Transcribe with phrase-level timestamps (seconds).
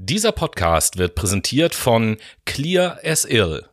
[0.00, 3.66] Dieser Podcast wird präsentiert von Clear as Ill.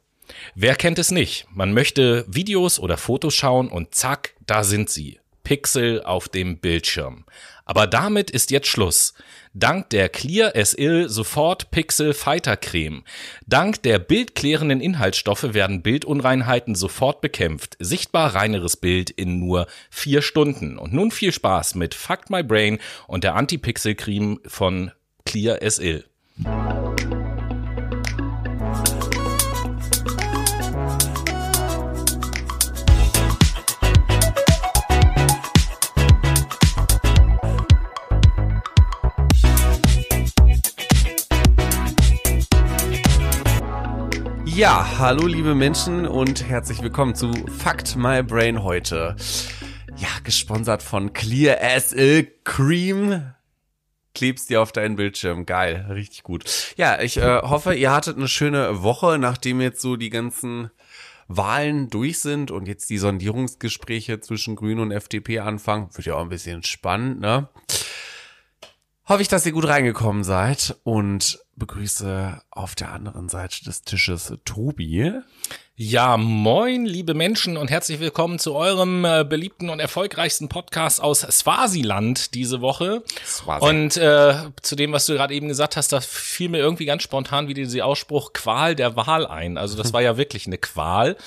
[0.56, 1.46] Wer kennt es nicht?
[1.54, 5.20] Man möchte Videos oder Fotos schauen und zack, da sind sie.
[5.44, 7.26] Pixel auf dem Bildschirm.
[7.64, 9.14] Aber damit ist jetzt Schluss.
[9.54, 13.04] Dank der Clear SL Sofort Pixel Fighter Creme.
[13.46, 17.78] Dank der bildklärenden Inhaltsstoffe werden Bildunreinheiten sofort bekämpft.
[17.78, 20.80] Sichtbar reineres Bild in nur vier Stunden.
[20.80, 24.90] Und nun viel Spaß mit Fuck My Brain und der Anti-Pixel Creme von
[25.24, 26.04] Clear SL.
[26.38, 26.48] Ja,
[45.00, 49.16] hallo liebe Menschen und herzlich willkommen zu Fact My Brain heute.
[49.96, 53.35] Ja, gesponsert von Clear SL Cream.
[54.16, 55.46] Klebst dir auf deinen Bildschirm.
[55.46, 56.74] Geil, richtig gut.
[56.78, 60.72] Ja, ich äh, hoffe, ihr hattet eine schöne Woche, nachdem jetzt so die ganzen
[61.28, 65.90] Wahlen durch sind und jetzt die Sondierungsgespräche zwischen Grünen und FDP anfangen.
[65.94, 67.50] Wird ja auch ein bisschen spannend, ne?
[69.08, 74.34] Hoffe ich, dass ihr gut reingekommen seid und begrüße auf der anderen Seite des Tisches
[74.44, 75.12] Tobi.
[75.78, 81.20] Ja, moin, liebe Menschen und herzlich willkommen zu eurem äh, beliebten und erfolgreichsten Podcast aus
[81.22, 83.04] Swasiland diese Woche.
[83.26, 83.66] Swazi.
[83.66, 87.04] Und äh, zu dem, was du gerade eben gesagt hast, da fiel mir irgendwie ganz
[87.04, 89.58] spontan wieder dieser Ausspruch Qual der Wahl ein.
[89.58, 91.18] Also das war ja wirklich eine Qual.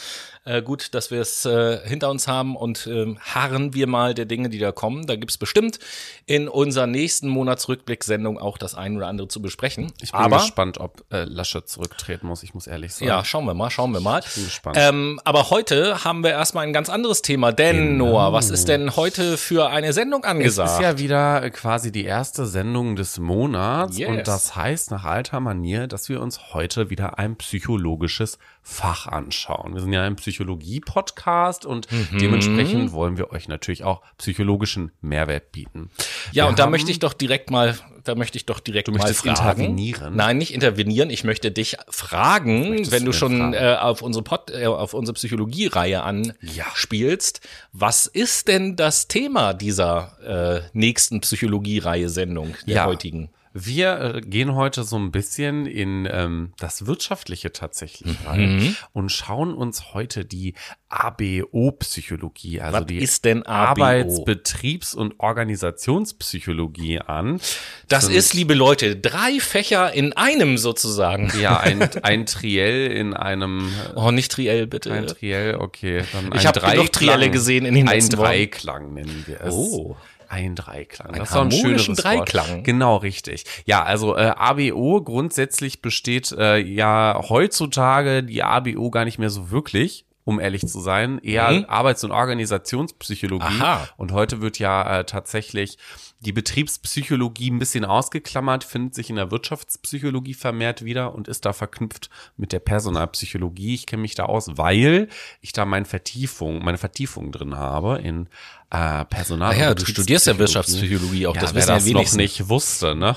[0.48, 4.24] Äh, gut, dass wir es äh, hinter uns haben und äh, harren wir mal der
[4.24, 5.06] Dinge, die da kommen.
[5.06, 5.78] Da gibt's bestimmt
[6.24, 9.92] in unserer nächsten Monatsrückblick-Sendung auch das ein oder andere zu besprechen.
[10.00, 12.42] Ich bin aber, gespannt, ob äh, Laschet zurücktreten muss.
[12.42, 13.08] Ich muss ehrlich sagen.
[13.08, 14.22] Ja, schauen wir mal, schauen wir mal.
[14.26, 14.78] Ich bin gespannt.
[14.80, 17.52] Ähm, aber heute haben wir erstmal ein ganz anderes Thema.
[17.52, 18.12] Denn, genau.
[18.12, 20.70] Noah, was ist denn heute für eine Sendung angesagt?
[20.70, 23.98] Es ist ja wieder quasi die erste Sendung des Monats.
[23.98, 24.08] Yes.
[24.08, 28.38] Und das heißt nach alter Manier, dass wir uns heute wieder ein psychologisches
[28.70, 29.72] Fach anschauen.
[29.72, 32.18] Wir sind ja ein Psychologie-Podcast und mhm.
[32.18, 35.90] dementsprechend wollen wir euch natürlich auch psychologischen Mehrwert bieten.
[36.32, 38.92] Ja, wir und da möchte ich doch direkt mal, da möchte ich doch direkt du
[38.92, 39.30] mal möchtest fragen.
[39.30, 40.14] intervenieren.
[40.14, 41.08] Nein, nicht intervenieren.
[41.08, 46.02] Ich möchte dich fragen, wenn du schon äh, auf unsere Pod, äh, auf unsere Psychologie-Reihe
[46.02, 47.40] anspielst.
[47.42, 47.50] Ja.
[47.72, 52.86] Was ist denn das Thema dieser äh, nächsten Psychologie-Reihe-Sendung der ja.
[52.86, 53.30] heutigen?
[53.64, 58.76] Wir äh, gehen heute so ein bisschen in ähm, das Wirtschaftliche tatsächlich rein mhm.
[58.92, 60.54] und schauen uns heute die
[60.88, 63.82] ABO-Psychologie, also Was die ist denn ABO?
[63.82, 67.40] Arbeitsbetriebs- und Organisationspsychologie an.
[67.88, 71.32] Das Sind, ist, liebe Leute, drei Fächer in einem sozusagen.
[71.40, 73.70] Ja, ein, ein Triell in einem.
[73.94, 74.92] Oh, nicht Triell, bitte.
[74.92, 76.04] Ein Triell, okay.
[76.12, 79.54] Dann ich habe doch Trielle gesehen in den letzten Ein Dreiklang nennen wir es.
[79.54, 79.96] Oh.
[80.28, 81.10] Ein Dreiklang.
[81.10, 82.48] Ein das ist ein schöneres Dreiklang.
[82.48, 82.64] Wort.
[82.64, 83.44] Genau, richtig.
[83.64, 89.50] Ja, also äh, ABO grundsätzlich besteht äh, ja heutzutage die ABO gar nicht mehr so
[89.50, 91.64] wirklich um ehrlich zu sein, eher mhm.
[91.68, 93.46] Arbeits- und Organisationspsychologie.
[93.46, 93.88] Aha.
[93.96, 95.78] Und heute wird ja äh, tatsächlich
[96.20, 101.54] die Betriebspsychologie ein bisschen ausgeklammert, findet sich in der Wirtschaftspsychologie vermehrt wieder und ist da
[101.54, 103.74] verknüpft mit der Personalpsychologie.
[103.74, 105.08] Ich kenne mich da aus, weil
[105.40, 108.28] ich da meine Vertiefung, meine Vertiefung drin habe in
[108.70, 109.54] äh, Personal.
[109.54, 112.94] Ah ja, du studierst ja Wirtschaftspsychologie auch, ja, das wissen das ja noch nicht wusste,
[112.94, 113.16] ne?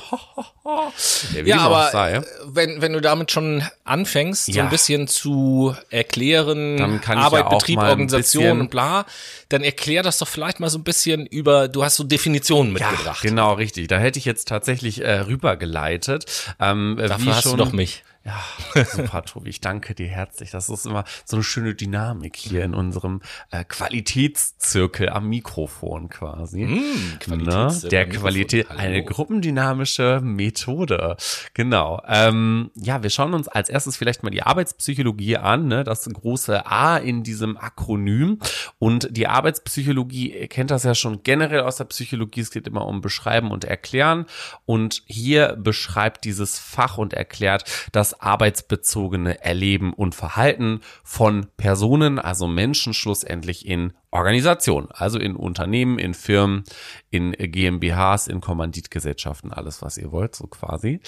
[1.33, 2.21] ja, ja aber sei.
[2.45, 4.53] wenn, wenn du damit schon anfängst, ja.
[4.53, 9.05] so ein bisschen zu erklären, dann kann Arbeit, ja Betrieb, Organisation und bla,
[9.49, 13.21] dann erklär das doch vielleicht mal so ein bisschen über, du hast so Definitionen mitgebracht.
[13.21, 13.89] Ja, genau, richtig.
[13.89, 16.53] Da hätte ich jetzt tatsächlich äh, rübergeleitet.
[16.61, 18.03] Ähm, Dafür wie hast schon, du doch mich.
[18.23, 18.39] Ja,
[18.83, 19.49] super, Tobi.
[19.49, 20.51] Ich danke dir herzlich.
[20.51, 26.65] Das ist immer so eine schöne Dynamik hier in unserem äh, Qualitätszirkel am Mikrofon quasi.
[26.65, 27.89] Mm, Qualitätszirkel ne?
[27.89, 31.17] Der Qualität, eine gruppendynamische Methode.
[31.55, 31.99] Genau.
[32.07, 35.83] Ähm, ja, wir schauen uns als erstes vielleicht mal die Arbeitspsychologie an, ne?
[35.83, 38.37] das große A in diesem Akronym.
[38.77, 42.85] Und die Arbeitspsychologie, ihr kennt das ja schon generell aus der Psychologie, es geht immer
[42.85, 44.27] um Beschreiben und Erklären.
[44.67, 52.19] Und hier beschreibt dieses Fach und erklärt, dass das arbeitsbezogene Erleben und Verhalten von Personen,
[52.19, 56.63] also Menschen schlussendlich in Organisationen, also in Unternehmen, in Firmen,
[57.09, 60.99] in GmbHs, in Kommanditgesellschaften, alles was ihr wollt, so quasi.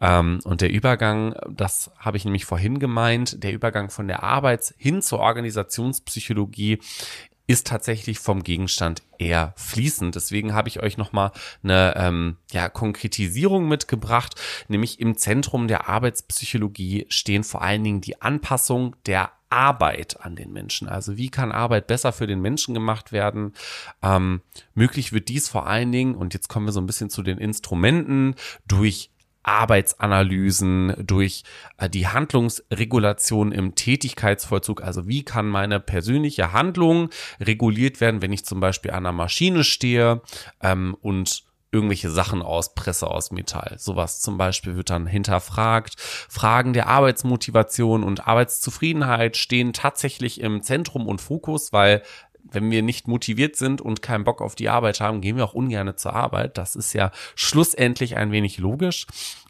[0.00, 4.74] Ähm, und der Übergang, das habe ich nämlich vorhin gemeint, der Übergang von der Arbeits-
[4.76, 6.80] hin zur Organisationspsychologie
[7.50, 10.14] ist tatsächlich vom Gegenstand eher fließend.
[10.14, 11.32] Deswegen habe ich euch nochmal
[11.64, 18.22] eine ähm, ja, Konkretisierung mitgebracht, nämlich im Zentrum der Arbeitspsychologie stehen vor allen Dingen die
[18.22, 20.88] Anpassung der Arbeit an den Menschen.
[20.88, 23.54] Also wie kann Arbeit besser für den Menschen gemacht werden?
[24.00, 24.42] Ähm,
[24.74, 27.38] möglich wird dies vor allen Dingen, und jetzt kommen wir so ein bisschen zu den
[27.38, 28.36] Instrumenten,
[28.68, 29.10] durch
[29.42, 31.44] Arbeitsanalysen, durch
[31.78, 34.82] äh, die Handlungsregulation im Tätigkeitsvollzug.
[34.82, 37.10] Also wie kann meine persönliche Handlung
[37.40, 40.22] reguliert werden, wenn ich zum Beispiel an einer Maschine stehe
[40.62, 43.76] ähm, und irgendwelche Sachen auspresse aus Metall.
[43.78, 45.94] Sowas zum Beispiel wird dann hinterfragt.
[45.98, 52.02] Fragen der Arbeitsmotivation und Arbeitszufriedenheit stehen tatsächlich im Zentrum und Fokus, weil
[52.50, 55.54] wenn wir nicht motiviert sind und keinen Bock auf die Arbeit haben, gehen wir auch
[55.54, 56.58] ungern zur Arbeit.
[56.58, 59.06] Das ist ja schlussendlich ein wenig logisch.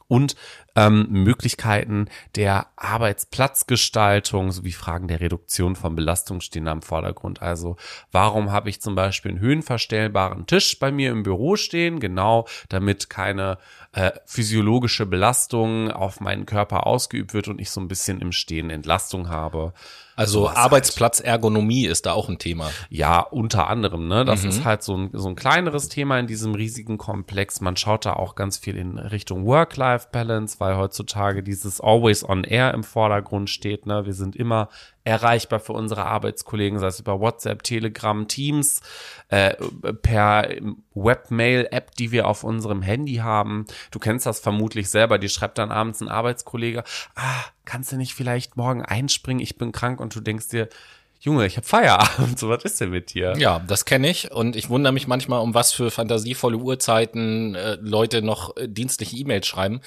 [0.08, 0.34] Und
[0.76, 7.42] ähm, Möglichkeiten der Arbeitsplatzgestaltung sowie Fragen der Reduktion von Belastung stehen am Vordergrund.
[7.42, 7.76] Also
[8.12, 12.00] warum habe ich zum Beispiel einen höhenverstellbaren Tisch bei mir im Büro stehen?
[12.00, 13.58] Genau, damit keine
[13.92, 18.70] äh, physiologische Belastung auf meinen Körper ausgeübt wird und ich so ein bisschen im Stehen
[18.70, 19.72] Entlastung habe.
[20.20, 20.58] Also halt.
[20.58, 22.70] Arbeitsplatzergonomie ist da auch ein Thema.
[22.90, 24.06] Ja, unter anderem.
[24.06, 24.26] Ne?
[24.26, 24.50] Das mhm.
[24.50, 27.62] ist halt so ein, so ein kleineres Thema in diesem riesigen Komplex.
[27.62, 32.74] Man schaut da auch ganz viel in Richtung Work-Life-Balance, weil heutzutage dieses Always on Air
[32.74, 33.86] im Vordergrund steht.
[33.86, 34.04] Ne?
[34.04, 34.68] Wir sind immer
[35.04, 38.82] erreichbar für unsere Arbeitskollegen, sei es über WhatsApp, Telegram, Teams,
[39.28, 39.54] äh,
[40.02, 40.48] per
[40.94, 43.64] Webmail-App, die wir auf unserem Handy haben.
[43.90, 45.18] Du kennst das vermutlich selber.
[45.18, 46.84] Die schreibt dann abends ein Arbeitskollege,
[47.14, 49.42] ah, kannst du nicht vielleicht morgen einspringen?
[49.42, 50.68] Ich bin krank und du denkst dir,
[51.22, 53.34] Junge, ich habe Feierabend, so was ist denn mit dir?
[53.36, 57.76] Ja, das kenne ich und ich wundere mich manchmal, um was für fantasievolle Uhrzeiten äh,
[57.82, 59.82] Leute noch äh, dienstliche E-Mails schreiben.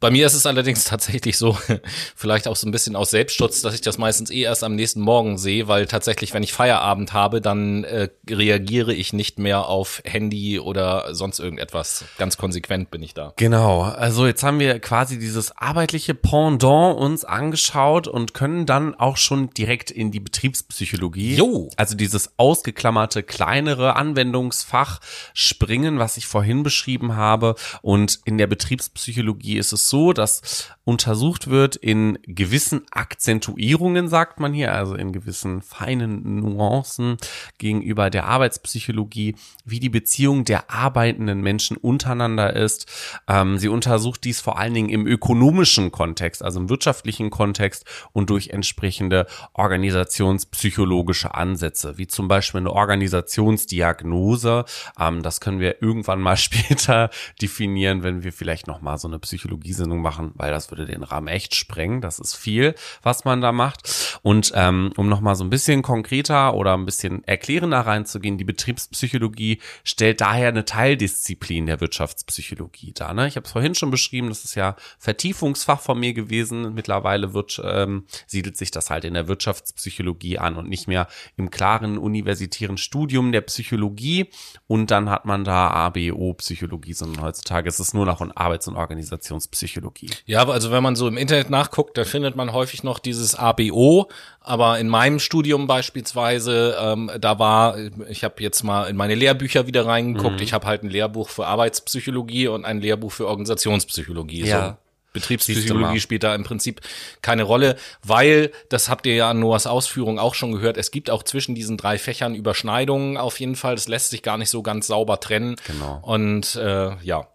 [0.00, 1.58] Bei mir ist es allerdings tatsächlich so,
[2.16, 5.02] vielleicht auch so ein bisschen aus Selbstschutz, dass ich das meistens eh erst am nächsten
[5.02, 10.00] Morgen sehe, weil tatsächlich, wenn ich Feierabend habe, dann äh, reagiere ich nicht mehr auf
[10.06, 12.06] Handy oder sonst irgendetwas.
[12.16, 13.34] Ganz konsequent bin ich da.
[13.36, 19.18] Genau, also jetzt haben wir quasi dieses arbeitliche Pendant uns angeschaut und können dann auch
[19.18, 21.36] schon direkt in die Betriebs Betriebspsychologie.
[21.36, 21.68] Jo.
[21.76, 25.00] Also dieses ausgeklammerte kleinere Anwendungsfach
[25.34, 27.56] springen, was ich vorhin beschrieben habe.
[27.82, 34.52] Und in der Betriebspsychologie ist es so, dass untersucht wird in gewissen Akzentuierungen, sagt man
[34.52, 37.16] hier, also in gewissen feinen Nuancen
[37.58, 42.86] gegenüber der Arbeitspsychologie, wie die Beziehung der arbeitenden Menschen untereinander ist.
[43.28, 48.30] Ähm, sie untersucht dies vor allen Dingen im ökonomischen Kontext, also im wirtschaftlichen Kontext und
[48.30, 54.64] durch entsprechende Organisationspsychologie psychologische Ansätze, wie zum Beispiel eine Organisationsdiagnose.
[54.98, 57.10] Ähm, das können wir irgendwann mal später
[57.40, 61.28] definieren, wenn wir vielleicht noch mal so eine Psychologiesendung machen, weil das würde den Rahmen
[61.28, 62.00] echt sprengen.
[62.00, 64.18] Das ist viel, was man da macht.
[64.22, 68.44] Und ähm, um noch mal so ein bisschen konkreter oder ein bisschen erklärender reinzugehen, die
[68.44, 73.14] Betriebspsychologie stellt daher eine Teildisziplin der Wirtschaftspsychologie dar.
[73.14, 73.26] Ne?
[73.28, 76.74] Ich habe es vorhin schon beschrieben, das ist ja Vertiefungsfach von mir gewesen.
[76.74, 81.50] Mittlerweile wird, ähm, siedelt sich das halt in der Wirtschaftspsychologie an und nicht mehr im
[81.50, 84.30] klaren universitären Studium der Psychologie
[84.66, 88.76] und dann hat man da ABO-Psychologie, sondern heutzutage ist es nur noch in Arbeits- und
[88.76, 90.10] Organisationspsychologie.
[90.26, 94.08] Ja, also wenn man so im Internet nachguckt, da findet man häufig noch dieses ABO,
[94.40, 97.76] aber in meinem Studium beispielsweise, ähm, da war,
[98.08, 100.42] ich habe jetzt mal in meine Lehrbücher wieder reingeguckt, mhm.
[100.42, 104.44] ich habe halt ein Lehrbuch für Arbeitspsychologie und ein Lehrbuch für Organisationspsychologie.
[104.44, 104.68] Ja.
[104.68, 104.76] So
[105.12, 106.80] Betriebspsychologie spielt da im Prinzip
[107.22, 111.10] keine Rolle, weil, das habt ihr ja an Noahs Ausführung auch schon gehört, es gibt
[111.10, 113.74] auch zwischen diesen drei Fächern Überschneidungen auf jeden Fall.
[113.74, 115.56] Das lässt sich gar nicht so ganz sauber trennen.
[115.66, 116.00] Genau.
[116.02, 117.26] Und äh, ja,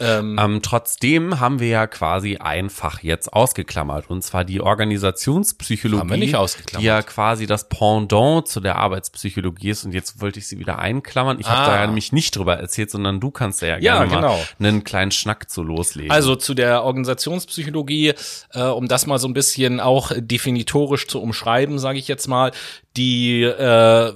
[0.00, 6.10] ähm, ähm, trotzdem haben wir ja quasi einfach jetzt ausgeklammert und zwar die Organisationspsychologie, haben
[6.10, 6.82] wir nicht ausgeklammert.
[6.82, 10.78] die ja quasi das Pendant zu der Arbeitspsychologie ist und jetzt wollte ich sie wieder
[10.78, 11.38] einklammern.
[11.38, 11.56] Ich ah.
[11.56, 14.38] habe da ja nämlich nicht drüber erzählt, sondern du kannst ja, ja gerne genau.
[14.58, 16.10] mal einen kleinen Schnack zu loslegen.
[16.10, 18.14] Also zu der Organisationspsychologie,
[18.54, 22.52] äh, um das mal so ein bisschen auch definitorisch zu umschreiben, sage ich jetzt mal,
[22.96, 24.14] die äh,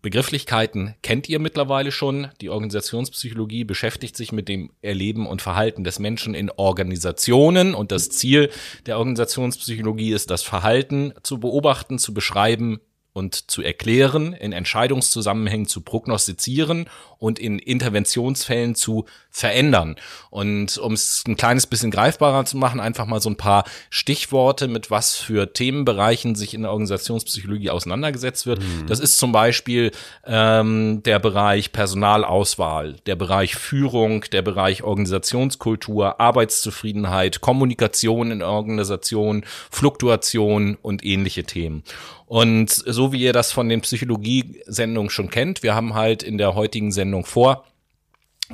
[0.00, 2.28] Begrifflichkeiten kennt ihr mittlerweile schon.
[2.40, 8.10] Die Organisationspsychologie beschäftigt sich mit dem Erleben und Verhalten des Menschen in Organisationen und das
[8.10, 8.50] Ziel
[8.86, 12.80] der Organisationspsychologie ist, das Verhalten zu beobachten, zu beschreiben,
[13.18, 19.96] und zu erklären, in Entscheidungszusammenhängen zu prognostizieren und in Interventionsfällen zu verändern.
[20.30, 24.68] Und um es ein kleines bisschen greifbarer zu machen, einfach mal so ein paar Stichworte,
[24.68, 28.60] mit was für Themenbereichen sich in der Organisationspsychologie auseinandergesetzt wird.
[28.60, 28.86] Mhm.
[28.86, 29.90] Das ist zum Beispiel
[30.24, 40.78] ähm, der Bereich Personalauswahl, der Bereich Führung, der Bereich Organisationskultur, Arbeitszufriedenheit, Kommunikation in Organisation, Fluktuation
[40.80, 41.82] und ähnliche Themen.
[42.28, 46.54] Und so wie ihr das von den Psychologie-Sendungen schon kennt, wir haben halt in der
[46.54, 47.64] heutigen Sendung vor,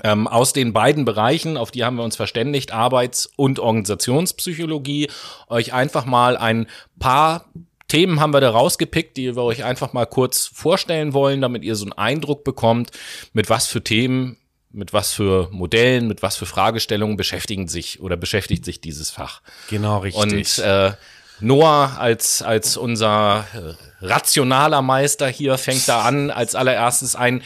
[0.04, 5.11] ähm, aus den beiden Bereichen, auf die haben wir uns verständigt, Arbeits- und Organisationspsychologie,
[5.49, 6.69] euch einfach mal ein
[7.00, 7.47] paar
[7.88, 11.76] Themen haben wir da rausgepickt, die wir euch einfach mal kurz vorstellen wollen, damit ihr
[11.76, 12.90] so einen Eindruck bekommt,
[13.33, 14.38] mit was für Themen
[14.75, 19.40] mit was für Modellen, mit was für Fragestellungen beschäftigen sich oder beschäftigt sich dieses Fach.
[19.71, 20.23] Genau, richtig.
[20.23, 20.93] Und äh,
[21.41, 27.43] Noah als, als unser äh, rationaler Meister hier fängt da an, als allererstes ein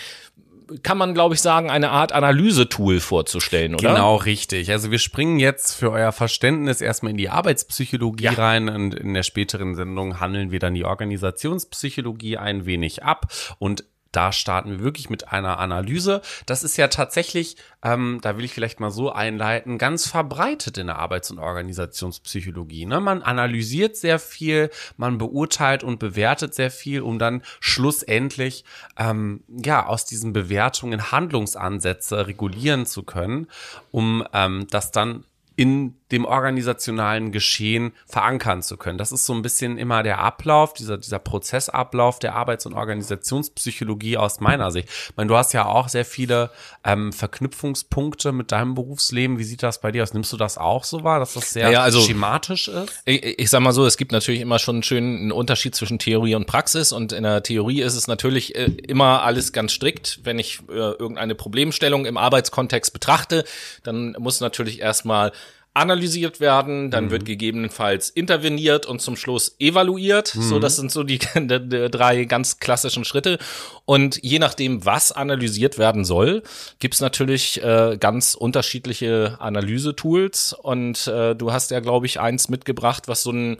[0.82, 3.88] kann man, glaube ich, sagen, eine Art Analysetool vorzustellen, oder?
[3.88, 4.70] Genau, richtig.
[4.70, 8.32] Also wir springen jetzt für euer Verständnis erstmal in die Arbeitspsychologie ja.
[8.32, 13.84] rein und in der späteren Sendung handeln wir dann die Organisationspsychologie ein wenig ab und
[14.12, 16.22] da starten wir wirklich mit einer Analyse.
[16.46, 20.86] Das ist ja tatsächlich, ähm, da will ich vielleicht mal so einleiten, ganz verbreitet in
[20.86, 22.86] der Arbeits- und Organisationspsychologie.
[22.86, 23.00] Ne?
[23.00, 28.64] Man analysiert sehr viel, man beurteilt und bewertet sehr viel, um dann schlussendlich
[28.96, 33.48] ähm, ja aus diesen Bewertungen Handlungsansätze regulieren zu können,
[33.90, 35.24] um ähm, das dann
[35.56, 38.98] in dem organisationalen Geschehen verankern zu können.
[38.98, 44.16] Das ist so ein bisschen immer der Ablauf, dieser, dieser Prozessablauf der Arbeits- und Organisationspsychologie
[44.16, 44.88] aus meiner Sicht.
[44.88, 46.50] Ich meine, du hast ja auch sehr viele
[46.84, 49.38] ähm, Verknüpfungspunkte mit deinem Berufsleben.
[49.38, 50.14] Wie sieht das bei dir aus?
[50.14, 53.02] Nimmst du das auch so wahr, dass das sehr ja, also, schematisch ist?
[53.04, 56.34] Ich, ich sag mal so, es gibt natürlich immer schon einen schönen Unterschied zwischen Theorie
[56.34, 60.20] und Praxis und in der Theorie ist es natürlich äh, immer alles ganz strikt.
[60.24, 63.44] Wenn ich äh, irgendeine Problemstellung im Arbeitskontext betrachte,
[63.82, 65.32] dann muss natürlich erstmal
[65.74, 67.10] analysiert werden, dann mhm.
[67.10, 70.34] wird gegebenenfalls interveniert und zum Schluss evaluiert.
[70.34, 70.42] Mhm.
[70.42, 73.38] So, das sind so die, die, die, drei ganz klassischen Schritte.
[73.84, 76.42] Und je nachdem, was analysiert werden soll,
[76.78, 80.52] gibt's natürlich äh, ganz unterschiedliche Analysetools.
[80.52, 83.58] Und äh, du hast ja, glaube ich, eins mitgebracht, was so ein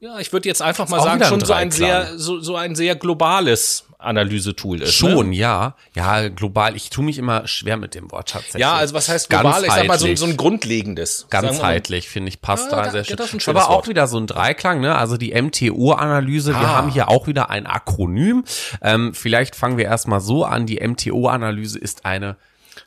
[0.00, 2.96] ja, ich würde jetzt einfach mal sagen, schon so ein sehr, so, so ein sehr
[2.96, 5.02] globales Analysetool ist.
[5.02, 5.10] Ne?
[5.10, 5.36] Schon, ne?
[5.36, 5.74] ja.
[5.94, 6.74] Ja, global.
[6.74, 8.62] Ich tue mich immer schwer mit dem Wort tatsächlich.
[8.62, 9.62] Ja, also was heißt global?
[9.62, 11.26] Ich sag mal so, so ein grundlegendes.
[11.28, 13.18] Ganzheitlich, finde ich, passt ja, da sehr schön.
[13.46, 13.88] Aber auch Wort.
[13.88, 14.96] wieder so ein Dreiklang, ne?
[14.96, 16.60] Also die MTO-Analyse, ah.
[16.60, 18.44] wir haben hier auch wieder ein Akronym.
[18.80, 20.66] Ähm, vielleicht fangen wir erstmal so an.
[20.66, 22.36] Die MTO-Analyse ist eine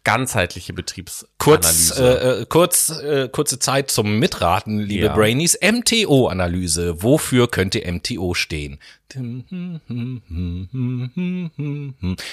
[0.04, 1.34] ganzheitliche Betriebsanalyse.
[1.38, 5.14] Kurz, äh, äh, kurz, äh, kurze Zeit zum Mitraten, liebe ja.
[5.14, 5.58] Brainies.
[5.62, 7.02] MTO-Analyse.
[7.02, 8.80] Wofür könnte MTO stehen?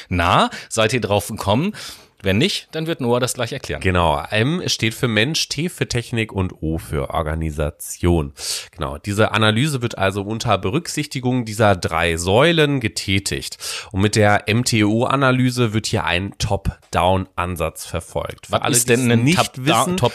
[0.09, 1.75] Na, seid ihr drauf gekommen?
[2.23, 3.81] Wenn nicht, dann wird Noah das gleich erklären.
[3.81, 4.23] Genau.
[4.31, 8.33] M steht für Mensch, T für Technik und O für Organisation.
[8.73, 8.99] Genau.
[8.99, 13.59] Diese Analyse wird also unter Berücksichtigung dieser drei Säulen getätigt.
[13.93, 18.47] Und mit der MTO-Analyse wird hier ein Top-Down-Ansatz verfolgt.
[18.47, 19.97] Für Was alle, ist denn ein Top-Down?
[19.97, 20.13] Top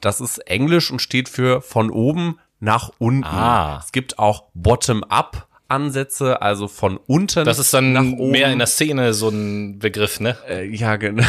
[0.00, 3.24] das ist Englisch und steht für von oben nach unten.
[3.24, 3.80] Ah.
[3.82, 7.44] Es gibt auch Bottom-up Ansätze, also von unten.
[7.44, 8.30] Das ist dann nach oben.
[8.30, 10.36] mehr in der Szene so ein Begriff, ne?
[10.48, 11.24] Äh, ja, genau.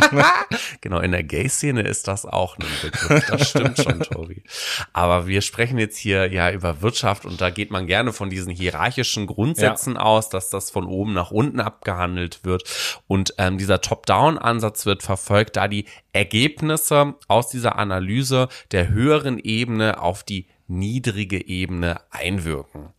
[0.80, 3.26] genau, in der Gay-Szene ist das auch ein Begriff.
[3.28, 4.42] Das stimmt schon, Tobi.
[4.92, 8.52] Aber wir sprechen jetzt hier ja über Wirtschaft und da geht man gerne von diesen
[8.52, 10.00] hierarchischen Grundsätzen ja.
[10.00, 12.64] aus, dass das von oben nach unten abgehandelt wird.
[13.06, 20.00] Und ähm, dieser Top-Down-Ansatz wird verfolgt, da die Ergebnisse aus dieser Analyse der höheren Ebene
[20.00, 22.90] auf die niedrige Ebene einwirken.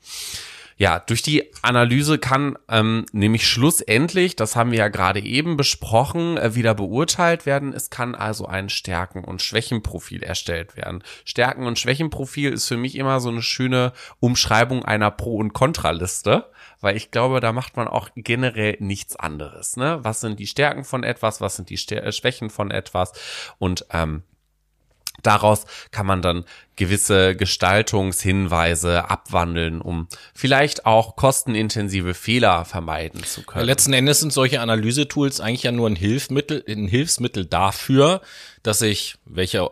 [0.78, 6.38] Ja, durch die Analyse kann ähm, nämlich schlussendlich, das haben wir ja gerade eben besprochen,
[6.38, 7.74] äh, wieder beurteilt werden.
[7.74, 11.04] Es kann also ein Stärken- und Schwächenprofil erstellt werden.
[11.26, 16.50] Stärken- und Schwächenprofil ist für mich immer so eine schöne Umschreibung einer Pro- und Kontraliste,
[16.82, 19.78] weil ich glaube, da macht man auch generell nichts anderes.
[19.78, 20.00] Ne?
[20.02, 23.14] Was sind die Stärken von etwas, was sind die Stär Schwächen von etwas
[23.60, 24.24] und ähm,
[25.22, 26.44] Daraus kann man dann
[26.76, 33.66] gewisse Gestaltungshinweise abwandeln, um vielleicht auch kostenintensive Fehler vermeiden zu können.
[33.66, 38.22] Letzten Endes sind solche Analysetools eigentlich ja nur ein Hilfsmittel, ein Hilfsmittel dafür,
[38.64, 39.70] dass ich, welche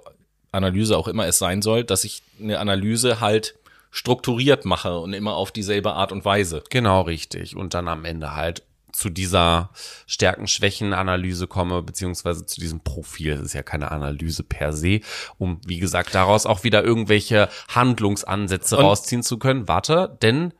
[0.51, 3.55] Analyse auch immer es sein soll, dass ich eine Analyse halt
[3.89, 6.63] strukturiert mache und immer auf dieselbe Art und Weise.
[6.69, 7.55] Genau richtig.
[7.55, 9.71] Und dann am Ende halt zu dieser
[10.07, 13.35] Stärken-Schwächen-Analyse komme, beziehungsweise zu diesem Profil.
[13.35, 15.01] Das ist ja keine Analyse per se,
[15.37, 19.67] um, wie gesagt, daraus auch wieder irgendwelche Handlungsansätze Und rausziehen zu können.
[19.67, 20.53] Warte, denn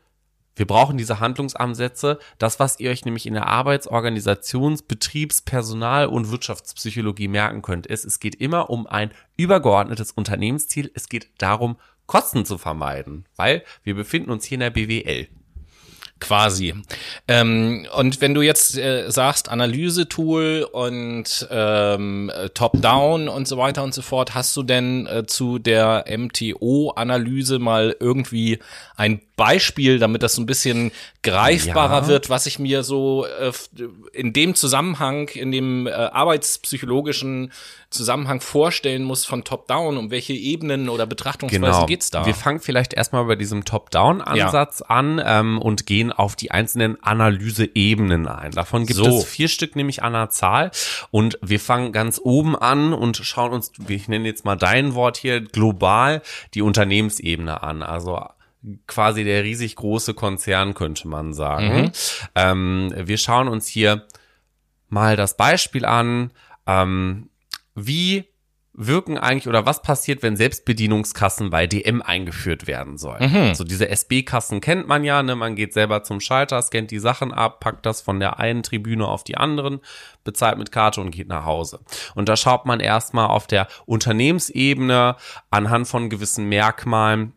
[0.55, 2.19] wir brauchen diese Handlungsansätze.
[2.37, 7.87] Das, was ihr euch nämlich in der Arbeits-, Organisations-, Betriebs-, Personal- und Wirtschaftspsychologie merken könnt,
[7.87, 10.91] ist, es geht immer um ein übergeordnetes Unternehmensziel.
[10.93, 15.29] Es geht darum, Kosten zu vermeiden, weil wir befinden uns hier in der BWL
[16.21, 16.73] quasi.
[17.27, 23.93] Ähm, und wenn du jetzt äh, sagst Analysetool und ähm, Top-Down und so weiter und
[23.93, 28.59] so fort, hast du denn äh, zu der MTO-Analyse mal irgendwie
[28.95, 30.91] ein Beispiel, damit das so ein bisschen
[31.23, 32.07] greifbarer ja.
[32.07, 33.51] wird, was ich mir so äh,
[34.13, 37.51] in dem Zusammenhang, in dem äh, arbeitspsychologischen
[37.89, 41.85] Zusammenhang vorstellen muss von Top-Down, um welche Ebenen oder Betrachtungsweise genau.
[41.87, 42.25] geht's da?
[42.25, 44.85] Wir fangen vielleicht erstmal bei diesem Top-Down-Ansatz ja.
[44.95, 48.51] an ähm, und gehen auf die einzelnen Analyse-Ebenen ein.
[48.51, 49.05] Davon gibt so.
[49.05, 50.71] es vier Stück, nämlich an der Zahl.
[51.11, 55.17] Und wir fangen ganz oben an und schauen uns, ich nenne jetzt mal dein Wort
[55.17, 56.21] hier, global
[56.53, 57.83] die Unternehmensebene an.
[57.83, 58.23] Also
[58.87, 61.81] quasi der riesig große Konzern, könnte man sagen.
[61.81, 61.91] Mhm.
[62.35, 64.05] Ähm, wir schauen uns hier
[64.89, 66.31] mal das Beispiel an.
[66.67, 67.29] Ähm,
[67.75, 68.25] wie
[68.73, 73.29] wirken eigentlich oder was passiert, wenn Selbstbedienungskassen bei DM eingeführt werden sollen?
[73.29, 73.37] Mhm.
[73.49, 75.35] Also diese SB-Kassen kennt man ja, ne?
[75.35, 79.07] Man geht selber zum Schalter, scannt die Sachen ab, packt das von der einen Tribüne
[79.07, 79.79] auf die anderen,
[80.23, 81.79] bezahlt mit Karte und geht nach Hause.
[82.15, 85.17] Und da schaut man erstmal auf der Unternehmensebene
[85.49, 87.33] anhand von gewissen Merkmalen,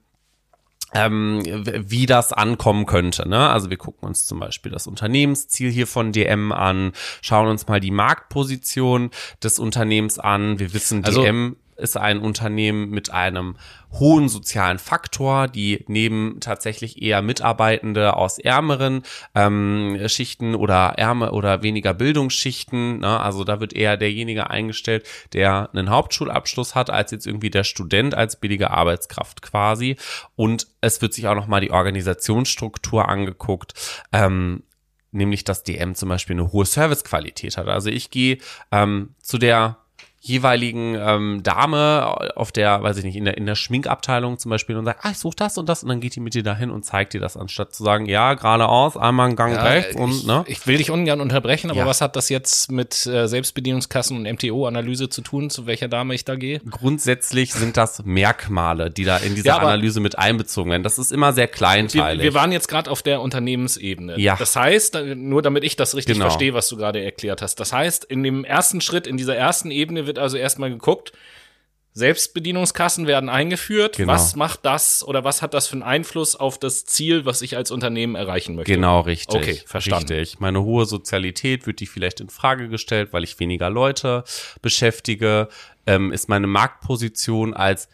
[0.95, 3.29] ähm, wie das ankommen könnte.
[3.29, 3.51] Ne?
[3.51, 7.81] Also wir gucken uns zum Beispiel das Unternehmensziel hier von DM an, schauen uns mal
[7.81, 9.11] die Marktposition
[9.43, 10.59] des Unternehmens an.
[10.59, 13.57] Wir wissen, also, DM ist ein Unternehmen mit einem
[13.93, 19.03] hohen sozialen Faktor, die neben tatsächlich eher Mitarbeitende aus ärmeren
[19.35, 23.21] ähm, Schichten oder ärmer oder weniger Bildungsschichten, ne?
[23.21, 28.15] also da wird eher derjenige eingestellt, der einen Hauptschulabschluss hat, als jetzt irgendwie der Student
[28.15, 29.97] als billige Arbeitskraft quasi.
[30.37, 33.75] Und es wird sich auch noch mal die Organisationsstruktur angeguckt.
[34.13, 34.65] Ähm,
[35.15, 37.69] nämlich dass DM zum Beispiel eine hohe Servicequalität hat.
[37.69, 38.39] Also ich gehe
[38.73, 39.79] ähm, zu der
[40.27, 44.75] jeweiligen ähm, Dame auf der, weiß ich nicht, in der, in der Schminkabteilung zum Beispiel
[44.75, 46.71] und sagt, ah, ich suche das und das und dann geht die mit dir dahin
[46.71, 50.13] und zeigt dir das, anstatt zu sagen, ja, geradeaus, einmal einen Gang ja, rechts und,
[50.13, 50.43] ich, ne?
[50.47, 51.87] Ich will dich ungern unterbrechen, aber ja.
[51.87, 56.25] was hat das jetzt mit äh, Selbstbedienungskassen und MTO-Analyse zu tun, zu welcher Dame ich
[56.25, 56.61] da gehe?
[56.71, 60.85] Grundsätzlich sind das Merkmale, die da in diese ja, Analyse mit einbezogen werden.
[60.85, 62.23] Das ist immer sehr kleinteilig.
[62.23, 64.19] Wir, wir waren jetzt gerade auf der Unternehmensebene.
[64.19, 64.37] Ja.
[64.37, 66.31] Das heißt, nur damit ich das richtig genau.
[66.31, 67.61] verstehe, was du gerade erklärt hast.
[67.61, 71.13] Das heißt, in dem ersten Schritt, in dieser ersten Ebene wird wird also erstmal geguckt,
[71.97, 73.97] Selbstbedienungskassen werden eingeführt.
[73.99, 74.13] Genau.
[74.13, 77.57] Was macht das oder was hat das für einen Einfluss auf das Ziel, was ich
[77.57, 78.73] als Unternehmen erreichen möchte?
[78.73, 79.37] Genau, richtig.
[79.37, 80.13] Okay, verstanden.
[80.13, 80.41] Richtig.
[80.41, 84.25] Meine hohe Sozialität wird die vielleicht in Frage gestellt, weil ich weniger Leute
[84.61, 85.49] beschäftige.
[85.87, 87.89] Ähm, ist meine Marktposition als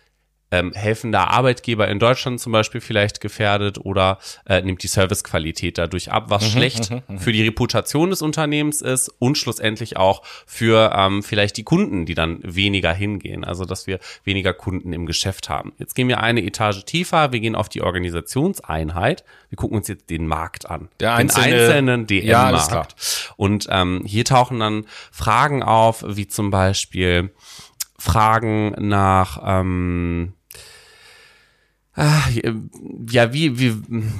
[0.50, 6.10] ähm, helfender Arbeitgeber in Deutschland zum Beispiel vielleicht gefährdet oder äh, nimmt die Servicequalität dadurch
[6.10, 7.18] ab, was mhm, schlecht mhm, mhm.
[7.18, 12.14] für die Reputation des Unternehmens ist und schlussendlich auch für ähm, vielleicht die Kunden, die
[12.14, 13.44] dann weniger hingehen.
[13.44, 15.72] Also dass wir weniger Kunden im Geschäft haben.
[15.78, 19.24] Jetzt gehen wir eine Etage tiefer, wir gehen auf die Organisationseinheit.
[19.48, 20.88] Wir gucken uns jetzt den Markt an.
[21.00, 22.72] Der einzelne, den einzelnen DM-Markt.
[22.72, 27.30] Ja, und ähm, hier tauchen dann Fragen auf, wie zum Beispiel
[27.98, 30.32] Fragen nach ähm,
[33.10, 33.74] ja, wie, wie,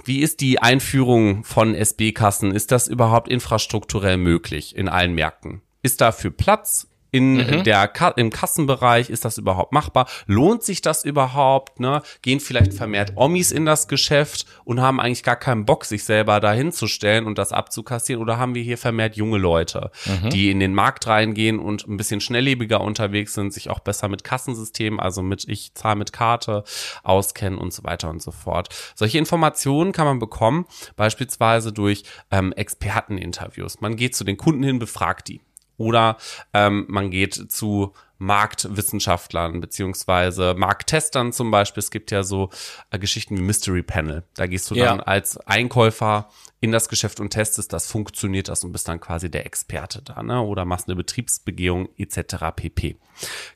[0.05, 2.53] wie ist die Einführung von SB-Kassen?
[2.53, 5.63] Ist das überhaupt infrastrukturell möglich in allen Märkten?
[5.83, 6.90] Ist dafür Platz?
[7.11, 7.65] In mhm.
[7.65, 10.07] der im Kassenbereich ist das überhaupt machbar?
[10.27, 11.81] Lohnt sich das überhaupt?
[11.81, 12.03] Ne?
[12.23, 16.41] Gehen vielleicht vermehrt Omis in das Geschäft und haben eigentlich gar keinen Bock, sich selber
[16.41, 18.23] dahin zu stellen und das abzukassieren?
[18.23, 20.31] Oder haben wir hier vermehrt junge Leute, mhm.
[20.31, 24.25] die in den Markt reingehen und ein bisschen schnelllebiger unterwegs sind, sich auch besser mit
[24.25, 26.65] Kassensystemen, also mit ich zahle mit Karte
[27.03, 28.69] auskennen und so weiter und so fort.
[28.95, 33.81] Solche Informationen kann man bekommen, beispielsweise durch ähm, Experteninterviews.
[33.81, 35.41] Man geht zu den Kunden hin, befragt die.
[35.81, 36.19] Oder
[36.53, 41.81] ähm, man geht zu Marktwissenschaftlern beziehungsweise Markttestern zum Beispiel.
[41.81, 42.51] Es gibt ja so
[42.91, 44.25] äh, Geschichten wie Mystery Panel.
[44.35, 44.85] Da gehst du ja.
[44.85, 46.29] dann als Einkäufer
[46.61, 50.23] in das Geschäft und testest, das funktioniert das und bist dann quasi der Experte da,
[50.23, 50.43] ne?
[50.43, 52.37] Oder machst eine Betriebsbegehung etc.
[52.55, 52.97] pp.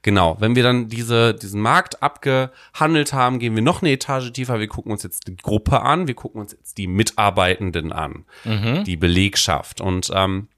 [0.01, 4.61] Genau, wenn wir dann diese, diesen Markt abgehandelt haben, gehen wir noch eine Etage tiefer.
[4.61, 8.85] Wir gucken uns jetzt die Gruppe an, wir gucken uns jetzt die Mitarbeitenden an, mhm.
[8.85, 9.83] die Belegschaft.
[9.83, 10.49] Und ähm,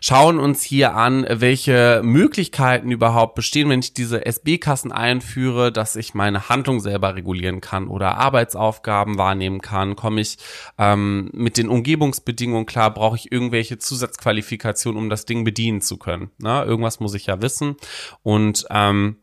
[0.00, 6.14] schauen uns hier an, welche Möglichkeiten überhaupt bestehen, wenn ich diese SB-Kassen einführe, dass ich
[6.14, 9.96] meine Handlung selber regulieren kann oder Arbeitsaufgaben wahrnehmen kann.
[9.96, 10.38] Komme ich
[10.78, 12.92] ähm, mit den Umgebungsbedingungen klar?
[12.92, 16.30] Brauche ich irgendwelche Zusatzqualifikationen, um das Ding bedienen zu können?
[16.38, 17.76] Na, irgendwas muss ich ja wissen.
[18.22, 19.16] Und ähm,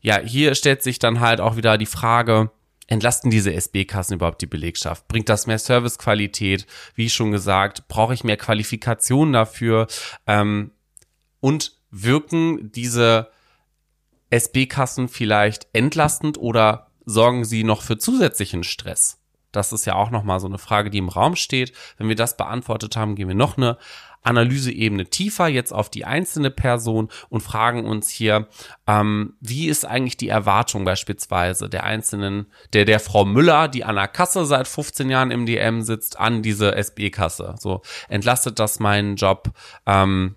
[0.00, 2.50] ja, hier stellt sich dann halt auch wieder die Frage,
[2.88, 5.06] entlasten diese SB-Kassen überhaupt die Belegschaft?
[5.06, 6.66] Bringt das mehr Servicequalität?
[6.94, 9.86] Wie schon gesagt, brauche ich mehr Qualifikation dafür?
[10.26, 10.72] Ähm,
[11.40, 13.30] und wirken diese
[14.30, 19.18] SB-Kassen vielleicht entlastend oder sorgen sie noch für zusätzlichen Stress?
[19.52, 21.72] Das ist ja auch nochmal so eine Frage, die im Raum steht.
[21.96, 23.78] Wenn wir das beantwortet haben, gehen wir noch eine
[24.28, 28.48] Analyseebene tiefer, jetzt auf die einzelne Person und fragen uns hier,
[28.86, 33.96] ähm, wie ist eigentlich die Erwartung beispielsweise der einzelnen, der, der Frau Müller, die an
[33.96, 37.54] der Kasse seit 15 Jahren im DM sitzt, an diese SB-Kasse.
[37.58, 39.50] So, entlastet das meinen Job?
[39.86, 40.36] Ähm,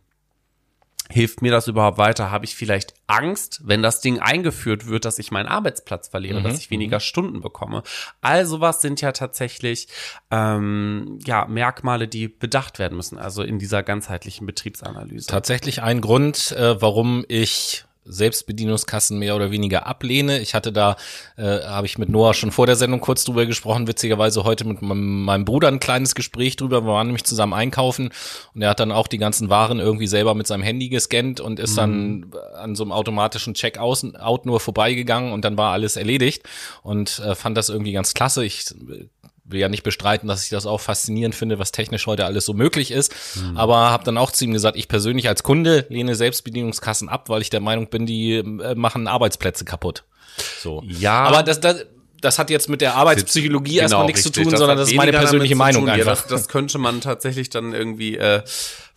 [1.12, 2.32] Hilft mir das überhaupt weiter?
[2.32, 6.43] Habe ich vielleicht Angst, wenn das Ding eingeführt wird, dass ich meinen Arbeitsplatz verliere, mhm.
[6.43, 7.02] dass ich weniger mhm.
[7.02, 7.84] Stunden bekomme?
[8.21, 9.88] All sowas sind ja tatsächlich
[10.32, 15.28] ähm, ja, Merkmale, die bedacht werden müssen, also in dieser ganzheitlichen Betriebsanalyse.
[15.28, 20.39] Tatsächlich ein Grund, äh, warum ich Selbstbedienungskassen mehr oder weniger ablehne.
[20.39, 20.95] Ich hatte da,
[21.37, 24.81] äh, habe ich mit Noah schon vor der Sendung kurz drüber gesprochen, witzigerweise heute mit
[24.81, 26.83] meinem Bruder ein kleines Gespräch drüber.
[26.83, 28.09] Wir waren nämlich zusammen einkaufen
[28.55, 31.59] und er hat dann auch die ganzen Waren irgendwie selber mit seinem Handy gescannt und
[31.59, 31.75] ist mhm.
[31.75, 34.11] dann an so einem automatischen Checkout
[34.45, 36.43] nur vorbeigegangen und dann war alles erledigt
[36.83, 38.43] und äh, fand das irgendwie ganz klasse.
[38.43, 38.65] Ich
[39.51, 42.53] will ja nicht bestreiten, dass ich das auch faszinierend finde, was technisch heute alles so
[42.53, 43.13] möglich ist.
[43.35, 43.57] Mhm.
[43.57, 47.41] Aber habe dann auch zu ihm gesagt, ich persönlich als Kunde lehne Selbstbedienungskassen ab, weil
[47.41, 50.03] ich der Meinung bin, die äh, machen Arbeitsplätze kaputt.
[50.61, 50.83] So.
[50.87, 51.23] Ja.
[51.23, 51.85] Aber das, das,
[52.21, 54.33] das hat jetzt mit der Arbeitspsychologie genau, erstmal nichts richtig.
[54.33, 56.05] zu tun, das sondern das ist meine persönliche Meinung einfach.
[56.05, 58.43] Ja, das, das könnte man tatsächlich dann irgendwie äh,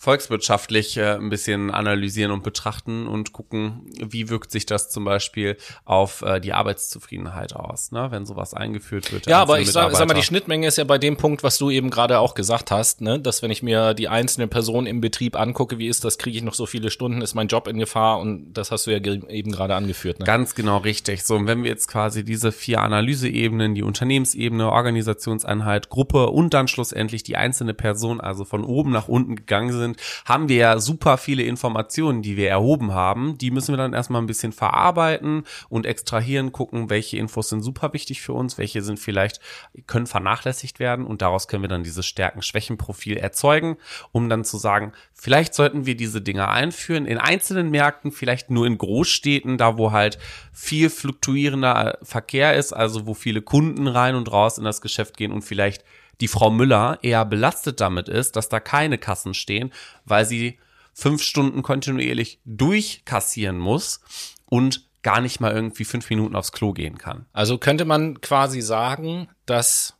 [0.04, 5.56] volkswirtschaftlich äh, ein bisschen analysieren und betrachten und gucken, wie wirkt sich das zum Beispiel
[5.84, 8.08] auf äh, die Arbeitszufriedenheit aus, ne?
[8.10, 9.26] wenn sowas eingeführt wird.
[9.26, 11.70] Ja, aber ich sag, sag mal, die Schnittmenge ist ja bei dem Punkt, was du
[11.70, 13.18] eben gerade auch gesagt hast, ne?
[13.18, 16.44] dass wenn ich mir die einzelne Person im Betrieb angucke, wie ist das, kriege ich
[16.44, 19.52] noch so viele Stunden, ist mein Job in Gefahr und das hast du ja eben
[19.52, 20.18] gerade angeführt.
[20.20, 20.26] Ne?
[20.26, 21.24] Ganz genau richtig.
[21.24, 26.68] So, und wenn wir jetzt quasi diese vier Analyseebenen, die Unternehmensebene, Organisationseinheit, Gruppe und dann
[26.68, 30.78] schlussendlich die einzelne Person, also von oben nach unten gegangen sind, sind, haben wir ja
[30.78, 33.38] super viele Informationen, die wir erhoben haben.
[33.38, 37.92] Die müssen wir dann erstmal ein bisschen verarbeiten und extrahieren, gucken, welche Infos sind super
[37.92, 39.40] wichtig für uns, welche sind vielleicht,
[39.86, 43.76] können vernachlässigt werden und daraus können wir dann dieses Stärken-Schwächen-Profil erzeugen,
[44.12, 48.66] um dann zu sagen, vielleicht sollten wir diese Dinge einführen in einzelnen Märkten, vielleicht nur
[48.66, 50.18] in Großstädten, da wo halt
[50.52, 55.32] viel fluktuierender Verkehr ist, also wo viele Kunden rein und raus in das Geschäft gehen
[55.32, 55.84] und vielleicht
[56.20, 59.72] die Frau Müller eher belastet damit ist, dass da keine Kassen stehen,
[60.04, 60.58] weil sie
[60.92, 64.00] fünf Stunden kontinuierlich durchkassieren muss
[64.46, 67.26] und gar nicht mal irgendwie fünf Minuten aufs Klo gehen kann.
[67.32, 69.94] Also könnte man quasi sagen, dass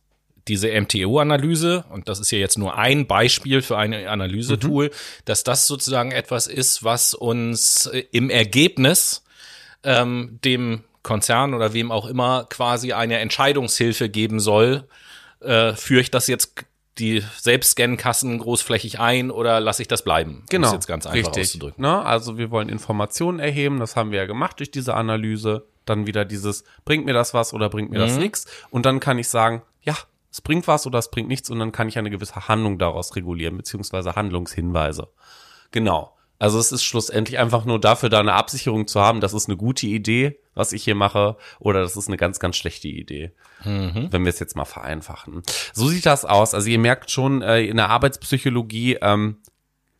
[0.47, 4.91] diese MTO-Analyse, und das ist ja jetzt nur ein Beispiel für ein Analysetool, mhm.
[5.25, 9.23] dass das sozusagen etwas ist, was uns äh, im Ergebnis
[9.83, 14.87] ähm, dem Konzern oder wem auch immer quasi eine Entscheidungshilfe geben soll,
[15.45, 16.65] äh, führe ich das jetzt
[16.97, 20.43] die Selbstscan-Kassen großflächig ein oder lasse ich das bleiben?
[20.49, 20.69] Genau.
[20.69, 21.77] Um jetzt ganz einfach richtig.
[21.77, 22.05] Ne?
[22.05, 25.67] Also wir wollen Informationen erheben, das haben wir ja gemacht durch diese Analyse.
[25.83, 28.07] Dann wieder dieses, bringt mir das was oder bringt mir mhm.
[28.07, 28.47] das nichts?
[28.71, 29.95] Und dann kann ich sagen, ja,
[30.31, 33.15] es bringt was oder es bringt nichts und dann kann ich eine gewisse Handlung daraus
[33.15, 35.09] regulieren, beziehungsweise Handlungshinweise.
[35.71, 36.14] Genau.
[36.45, 39.57] Also es ist schlussendlich einfach nur dafür, da eine Absicherung zu haben, das ist eine
[39.57, 43.31] gute Idee, was ich hier mache, oder das ist eine ganz, ganz schlechte Idee.
[43.63, 44.09] Mhm.
[44.11, 45.41] Wenn wir es jetzt mal vereinfachen.
[45.73, 46.53] So sieht das aus.
[46.53, 49.37] Also ihr merkt schon, äh, in der Arbeitspsychologie ähm,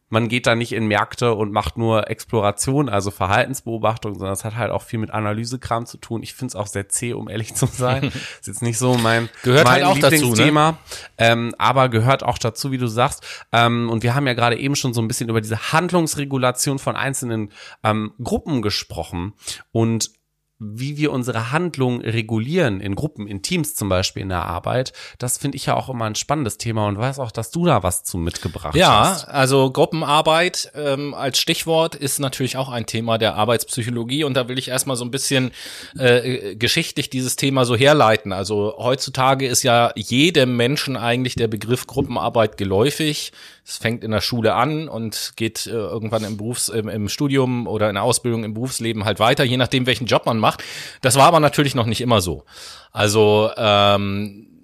[0.10, 4.56] man geht da nicht in Märkte und macht nur Exploration, also Verhaltensbeobachtung, sondern es hat
[4.56, 6.22] halt auch viel mit Analysekram zu tun.
[6.22, 8.06] Ich finde es auch sehr zäh, um ehrlich zu sein.
[8.06, 11.08] ist jetzt nicht so mein, gehört mein halt Lieblingsthema, dazu, ne?
[11.18, 13.26] ähm, aber gehört auch dazu, wie du sagst.
[13.52, 16.96] Ähm, und wir haben ja gerade eben schon so ein bisschen über diese Handlungsregulation von
[16.96, 17.52] einzelnen
[17.84, 19.34] ähm, Gruppen gesprochen.
[19.72, 20.12] Und
[20.58, 25.38] wie wir unsere Handlung regulieren in Gruppen, in Teams zum Beispiel in der Arbeit, das
[25.38, 28.04] finde ich ja auch immer ein spannendes Thema und weiß auch, dass du da was
[28.04, 29.24] zu mitgebracht ja, hast.
[29.24, 34.48] Ja, also Gruppenarbeit ähm, als Stichwort ist natürlich auch ein Thema der Arbeitspsychologie und da
[34.48, 35.52] will ich erstmal so ein bisschen
[35.98, 38.32] äh, geschichtlich dieses Thema so herleiten.
[38.32, 43.34] Also heutzutage ist ja jedem Menschen eigentlich der Begriff Gruppenarbeit geläufig.
[43.68, 47.66] Es fängt in der Schule an und geht äh, irgendwann im Berufs-, im, im Studium
[47.66, 50.64] oder in der Ausbildung im Berufsleben halt weiter, je nachdem, welchen Job man macht.
[51.02, 52.46] Das war aber natürlich noch nicht immer so.
[52.92, 54.56] Also ähm,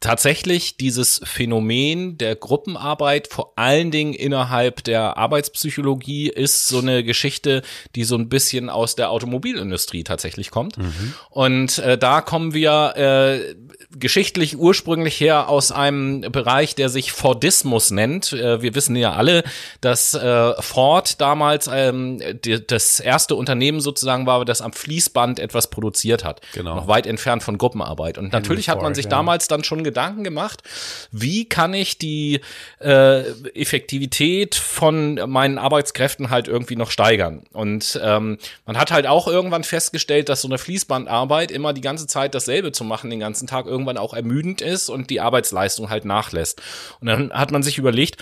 [0.00, 7.62] tatsächlich dieses Phänomen der Gruppenarbeit, vor allen Dingen innerhalb der Arbeitspsychologie, ist so eine Geschichte,
[7.94, 10.78] die so ein bisschen aus der Automobilindustrie tatsächlich kommt.
[10.78, 11.14] Mhm.
[11.30, 13.54] Und äh, da kommen wir äh,
[13.96, 18.32] geschichtlich ursprünglich her aus einem Bereich, der sich Fordismus nennt.
[18.32, 19.44] Äh, wir wissen ja alle,
[19.80, 22.20] dass äh, Ford damals ähm,
[22.66, 26.42] das erste Unternehmen sozusagen war, das am Fließband etwas produziert hat.
[26.52, 26.74] Genau.
[26.74, 28.18] Noch weit entfernt von Gruppenarbeit.
[28.18, 30.62] Und natürlich hat man sich damals dann schon Gedanken gemacht,
[31.10, 32.40] wie kann ich die
[32.80, 33.20] äh,
[33.54, 37.44] Effektivität von meinen Arbeitskräften halt irgendwie noch steigern.
[37.52, 42.06] Und ähm, man hat halt auch irgendwann festgestellt, dass so eine Fließbandarbeit immer die ganze
[42.06, 46.04] Zeit dasselbe zu machen, den ganzen Tag irgendwann auch ermüdend ist und die Arbeitsleistung halt
[46.04, 46.60] nachlässt.
[47.00, 48.16] Und dann hat man sich überlegt,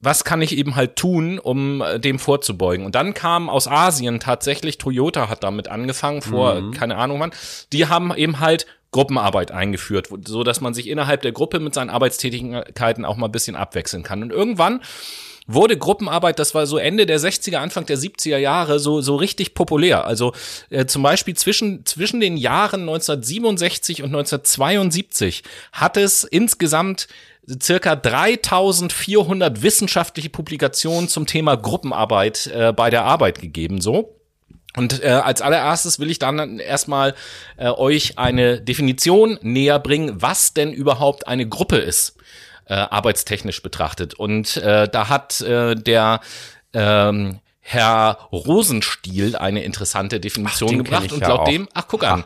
[0.00, 2.86] was kann ich eben halt tun, um äh, dem vorzubeugen?
[2.86, 6.70] Und dann kam aus Asien tatsächlich, Toyota hat damit angefangen, vor, mhm.
[6.70, 7.32] keine Ahnung wann,
[7.72, 11.90] die haben eben halt Gruppenarbeit eingeführt, so dass man sich innerhalb der Gruppe mit seinen
[11.90, 14.22] Arbeitstätigkeiten auch mal ein bisschen abwechseln kann.
[14.22, 14.80] Und irgendwann
[15.46, 19.54] wurde Gruppenarbeit, das war so Ende der 60er, Anfang der 70er Jahre, so, so richtig
[19.54, 20.04] populär.
[20.06, 20.32] Also
[20.70, 27.08] äh, zum Beispiel zwischen, zwischen den Jahren 1967 und 1972 hat es insgesamt
[27.60, 34.16] circa 3400 wissenschaftliche Publikationen zum Thema Gruppenarbeit äh, bei der Arbeit gegeben, so.
[34.76, 37.14] Und äh, als allererstes will ich dann erstmal
[37.56, 42.16] äh, euch eine Definition näher bringen, was denn überhaupt eine Gruppe ist,
[42.66, 44.14] äh, arbeitstechnisch betrachtet.
[44.14, 46.20] Und äh, da hat äh, der
[46.72, 52.24] ähm, Herr Rosenstiel eine interessante Definition ach, gebracht und laut ja dem, ach guck an,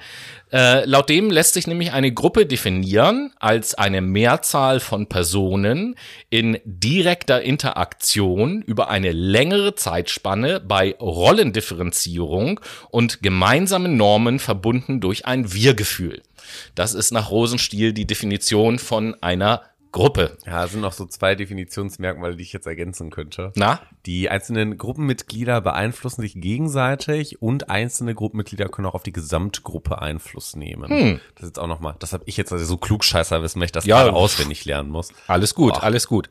[0.54, 5.96] äh, laut dem lässt sich nämlich eine Gruppe definieren als eine Mehrzahl von Personen
[6.30, 15.52] in direkter Interaktion über eine längere Zeitspanne bei Rollendifferenzierung und gemeinsamen Normen verbunden durch ein
[15.52, 16.22] Wir-Gefühl.
[16.76, 19.62] Das ist nach Rosenstiel die Definition von einer
[19.94, 20.36] Gruppe.
[20.44, 23.52] Ja, es sind noch so zwei Definitionsmerkmale, die ich jetzt ergänzen könnte.
[23.54, 23.80] Na?
[24.06, 30.56] Die einzelnen Gruppenmitglieder beeinflussen sich gegenseitig und einzelne Gruppenmitglieder können auch auf die Gesamtgruppe Einfluss
[30.56, 30.90] nehmen.
[30.90, 31.20] Hm.
[31.36, 33.72] Das ist jetzt auch nochmal, das habe ich jetzt also so klugscheißer wissen, weil ich
[33.72, 35.10] das ja, gerade auswendig lernen muss.
[35.28, 35.84] Alles gut, Boah.
[35.84, 36.28] alles gut.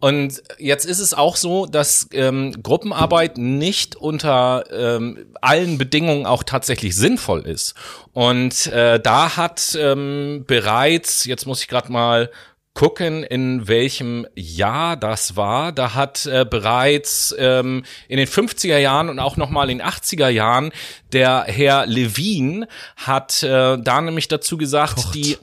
[0.00, 6.42] Und jetzt ist es auch so, dass ähm, Gruppenarbeit nicht unter ähm, allen Bedingungen auch
[6.42, 7.74] tatsächlich sinnvoll ist.
[8.12, 12.30] Und äh, da hat ähm, bereits, jetzt muss ich gerade mal
[12.74, 15.72] gucken, in welchem Jahr das war.
[15.72, 20.28] Da hat äh, bereits ähm, in den 50er Jahren und auch nochmal in den 80er
[20.28, 20.70] Jahren
[21.12, 25.14] der Herr Levin hat äh, da nämlich dazu gesagt, Kocht.
[25.14, 25.38] die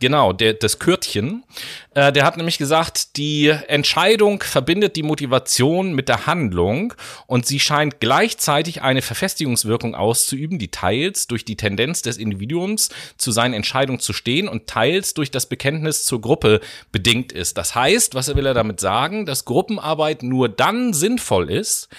[0.00, 1.44] Genau, der, das Kürtchen.
[1.94, 6.94] Äh, der hat nämlich gesagt, die Entscheidung verbindet die Motivation mit der Handlung
[7.26, 13.30] und sie scheint gleichzeitig eine Verfestigungswirkung auszuüben, die teils durch die Tendenz des Individuums zu
[13.30, 16.60] seinen Entscheidungen zu stehen und teils durch das Bekenntnis zur Gruppe
[16.92, 17.58] bedingt ist.
[17.58, 19.26] Das heißt, was will er damit sagen?
[19.26, 21.90] Dass Gruppenarbeit nur dann sinnvoll ist,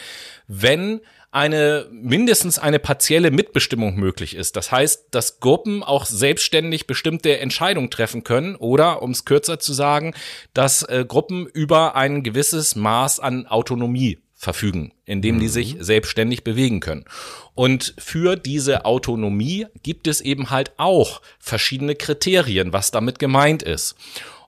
[0.48, 4.58] wenn eine mindestens eine partielle Mitbestimmung möglich ist.
[4.58, 9.72] Das heißt, dass Gruppen auch selbstständig bestimmte Entscheidungen treffen können oder, um es kürzer zu
[9.72, 10.14] sagen,
[10.54, 15.84] dass äh, Gruppen über ein gewisses Maß an Autonomie verfügen, indem die sich mhm.
[15.84, 17.06] selbstständig bewegen können.
[17.54, 23.96] Und für diese Autonomie gibt es eben halt auch verschiedene Kriterien, was damit gemeint ist.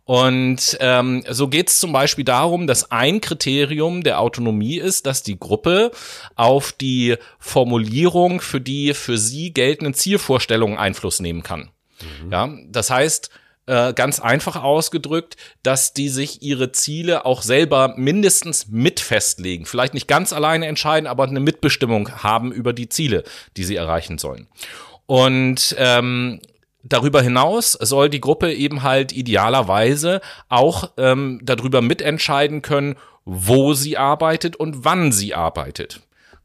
[0.06, 5.24] Und ähm, so geht es zum Beispiel darum, dass ein Kriterium der Autonomie ist, dass
[5.24, 5.92] die Gruppe
[6.36, 11.70] auf die Formulierung für die für sie geltenden Zielvorstellungen Einfluss nehmen kann.
[12.24, 12.32] Mhm.
[12.32, 13.30] Ja, das heißt,
[13.66, 19.66] äh, ganz einfach ausgedrückt, dass die sich ihre Ziele auch selber mindestens mit festlegen.
[19.66, 23.24] Vielleicht nicht ganz alleine entscheiden, aber eine Mitbestimmung haben über die Ziele,
[23.56, 24.48] die sie erreichen sollen.
[25.06, 26.42] Und ähm,
[26.84, 30.20] Darüber hinaus soll die Gruppe eben halt idealerweise
[30.50, 36.02] auch ähm, darüber mitentscheiden können, wo sie arbeitet und wann sie arbeitet.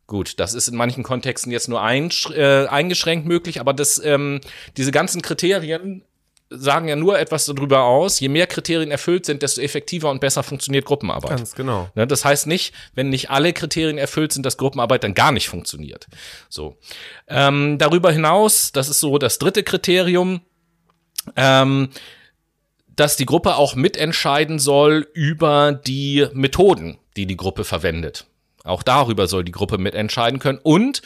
[0.06, 4.40] Gut, das ist in manchen Kontexten jetzt nur ein, äh, eingeschränkt möglich, aber das, ähm,
[4.76, 6.02] diese ganzen Kriterien
[6.50, 10.42] sagen ja nur etwas darüber aus, je mehr Kriterien erfüllt sind, desto effektiver und besser
[10.42, 11.30] funktioniert Gruppenarbeit.
[11.30, 11.90] Ganz genau.
[11.94, 15.48] Ne, das heißt nicht, wenn nicht alle Kriterien erfüllt sind, dass Gruppenarbeit dann gar nicht
[15.48, 16.06] funktioniert.
[16.48, 16.76] So.
[17.26, 20.40] Ähm, darüber hinaus, das ist so das dritte Kriterium,
[21.36, 21.90] ähm,
[22.88, 28.26] dass die Gruppe auch mitentscheiden soll über die Methoden, die die Gruppe verwendet.
[28.64, 31.02] Auch darüber soll die Gruppe mitentscheiden können und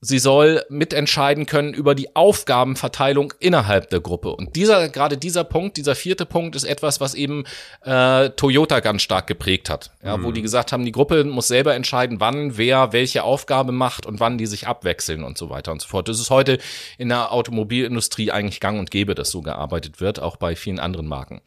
[0.00, 4.30] Sie soll mitentscheiden können über die Aufgabenverteilung innerhalb der Gruppe.
[4.30, 7.42] Und dieser, gerade dieser Punkt, dieser vierte Punkt ist etwas, was eben
[7.82, 9.90] äh, Toyota ganz stark geprägt hat.
[10.04, 10.22] Ja, mhm.
[10.22, 14.20] wo die gesagt haben, die Gruppe muss selber entscheiden, wann wer welche Aufgabe macht und
[14.20, 16.08] wann die sich abwechseln und so weiter und so fort.
[16.08, 16.58] Das ist heute
[16.96, 21.08] in der Automobilindustrie eigentlich gang und gäbe, dass so gearbeitet wird, auch bei vielen anderen
[21.08, 21.40] Marken.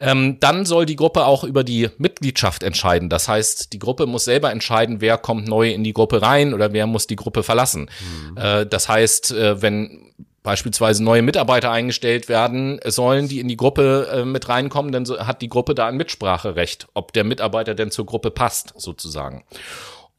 [0.00, 3.10] Ähm, dann soll die Gruppe auch über die Mitgliedschaft entscheiden.
[3.10, 6.72] Das heißt, die Gruppe muss selber entscheiden, wer kommt neu in die Gruppe rein oder
[6.72, 8.30] wer muss die Gruppe verlassen lassen.
[8.30, 8.36] Mhm.
[8.36, 14.08] Äh, das heißt, äh, wenn beispielsweise neue Mitarbeiter eingestellt werden sollen, die in die Gruppe
[14.12, 17.90] äh, mit reinkommen, dann so, hat die Gruppe da ein Mitspracherecht, ob der Mitarbeiter denn
[17.90, 19.44] zur Gruppe passt, sozusagen.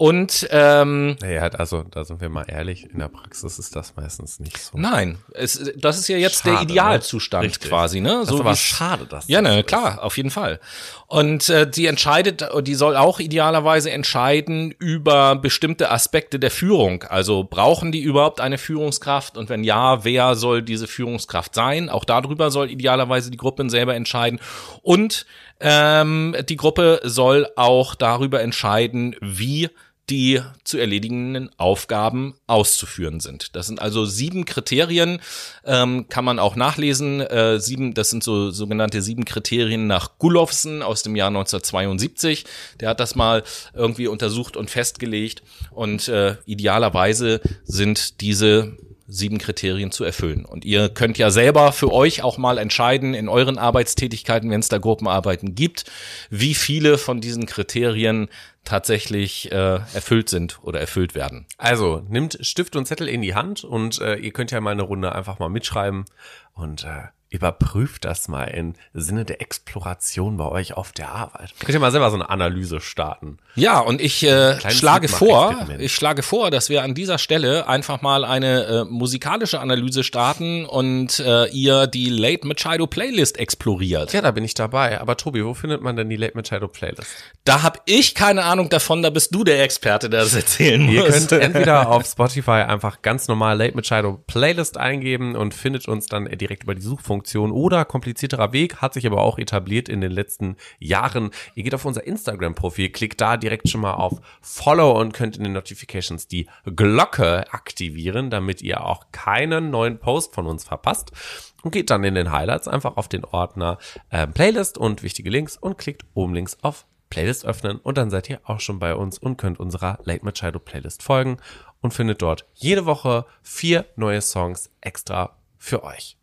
[0.04, 4.38] Und ähm, naja, also da sind wir mal ehrlich, in der Praxis ist das meistens
[4.38, 4.78] nicht so.
[4.78, 6.72] Nein, es, das ist ja jetzt schade, der ne?
[6.72, 7.70] Idealzustand ne?
[7.70, 8.18] quasi, ne?
[8.20, 10.60] Das so ist aber schade, dass Ja, ne, klar, auf jeden Fall.
[11.08, 17.04] Und äh, die entscheidet, die soll auch idealerweise entscheiden über bestimmte Aspekte der Führung.
[17.04, 19.38] Also brauchen die überhaupt eine Führungskraft?
[19.38, 21.88] Und wenn ja, wer soll diese Führungskraft sein?
[21.88, 24.42] Auch darüber soll idealerweise die Gruppe selber entscheiden.
[24.82, 25.26] Und
[25.62, 29.70] ähm, die Gruppe soll auch darüber entscheiden, wie
[30.10, 33.56] die zu erledigenden Aufgaben auszuführen sind.
[33.56, 35.22] Das sind also sieben Kriterien,
[35.66, 37.22] ähm, kann man auch nachlesen.
[37.22, 42.46] Äh, sieben, das sind so sogenannte sieben Kriterien nach Gulowsen aus dem Jahr 1972.
[42.82, 45.42] Der hat das mal irgendwie untersucht und festgelegt.
[45.72, 50.46] Und äh, idealerweise sind diese sieben Kriterien zu erfüllen.
[50.46, 54.70] Und ihr könnt ja selber für euch auch mal entscheiden in euren Arbeitstätigkeiten, wenn es
[54.70, 55.86] da Gruppenarbeiten gibt,
[56.30, 58.30] wie viele von diesen Kriterien
[58.64, 61.46] tatsächlich äh, erfüllt sind oder erfüllt werden.
[61.58, 64.84] Also nimmt Stift und Zettel in die Hand und äh, ihr könnt ja mal eine
[64.84, 66.06] Runde einfach mal mitschreiben
[66.54, 71.52] und äh, überprüft das mal im Sinne der Exploration bei euch auf der Arbeit.
[71.60, 73.40] Könnt ihr mal selber so eine Analyse starten.
[73.56, 78.04] Ja, und ich äh, schlage vor, ich schlage vor, dass wir an dieser Stelle einfach
[78.04, 84.14] mal eine äh, musikalische Analyse starten und äh, ihr die Late Machado Playlist exploriert.
[84.14, 85.02] Ja, da bin ich dabei.
[85.02, 87.08] Aber Tobi, wo findet man denn die Late Machado Playlist?
[87.46, 90.94] Da hab ich keine Ahnung davon, da bist du der Experte, der das erzählen muss.
[90.94, 96.06] Ihr könnt entweder auf Spotify einfach ganz normal Late Machado Playlist eingeben und findet uns
[96.06, 100.02] dann direkt über die Suchfunktion Funktion oder komplizierterer Weg, hat sich aber auch etabliert in
[100.02, 101.32] den letzten Jahren.
[101.56, 105.46] Ihr geht auf unser Instagram-Profil, klickt da direkt schon mal auf Follow und könnt in
[105.46, 111.14] den Notifications die Glocke aktivieren, damit ihr auch keinen neuen Post von uns verpasst.
[111.62, 113.78] Und geht dann in den Highlights einfach auf den Ordner
[114.10, 118.30] äh, Playlist und wichtige Links und klickt oben links auf Playlist öffnen und dann seid
[118.30, 121.38] ihr auch schon bei uns und könnt unserer Late Machado Playlist folgen
[121.80, 126.18] und findet dort jede Woche vier neue Songs extra für euch.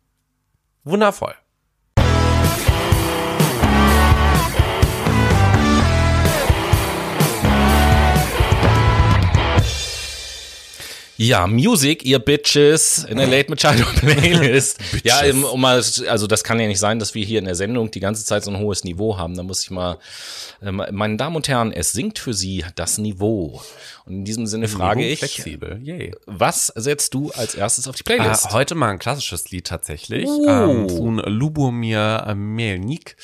[0.85, 1.40] Wundervoll.
[11.21, 14.79] Ja, Music, ihr Bitches, in der Late Machado Playlist.
[15.03, 17.91] ja, um mal, also das kann ja nicht sein, dass wir hier in der Sendung
[17.91, 19.37] die ganze Zeit so ein hohes Niveau haben.
[19.37, 19.99] Da muss ich mal,
[20.63, 23.61] äh, meine Damen und Herren, es sinkt für Sie das Niveau.
[24.05, 25.79] Und in diesem Sinne frage ich, flexibel.
[25.83, 26.15] Yay.
[26.25, 28.47] was setzt du als erstes auf die Playlist?
[28.47, 30.47] Äh, heute mal ein klassisches Lied tatsächlich oh.
[30.47, 33.15] ähm, von Lubomir Melnik.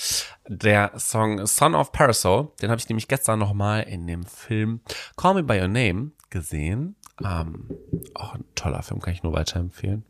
[0.47, 4.81] Der Song Son of Parasol, den habe ich nämlich gestern noch mal in dem Film
[5.15, 6.95] Call Me By Your Name gesehen.
[7.23, 7.69] Ähm,
[8.13, 10.03] auch ein toller Film, kann ich nur weiterempfehlen.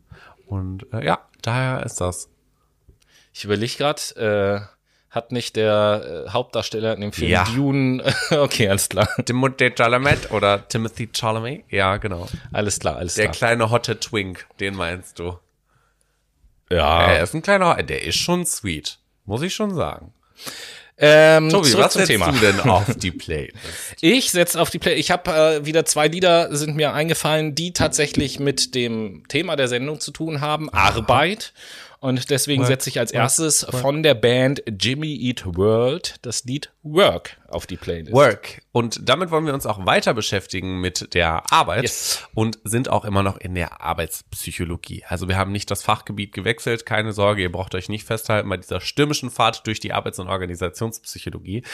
[0.46, 2.28] Und äh, ja, daher ist das.
[3.32, 4.78] Ich überlege gerade, äh,
[5.10, 7.44] hat nicht der äh, Hauptdarsteller in dem Film ja.
[7.44, 9.08] Dune, okay, alles klar.
[9.24, 11.64] Timothy Chalamet oder Timothy Chalamet?
[11.70, 12.28] Ja, genau.
[12.52, 13.32] Alles klar, alles der klar.
[13.32, 15.38] Der kleine hotte Twink, den meinst du?
[16.70, 17.06] Ja.
[17.06, 20.12] Er ist ein kleiner, der ist schon sweet, muss ich schon sagen.
[21.00, 22.32] Ähm, Tobi, was setzt Thema.
[22.32, 23.56] du denn auf die Playlist?
[24.00, 25.00] ich setze auf die Playlist.
[25.00, 29.68] Ich habe äh, wieder zwei Lieder sind mir eingefallen, die tatsächlich mit dem Thema der
[29.68, 30.68] Sendung zu tun haben.
[30.70, 31.52] Arbeit
[32.00, 37.36] und deswegen setze ich als erstes von der Band Jimmy Eat World das Lied Work
[37.48, 38.12] auf die Playlist.
[38.12, 38.62] Work.
[38.70, 42.22] Und damit wollen wir uns auch weiter beschäftigen mit der Arbeit yes.
[42.34, 45.04] und sind auch immer noch in der Arbeitspsychologie.
[45.08, 48.58] Also wir haben nicht das Fachgebiet gewechselt, keine Sorge, ihr braucht euch nicht festhalten bei
[48.58, 51.64] dieser stürmischen Fahrt durch die Arbeits- und Organisationspsychologie.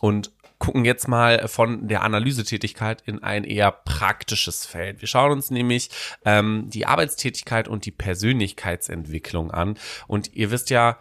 [0.00, 0.32] Und
[0.64, 5.02] gucken jetzt mal von der Analysetätigkeit in ein eher praktisches Feld.
[5.02, 5.90] Wir schauen uns nämlich
[6.24, 9.76] ähm, die Arbeitstätigkeit und die Persönlichkeitsentwicklung an.
[10.06, 10.98] Und ihr wisst ja,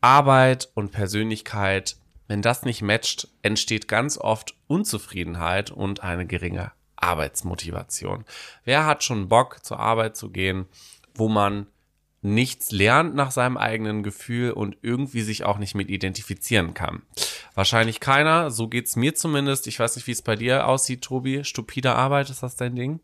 [0.00, 8.24] Arbeit und Persönlichkeit, wenn das nicht matcht, entsteht ganz oft Unzufriedenheit und eine geringe Arbeitsmotivation.
[8.64, 10.66] Wer hat schon Bock zur Arbeit zu gehen,
[11.14, 11.66] wo man
[12.20, 17.02] nichts lernt nach seinem eigenen Gefühl und irgendwie sich auch nicht mit identifizieren kann.
[17.54, 19.66] Wahrscheinlich keiner, so geht's mir zumindest.
[19.66, 21.44] Ich weiß nicht, wie es bei dir aussieht, Tobi.
[21.44, 23.00] Stupide Arbeit, ist das dein Ding?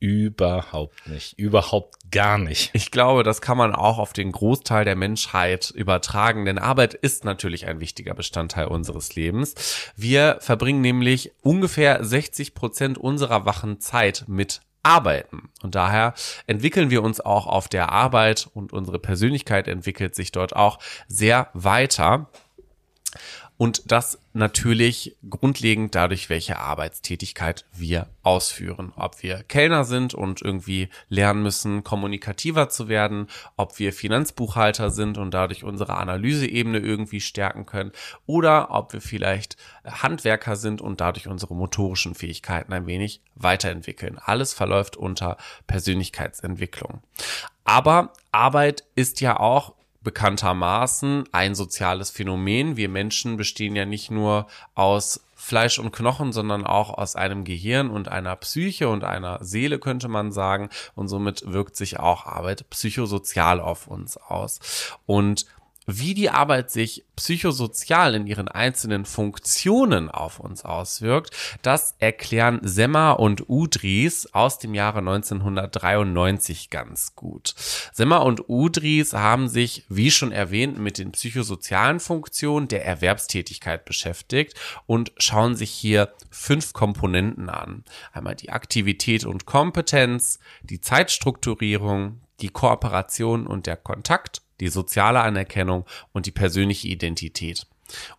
[0.00, 1.38] Überhaupt nicht.
[1.38, 2.70] Überhaupt gar nicht.
[2.72, 7.24] Ich glaube, das kann man auch auf den Großteil der Menschheit übertragen, denn Arbeit ist
[7.24, 9.92] natürlich ein wichtiger Bestandteil unseres Lebens.
[9.96, 15.50] Wir verbringen nämlich ungefähr 60 Prozent unserer wachen Zeit mit arbeiten.
[15.62, 16.14] Und daher
[16.46, 21.48] entwickeln wir uns auch auf der Arbeit und unsere Persönlichkeit entwickelt sich dort auch sehr
[21.52, 22.30] weiter.
[23.60, 28.94] Und das natürlich grundlegend dadurch, welche Arbeitstätigkeit wir ausführen.
[28.96, 33.26] Ob wir Kellner sind und irgendwie lernen müssen, kommunikativer zu werden,
[33.58, 37.92] ob wir Finanzbuchhalter sind und dadurch unsere Analyseebene irgendwie stärken können
[38.24, 44.18] oder ob wir vielleicht Handwerker sind und dadurch unsere motorischen Fähigkeiten ein wenig weiterentwickeln.
[44.18, 47.02] Alles verläuft unter Persönlichkeitsentwicklung.
[47.64, 52.76] Aber Arbeit ist ja auch bekanntermaßen ein soziales Phänomen.
[52.76, 57.90] Wir Menschen bestehen ja nicht nur aus Fleisch und Knochen, sondern auch aus einem Gehirn
[57.90, 60.68] und einer Psyche und einer Seele, könnte man sagen.
[60.94, 64.98] Und somit wirkt sich auch Arbeit psychosozial auf uns aus.
[65.06, 65.46] Und
[65.98, 73.20] wie die Arbeit sich psychosozial in ihren einzelnen Funktionen auf uns auswirkt, das erklären Semmer
[73.20, 77.54] und Udries aus dem Jahre 1993 ganz gut.
[77.92, 84.54] Semmer und Udries haben sich, wie schon erwähnt, mit den psychosozialen Funktionen der Erwerbstätigkeit beschäftigt
[84.86, 87.84] und schauen sich hier fünf Komponenten an.
[88.12, 95.86] Einmal die Aktivität und Kompetenz, die Zeitstrukturierung, die Kooperation und der Kontakt die soziale Anerkennung
[96.12, 97.66] und die persönliche Identität.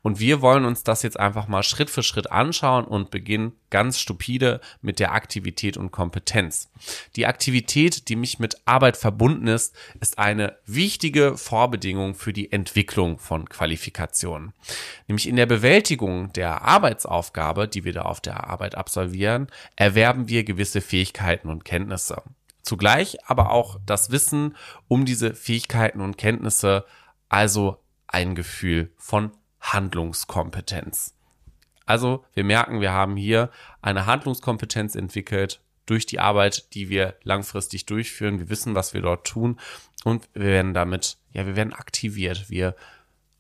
[0.01, 3.99] Und wir wollen uns das jetzt einfach mal Schritt für Schritt anschauen und beginnen ganz
[3.99, 6.69] stupide mit der Aktivität und Kompetenz.
[7.15, 13.17] Die Aktivität, die mich mit Arbeit verbunden ist, ist eine wichtige Vorbedingung für die Entwicklung
[13.17, 14.53] von Qualifikationen.
[15.07, 20.43] Nämlich in der Bewältigung der Arbeitsaufgabe, die wir da auf der Arbeit absolvieren, erwerben wir
[20.43, 22.23] gewisse Fähigkeiten und Kenntnisse.
[22.64, 24.55] Zugleich aber auch das Wissen
[24.88, 26.86] um diese Fähigkeiten und Kenntnisse,
[27.30, 31.16] also ein Gefühl von Handlungskompetenz.
[31.86, 33.49] Also wir merken, wir haben hier
[33.82, 38.39] eine Handlungskompetenz entwickelt durch die Arbeit, die wir langfristig durchführen.
[38.39, 39.59] Wir wissen, was wir dort tun
[40.03, 42.49] und wir werden damit, ja, wir werden aktiviert.
[42.49, 42.76] Wir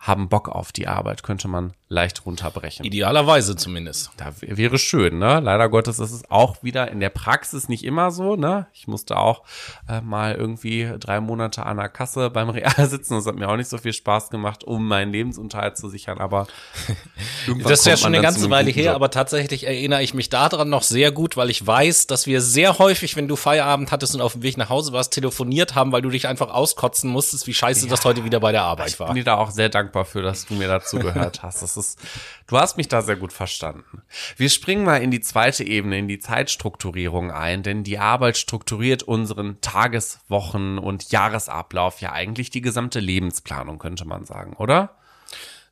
[0.01, 2.83] haben Bock auf die Arbeit, könnte man leicht runterbrechen.
[2.83, 4.09] Idealerweise zumindest.
[4.17, 5.41] Da wäre schön, ne?
[5.41, 8.65] Leider Gottes ist es auch wieder in der Praxis nicht immer so, ne?
[8.73, 9.43] Ich musste auch
[9.87, 13.13] äh, mal irgendwie drei Monate an der Kasse beim Real sitzen.
[13.13, 16.47] Das hat mir auch nicht so viel Spaß gemacht, um meinen Lebensunterhalt zu sichern, aber
[17.63, 18.95] das ist ja schon eine ganze Weile her, Job.
[18.95, 22.79] aber tatsächlich erinnere ich mich daran noch sehr gut, weil ich weiß, dass wir sehr
[22.79, 26.01] häufig, wenn du Feierabend hattest und auf dem Weg nach Hause warst, telefoniert haben, weil
[26.01, 29.09] du dich einfach auskotzen musstest, wie scheiße ja, das heute wieder bei der Arbeit war.
[29.09, 31.61] Ich bin dir da auch sehr dankbar dankbar für, dass du mir dazu gehört hast.
[31.61, 31.99] Das ist,
[32.47, 34.01] du hast mich da sehr gut verstanden.
[34.37, 39.03] Wir springen mal in die zweite Ebene, in die Zeitstrukturierung ein, denn die Arbeit strukturiert
[39.03, 44.95] unseren Tageswochen und Jahresablauf ja eigentlich die gesamte Lebensplanung, könnte man sagen, oder?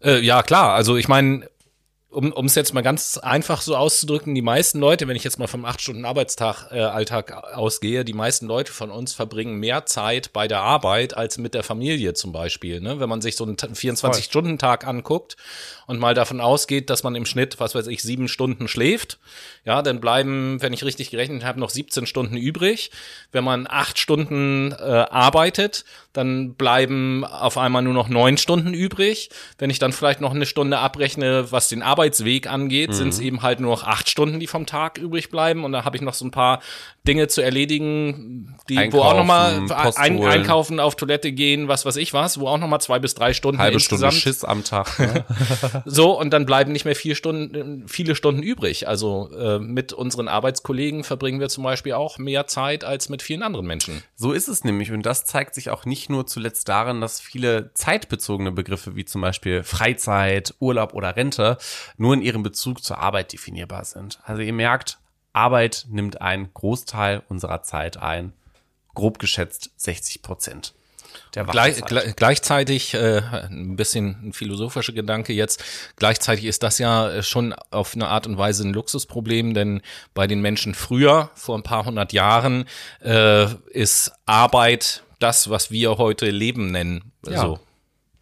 [0.04, 0.74] Äh, ja, klar.
[0.74, 1.50] Also ich meine,
[2.12, 5.38] um um es jetzt mal ganz einfach so auszudrücken, die meisten Leute, wenn ich jetzt
[5.38, 9.86] mal vom acht Stunden Arbeitstag äh, Alltag ausgehe, die meisten Leute von uns verbringen mehr
[9.86, 12.82] Zeit bei der Arbeit als mit der Familie zum Beispiel.
[12.82, 13.00] Ne?
[13.00, 15.38] Wenn man sich so einen 24-Stunden-Tag anguckt
[15.86, 19.20] und mal davon ausgeht, dass man im Schnitt, was weiß ich, sieben Stunden schläft,
[19.70, 22.90] ja, dann bleiben, wenn ich richtig gerechnet habe, noch 17 Stunden übrig.
[23.32, 29.30] Wenn man acht Stunden äh, arbeitet, dann bleiben auf einmal nur noch neun Stunden übrig.
[29.60, 32.94] Wenn ich dann vielleicht noch eine Stunde abrechne, was den Arbeitsweg angeht, mhm.
[32.94, 35.64] sind es eben halt nur noch acht Stunden, die vom Tag übrig bleiben.
[35.64, 36.62] Und da habe ich noch so ein paar
[37.08, 39.68] Dinge zu erledigen, die einkaufen, wo auch nochmal
[39.98, 43.34] ein, einkaufen, auf Toilette gehen, was weiß ich was, wo auch nochmal zwei bis drei
[43.34, 44.14] Stunden Halbe insgesamt.
[44.14, 44.98] Stunde Schiss am Tag.
[44.98, 45.26] Ne?
[45.86, 48.88] so, und dann bleiben nicht mehr vier Stunden, viele Stunden übrig.
[48.88, 53.44] Also äh, mit unseren Arbeitskollegen verbringen wir zum Beispiel auch mehr Zeit als mit vielen
[53.44, 54.04] anderen Menschen.
[54.16, 54.92] So ist es nämlich.
[54.92, 59.22] Und das zeigt sich auch nicht nur zuletzt darin, dass viele zeitbezogene Begriffe wie zum
[59.22, 61.58] Beispiel Freizeit, Urlaub oder Rente
[61.98, 64.20] nur in ihrem Bezug zur Arbeit definierbar sind.
[64.24, 65.00] Also ihr merkt,
[65.34, 68.34] Arbeit nimmt einen Großteil unserer Zeit ein,
[68.96, 70.74] grob geschätzt 60 Prozent.
[71.32, 71.82] Gleich,
[72.16, 75.64] gleichzeitig, äh, ein bisschen ein philosophischer Gedanke jetzt,
[75.96, 79.82] gleichzeitig ist das ja äh, schon auf eine Art und Weise ein Luxusproblem, denn
[80.14, 82.66] bei den Menschen früher, vor ein paar hundert Jahren,
[83.02, 87.12] äh, ist Arbeit das, was wir heute Leben nennen.
[87.26, 87.60] Ja, so.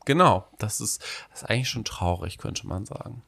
[0.06, 3.24] Genau, das ist, das ist eigentlich schon traurig, könnte man sagen.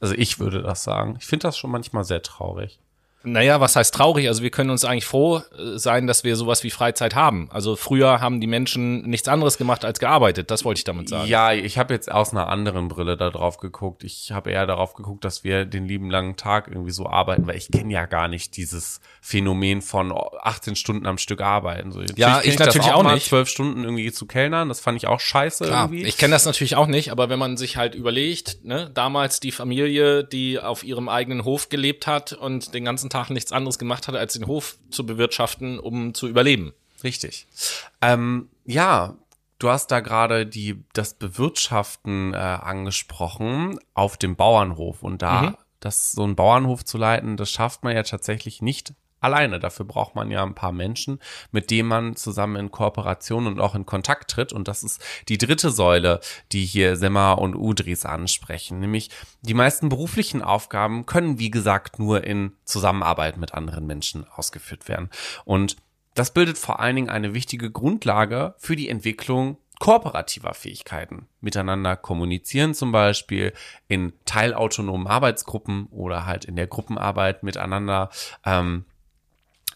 [0.00, 1.16] Also ich würde das sagen.
[1.18, 2.78] Ich finde das schon manchmal sehr traurig.
[3.26, 4.28] Naja, was heißt traurig?
[4.28, 7.48] Also wir können uns eigentlich froh äh, sein, dass wir sowas wie Freizeit haben.
[7.50, 10.50] Also früher haben die Menschen nichts anderes gemacht als gearbeitet.
[10.50, 11.28] Das wollte ich damit sagen.
[11.28, 14.04] Ja, ich habe jetzt aus einer anderen Brille da drauf geguckt.
[14.04, 17.56] Ich habe eher darauf geguckt, dass wir den lieben langen Tag irgendwie so arbeiten, weil
[17.56, 21.90] ich kenne ja gar nicht dieses Phänomen von 18 Stunden am Stück arbeiten.
[21.90, 23.26] So, ja, ich, ich natürlich auch, auch nicht.
[23.26, 26.06] Zwölf Stunden irgendwie zu kellnern, das fand ich auch scheiße Klar, irgendwie.
[26.06, 29.50] Ich kenne das natürlich auch nicht, aber wenn man sich halt überlegt, ne, damals die
[29.50, 33.78] Familie, die auf ihrem eigenen Hof gelebt hat und den ganzen Tag Tag nichts anderes
[33.78, 36.72] gemacht hat, als den Hof zu bewirtschaften, um zu überleben.
[37.02, 37.46] Richtig.
[38.00, 39.16] Ähm, ja,
[39.58, 45.56] Du hast da gerade die das Bewirtschaften äh, angesprochen auf dem Bauernhof und da mhm.
[45.80, 49.58] das so einen Bauernhof zu leiten, das schafft man ja tatsächlich nicht alleine.
[49.58, 53.74] Dafür braucht man ja ein paar Menschen, mit denen man zusammen in Kooperation und auch
[53.74, 54.52] in Kontakt tritt.
[54.52, 56.20] Und das ist die dritte Säule,
[56.52, 58.80] die hier Semma und Udris ansprechen.
[58.80, 59.10] Nämlich
[59.42, 65.10] die meisten beruflichen Aufgaben können, wie gesagt, nur in Zusammenarbeit mit anderen Menschen ausgeführt werden.
[65.44, 65.76] Und
[66.14, 71.28] das bildet vor allen Dingen eine wichtige Grundlage für die Entwicklung kooperativer Fähigkeiten.
[71.40, 73.52] Miteinander kommunizieren zum Beispiel
[73.88, 78.10] in teilautonomen Arbeitsgruppen oder halt in der Gruppenarbeit miteinander
[78.44, 78.86] ähm,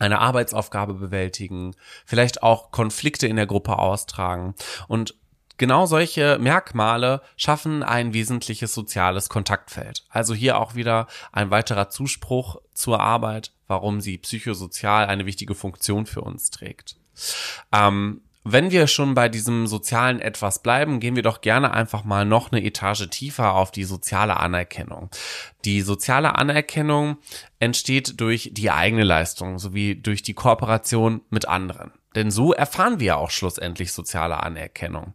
[0.01, 4.55] eine Arbeitsaufgabe bewältigen, vielleicht auch Konflikte in der Gruppe austragen.
[4.89, 5.15] Und
[5.59, 10.05] genau solche Merkmale schaffen ein wesentliches soziales Kontaktfeld.
[10.09, 16.07] Also hier auch wieder ein weiterer Zuspruch zur Arbeit, warum sie psychosozial eine wichtige Funktion
[16.07, 16.97] für uns trägt.
[17.73, 22.25] Ähm, wenn wir schon bei diesem sozialen etwas bleiben, gehen wir doch gerne einfach mal
[22.25, 25.11] noch eine Etage tiefer auf die soziale Anerkennung.
[25.65, 27.19] Die soziale Anerkennung
[27.59, 31.93] entsteht durch die eigene Leistung sowie durch die Kooperation mit anderen.
[32.15, 35.15] Denn so erfahren wir auch schlussendlich soziale Anerkennung.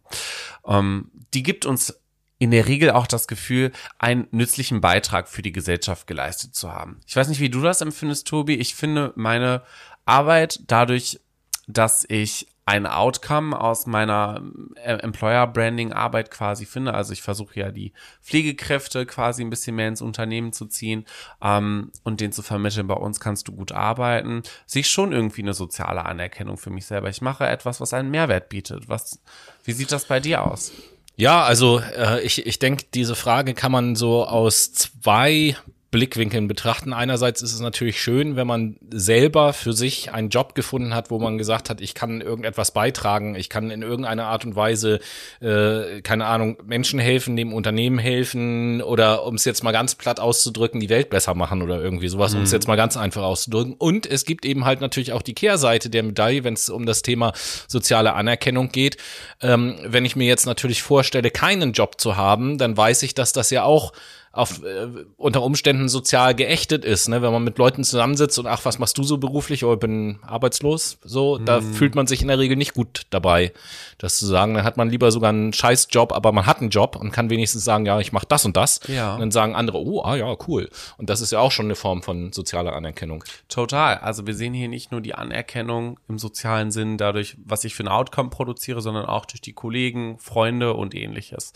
[0.66, 2.00] Ähm, die gibt uns
[2.38, 7.00] in der Regel auch das Gefühl, einen nützlichen Beitrag für die Gesellschaft geleistet zu haben.
[7.06, 8.54] Ich weiß nicht, wie du das empfindest, Tobi.
[8.54, 9.62] Ich finde meine
[10.04, 11.20] Arbeit dadurch,
[11.66, 14.42] dass ich ein Outcome aus meiner
[14.74, 16.94] äh, Employer Branding Arbeit quasi finde.
[16.94, 17.92] Also ich versuche ja die
[18.22, 21.06] Pflegekräfte quasi ein bisschen mehr ins Unternehmen zu ziehen
[21.40, 24.42] ähm, und den zu vermitteln, bei uns kannst du gut arbeiten.
[24.66, 27.08] Sehe ich schon irgendwie eine soziale Anerkennung für mich selber.
[27.08, 28.88] Ich mache etwas, was einen Mehrwert bietet.
[28.88, 29.20] Was,
[29.62, 30.72] wie sieht das bei dir aus?
[31.14, 35.56] Ja, also äh, ich, ich denke, diese Frage kann man so aus zwei
[35.90, 36.92] Blickwinkeln betrachten.
[36.92, 41.18] Einerseits ist es natürlich schön, wenn man selber für sich einen Job gefunden hat, wo
[41.18, 44.98] man gesagt hat, ich kann irgendetwas beitragen, ich kann in irgendeiner Art und Weise,
[45.40, 50.18] äh, keine Ahnung, Menschen helfen, dem Unternehmen helfen oder um es jetzt mal ganz platt
[50.18, 52.56] auszudrücken, die Welt besser machen oder irgendwie sowas, um es mhm.
[52.56, 53.74] jetzt mal ganz einfach auszudrücken.
[53.74, 57.02] Und es gibt eben halt natürlich auch die Kehrseite der Medaille, wenn es um das
[57.02, 57.32] Thema
[57.68, 58.96] soziale Anerkennung geht.
[59.40, 63.32] Ähm, wenn ich mir jetzt natürlich vorstelle, keinen Job zu haben, dann weiß ich, dass
[63.32, 63.92] das ja auch
[64.36, 67.22] auf, äh, unter Umständen sozial geächtet ist, ne?
[67.22, 69.64] wenn man mit Leuten zusammensitzt und ach, was machst du so beruflich?
[69.64, 70.98] Oh, ich bin arbeitslos.
[71.02, 71.72] So, da mhm.
[71.72, 73.52] fühlt man sich in der Regel nicht gut dabei,
[73.96, 74.52] das zu sagen.
[74.54, 77.64] Dann hat man lieber sogar einen Scheißjob, aber man hat einen Job und kann wenigstens
[77.64, 78.80] sagen, ja, ich mache das und das.
[78.88, 79.14] Ja.
[79.14, 80.68] Und dann sagen andere, oh, ah ja, cool.
[80.98, 83.24] Und das ist ja auch schon eine Form von sozialer Anerkennung.
[83.48, 83.96] Total.
[83.98, 87.84] Also wir sehen hier nicht nur die Anerkennung im sozialen Sinn dadurch, was ich für
[87.84, 91.54] ein Outcome produziere, sondern auch durch die Kollegen, Freunde und ähnliches.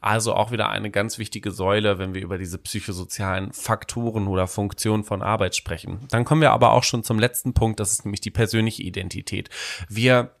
[0.00, 5.04] Also auch wieder eine ganz wichtige Säule, wenn wir über diese psychosozialen Faktoren oder Funktionen
[5.04, 6.00] von Arbeit sprechen.
[6.10, 9.50] Dann kommen wir aber auch schon zum letzten Punkt, das ist nämlich die persönliche Identität.
[9.88, 10.34] Wir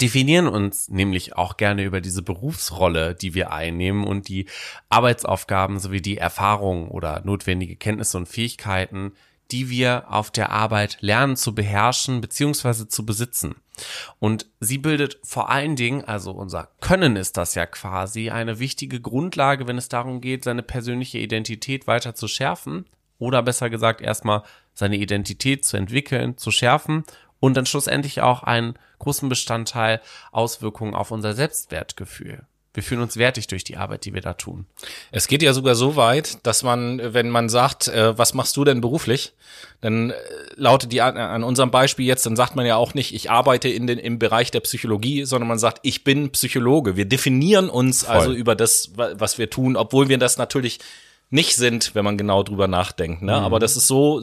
[0.00, 4.46] definieren uns nämlich auch gerne über diese Berufsrolle, die wir einnehmen und die
[4.90, 9.12] Arbeitsaufgaben sowie die Erfahrungen oder notwendige Kenntnisse und Fähigkeiten,
[9.50, 12.88] die wir auf der Arbeit lernen zu beherrschen bzw.
[12.88, 13.56] zu besitzen.
[14.18, 19.00] Und sie bildet vor allen Dingen, also unser Können ist das ja quasi, eine wichtige
[19.00, 22.86] Grundlage, wenn es darum geht, seine persönliche Identität weiter zu schärfen
[23.18, 24.42] oder besser gesagt erstmal
[24.74, 27.04] seine Identität zu entwickeln, zu schärfen
[27.40, 30.00] und dann schlussendlich auch einen großen Bestandteil
[30.32, 34.66] Auswirkungen auf unser Selbstwertgefühl wir fühlen uns wertig durch die Arbeit, die wir da tun.
[35.10, 38.64] Es geht ja sogar so weit, dass man, wenn man sagt, äh, was machst du
[38.64, 39.32] denn beruflich,
[39.80, 40.14] dann äh,
[40.54, 43.86] lautet die an unserem Beispiel jetzt, dann sagt man ja auch nicht, ich arbeite in
[43.86, 46.96] den, im Bereich der Psychologie, sondern man sagt, ich bin Psychologe.
[46.96, 48.14] Wir definieren uns Voll.
[48.14, 50.78] also über das, was wir tun, obwohl wir das natürlich
[51.30, 53.22] nicht sind, wenn man genau drüber nachdenkt.
[53.22, 53.36] Ne?
[53.36, 53.44] Mhm.
[53.44, 54.22] Aber das ist so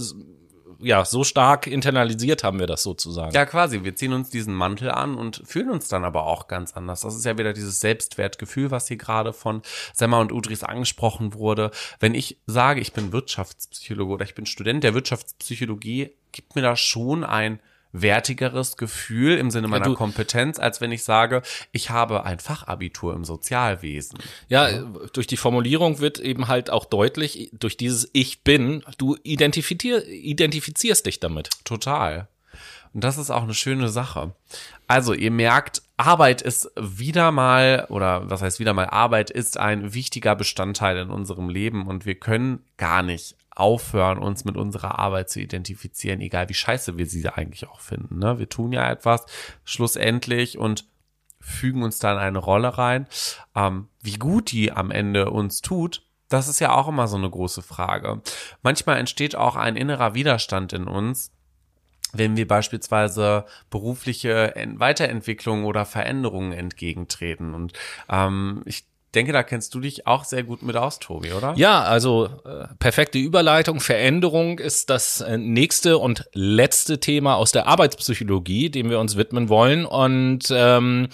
[0.85, 3.33] ja, so stark internalisiert haben wir das sozusagen.
[3.33, 3.83] Ja, quasi.
[3.83, 7.01] Wir ziehen uns diesen Mantel an und fühlen uns dann aber auch ganz anders.
[7.01, 9.63] Das ist ja wieder dieses Selbstwertgefühl, was hier gerade von
[9.93, 11.71] Semmer und Udris angesprochen wurde.
[11.99, 16.79] Wenn ich sage, ich bin Wirtschaftspsychologe oder ich bin Student der Wirtschaftspsychologie, gibt mir das
[16.79, 17.59] schon ein
[18.01, 21.41] wertigeres Gefühl im Sinne meiner ja, Kompetenz, als wenn ich sage,
[21.71, 24.19] ich habe ein Fachabitur im Sozialwesen.
[24.47, 24.83] Ja, ja,
[25.13, 31.05] durch die Formulierung wird eben halt auch deutlich, durch dieses Ich bin, du identifizier, identifizierst
[31.05, 31.49] dich damit.
[31.63, 32.27] Total.
[32.93, 34.33] Und das ist auch eine schöne Sache.
[34.87, 39.93] Also, ihr merkt, Arbeit ist wieder mal, oder was heißt wieder mal, Arbeit ist ein
[39.93, 45.29] wichtiger Bestandteil in unserem Leben und wir können gar nicht aufhören, uns mit unserer Arbeit
[45.29, 48.19] zu identifizieren, egal wie scheiße wir sie eigentlich auch finden.
[48.19, 48.37] Ne?
[48.37, 49.25] Wir tun ja etwas
[49.63, 50.85] schlussendlich und
[51.39, 53.07] fügen uns dann eine Rolle rein.
[53.55, 57.29] Ähm, wie gut die am Ende uns tut, das ist ja auch immer so eine
[57.29, 58.21] große Frage.
[58.61, 61.31] Manchmal entsteht auch ein innerer Widerstand in uns,
[62.13, 67.53] wenn wir beispielsweise berufliche Weiterentwicklungen oder Veränderungen entgegentreten.
[67.53, 67.73] Und
[68.09, 68.85] ähm, ich
[69.15, 71.53] denke, da kennst du dich auch sehr gut mit aus, Tobi, oder?
[71.55, 73.79] Ja, also äh, perfekte Überleitung.
[73.79, 79.49] Veränderung ist das äh, nächste und letzte Thema aus der Arbeitspsychologie, dem wir uns widmen
[79.49, 79.85] wollen.
[79.85, 81.09] Und ähm,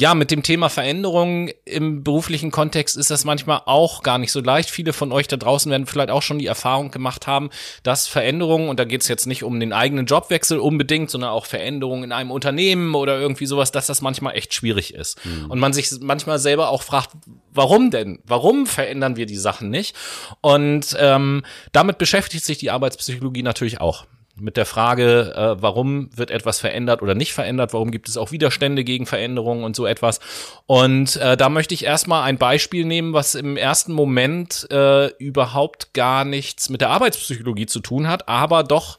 [0.00, 4.40] ja, mit dem Thema Veränderung im beruflichen Kontext ist das manchmal auch gar nicht so
[4.40, 4.70] leicht.
[4.70, 7.50] Viele von euch da draußen werden vielleicht auch schon die Erfahrung gemacht haben,
[7.82, 11.44] dass Veränderungen, und da geht es jetzt nicht um den eigenen Jobwechsel unbedingt, sondern auch
[11.44, 15.22] Veränderungen in einem Unternehmen oder irgendwie sowas, dass das manchmal echt schwierig ist.
[15.26, 15.50] Mhm.
[15.50, 17.10] Und man sich manchmal selber auch fragt,
[17.52, 18.20] warum denn?
[18.24, 19.96] Warum verändern wir die Sachen nicht?
[20.40, 24.06] Und ähm, damit beschäftigt sich die Arbeitspsychologie natürlich auch
[24.40, 28.32] mit der Frage, äh, warum wird etwas verändert oder nicht verändert, warum gibt es auch
[28.32, 30.20] Widerstände gegen Veränderungen und so etwas.
[30.66, 35.92] Und äh, da möchte ich erstmal ein Beispiel nehmen, was im ersten Moment äh, überhaupt
[35.94, 38.98] gar nichts mit der Arbeitspsychologie zu tun hat, aber doch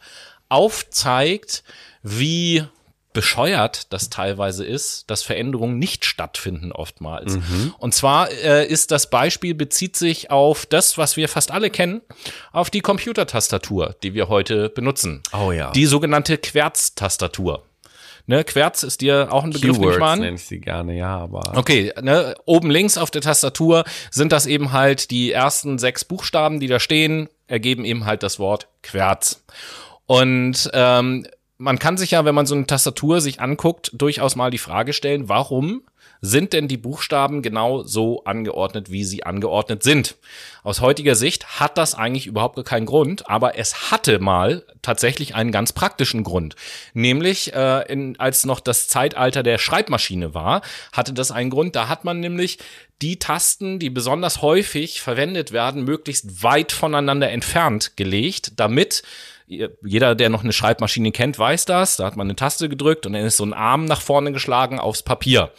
[0.50, 1.64] aufzeigt,
[2.04, 2.66] wie
[3.14, 7.36] bescheuert das teilweise ist, dass Veränderungen nicht stattfinden oftmals.
[7.36, 7.74] Mhm.
[7.78, 12.02] Und zwar äh, ist das Beispiel bezieht sich auf das, was wir fast alle kennen,
[12.52, 15.22] auf die Computertastatur, die wir heute benutzen.
[15.34, 15.72] Oh ja.
[15.72, 17.64] Die sogenannte Querz-Tastatur.
[18.28, 21.58] Ne, Querz ist dir auch ein Begriff, Keywords nicht nenne ich sie gerne, ja, aber.
[21.58, 26.60] Okay, ne, oben links auf der Tastatur sind das eben halt die ersten sechs Buchstaben,
[26.60, 29.44] die da stehen, ergeben eben halt das Wort Querz.
[30.06, 31.26] Und ähm,
[31.62, 34.94] man kann sich ja, wenn man so eine Tastatur sich anguckt, durchaus mal die Frage
[34.94, 35.84] stellen, warum
[36.20, 40.16] sind denn die Buchstaben genau so angeordnet, wie sie angeordnet sind?
[40.64, 45.52] Aus heutiger Sicht hat das eigentlich überhaupt keinen Grund, aber es hatte mal tatsächlich einen
[45.52, 46.56] ganz praktischen Grund.
[46.94, 51.76] Nämlich, äh, in, als noch das Zeitalter der Schreibmaschine war, hatte das einen Grund.
[51.76, 52.58] Da hat man nämlich
[53.02, 59.04] die Tasten, die besonders häufig verwendet werden, möglichst weit voneinander entfernt gelegt, damit
[59.48, 61.98] jeder, der noch eine Schreibmaschine kennt, weiß das.
[61.98, 64.80] Da hat man eine Taste gedrückt und dann ist so ein Arm nach vorne geschlagen
[64.80, 65.52] aufs Papier.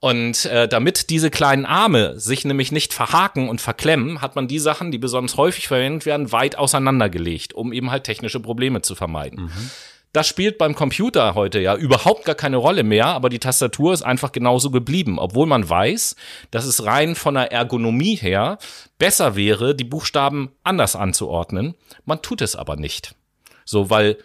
[0.00, 4.58] Und äh, damit diese kleinen Arme sich nämlich nicht verhaken und verklemmen, hat man die
[4.58, 9.44] Sachen, die besonders häufig verwendet werden, weit auseinandergelegt, um eben halt technische Probleme zu vermeiden.
[9.44, 9.70] Mhm.
[10.14, 14.02] Das spielt beim Computer heute ja überhaupt gar keine Rolle mehr, aber die Tastatur ist
[14.02, 16.14] einfach genauso geblieben, obwohl man weiß,
[16.52, 18.58] dass es rein von der Ergonomie her
[18.96, 21.74] besser wäre, die Buchstaben anders anzuordnen.
[22.04, 23.16] Man tut es aber nicht.
[23.64, 24.16] So, weil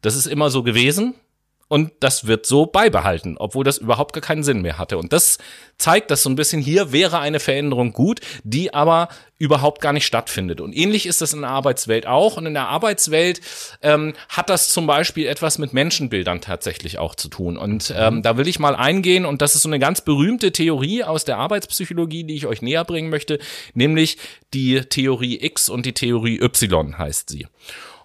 [0.00, 1.16] das ist immer so gewesen
[1.72, 4.98] und das wird so beibehalten, obwohl das überhaupt gar keinen Sinn mehr hatte.
[4.98, 5.38] Und das
[5.78, 9.08] zeigt, dass so ein bisschen hier wäre eine Veränderung gut, die aber
[9.38, 10.60] überhaupt gar nicht stattfindet.
[10.60, 12.36] Und ähnlich ist das in der Arbeitswelt auch.
[12.36, 13.40] Und in der Arbeitswelt
[13.80, 17.56] ähm, hat das zum Beispiel etwas mit Menschenbildern tatsächlich auch zu tun.
[17.56, 17.96] Und mhm.
[17.98, 19.24] ähm, da will ich mal eingehen.
[19.24, 22.84] Und das ist so eine ganz berühmte Theorie aus der Arbeitspsychologie, die ich euch näher
[22.84, 23.38] bringen möchte,
[23.72, 24.18] nämlich
[24.52, 27.46] die Theorie X und die Theorie Y heißt sie.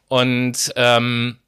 [0.07, 1.39] Und ähm,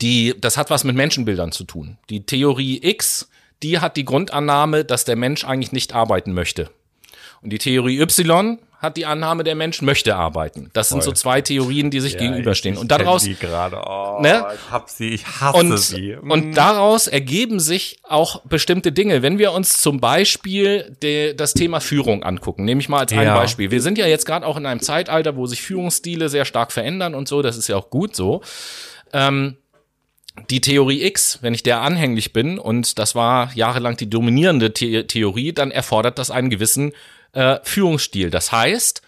[0.00, 1.98] die, das hat was mit Menschenbildern zu tun.
[2.10, 3.28] Die Theorie X,
[3.62, 6.70] die hat die Grundannahme, dass der Mensch eigentlich nicht arbeiten möchte.
[7.42, 10.70] Und die Theorie Y hat die Annahme, der Mensch möchte arbeiten.
[10.72, 11.00] Das Voll.
[11.00, 12.74] sind so zwei Theorien, die sich ja, gegenüberstehen.
[12.74, 13.80] Ich, ich und daraus, die gerade.
[13.84, 14.46] Oh, ne?
[14.54, 16.14] ich hab sie, ich hasse und, sie.
[16.14, 16.54] Und mm.
[16.54, 19.22] daraus ergeben sich auch bestimmte Dinge.
[19.22, 23.20] Wenn wir uns zum Beispiel de, das Thema Führung angucken, nehme ich mal als ja.
[23.20, 23.70] ein Beispiel.
[23.70, 27.14] Wir sind ja jetzt gerade auch in einem Zeitalter, wo sich Führungsstile sehr stark verändern
[27.14, 27.42] und so.
[27.42, 28.42] Das ist ja auch gut so.
[29.12, 29.56] Ähm,
[30.50, 35.04] die Theorie X, wenn ich der anhänglich bin, und das war jahrelang die dominierende The
[35.04, 36.92] Theorie, dann erfordert das einen gewissen
[37.32, 38.30] äh, Führungsstil.
[38.30, 39.02] Das heißt,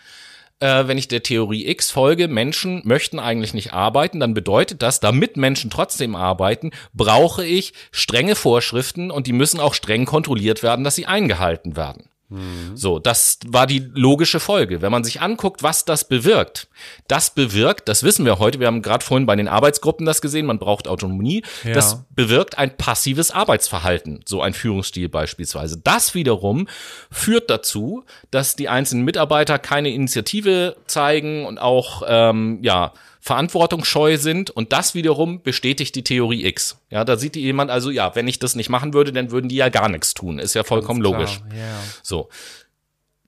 [0.60, 5.00] äh, wenn ich der Theorie X folge, Menschen möchten eigentlich nicht arbeiten, dann bedeutet das,
[5.00, 10.84] damit Menschen trotzdem arbeiten, brauche ich strenge Vorschriften und die müssen auch streng kontrolliert werden,
[10.84, 12.08] dass sie eingehalten werden.
[12.28, 12.76] Mhm.
[12.76, 14.82] So, das war die logische Folge.
[14.82, 16.68] Wenn man sich anguckt, was das bewirkt,
[17.06, 20.46] das bewirkt, das wissen wir heute, wir haben gerade vorhin bei den Arbeitsgruppen das gesehen,
[20.46, 21.72] man braucht Autonomie, ja.
[21.72, 25.78] das bewirkt ein passives Arbeitsverhalten, so ein Führungsstil beispielsweise.
[25.78, 26.66] Das wiederum
[27.10, 32.92] führt dazu, dass die einzelnen Mitarbeiter keine Initiative zeigen und auch, ähm, ja,
[33.26, 36.78] verantwortungsscheu sind und das wiederum bestätigt die Theorie X.
[36.90, 39.56] Ja, da sieht jemand also, ja, wenn ich das nicht machen würde, dann würden die
[39.56, 40.38] ja gar nichts tun.
[40.38, 41.40] Ist ja vollkommen logisch.
[41.52, 41.82] Yeah.
[42.04, 42.28] So.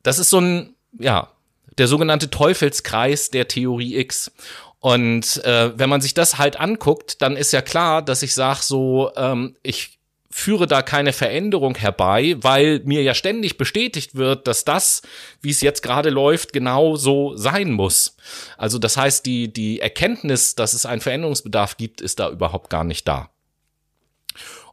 [0.04, 1.32] Das ist so ein, ja,
[1.78, 4.30] der sogenannte Teufelskreis der Theorie X.
[4.78, 8.60] Und äh, wenn man sich das halt anguckt, dann ist ja klar, dass ich sage
[8.62, 9.97] so, ähm, ich
[10.30, 15.02] führe da keine Veränderung herbei, weil mir ja ständig bestätigt wird, dass das,
[15.40, 18.16] wie es jetzt gerade läuft, genau so sein muss.
[18.58, 22.84] Also das heißt, die, die Erkenntnis, dass es einen Veränderungsbedarf gibt, ist da überhaupt gar
[22.84, 23.30] nicht da.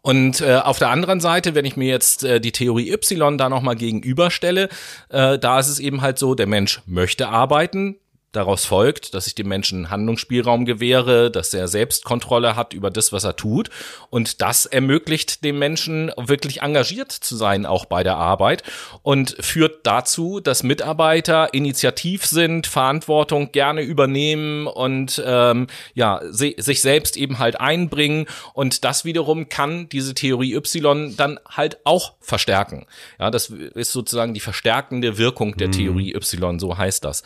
[0.01, 3.49] Und äh, auf der anderen Seite, wenn ich mir jetzt äh, die Theorie Y da
[3.49, 4.69] nochmal gegenüberstelle,
[5.09, 7.97] äh, da ist es eben halt so, der Mensch möchte arbeiten,
[8.35, 13.23] daraus folgt, dass ich dem Menschen Handlungsspielraum gewähre, dass er Selbstkontrolle hat über das, was
[13.23, 13.69] er tut.
[14.09, 18.63] Und das ermöglicht dem Menschen wirklich engagiert zu sein, auch bei der Arbeit
[19.03, 27.17] und führt dazu, dass Mitarbeiter initiativ sind, Verantwortung gerne übernehmen und ähm, ja, sich selbst
[27.17, 28.25] eben halt einbringen.
[28.53, 32.85] Und das wiederum kann diese Theorie Y dann halt auch verstärken.
[33.19, 35.73] Ja, das ist sozusagen die verstärkende Wirkung der mhm.
[35.73, 37.23] Theorie Y, so heißt das.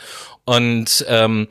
[0.49, 1.47] Und ähm,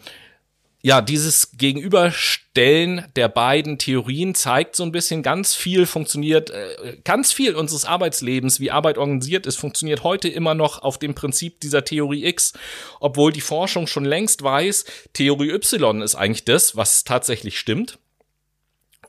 [0.82, 7.32] ja, dieses Gegenüberstellen der beiden Theorien zeigt so ein bisschen, ganz viel funktioniert, äh, ganz
[7.32, 11.84] viel unseres Arbeitslebens, wie Arbeit organisiert ist, funktioniert heute immer noch auf dem Prinzip dieser
[11.84, 12.54] Theorie X,
[12.98, 18.00] obwohl die Forschung schon längst weiß, Theorie Y ist eigentlich das, was tatsächlich stimmt.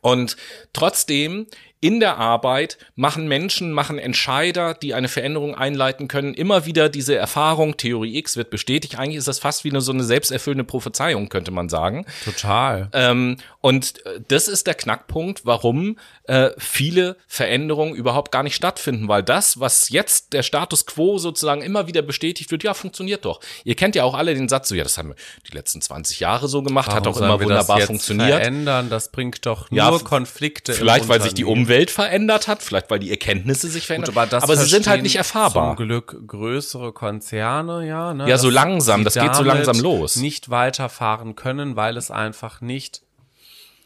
[0.01, 0.37] Und
[0.71, 1.47] trotzdem
[1.81, 7.15] in der Arbeit machen Menschen, machen Entscheider, die eine Veränderung einleiten können, immer wieder diese
[7.15, 8.99] Erfahrung, Theorie X wird bestätigt.
[8.99, 12.05] Eigentlich ist das fast wie eine, so eine selbsterfüllende Prophezeiung, könnte man sagen.
[12.25, 12.89] Total.
[12.91, 19.07] Ähm, und äh, das ist der Knackpunkt, warum äh, viele Veränderungen überhaupt gar nicht stattfinden,
[19.07, 23.39] weil das, was jetzt der Status quo sozusagen immer wieder bestätigt wird, ja, funktioniert doch.
[23.63, 25.15] Ihr kennt ja auch alle den Satz, so, ja, das haben wir
[25.49, 28.29] die letzten 20 Jahre so gemacht, warum hat doch immer wunderbar funktioniert.
[28.29, 30.73] Verändern, das bringt doch nur ja, Konflikte.
[30.73, 34.29] Vielleicht, weil sich die Umwelt Welt verändert hat, vielleicht weil die Erkenntnisse sich verändert haben,
[34.33, 35.77] aber, aber sie sind halt nicht erfahrbar.
[35.77, 38.13] Zum Glück größere Konzerne, ja.
[38.13, 40.17] Ne, ja, so langsam, das geht so langsam los.
[40.17, 43.03] Nicht weiterfahren können, weil es einfach nicht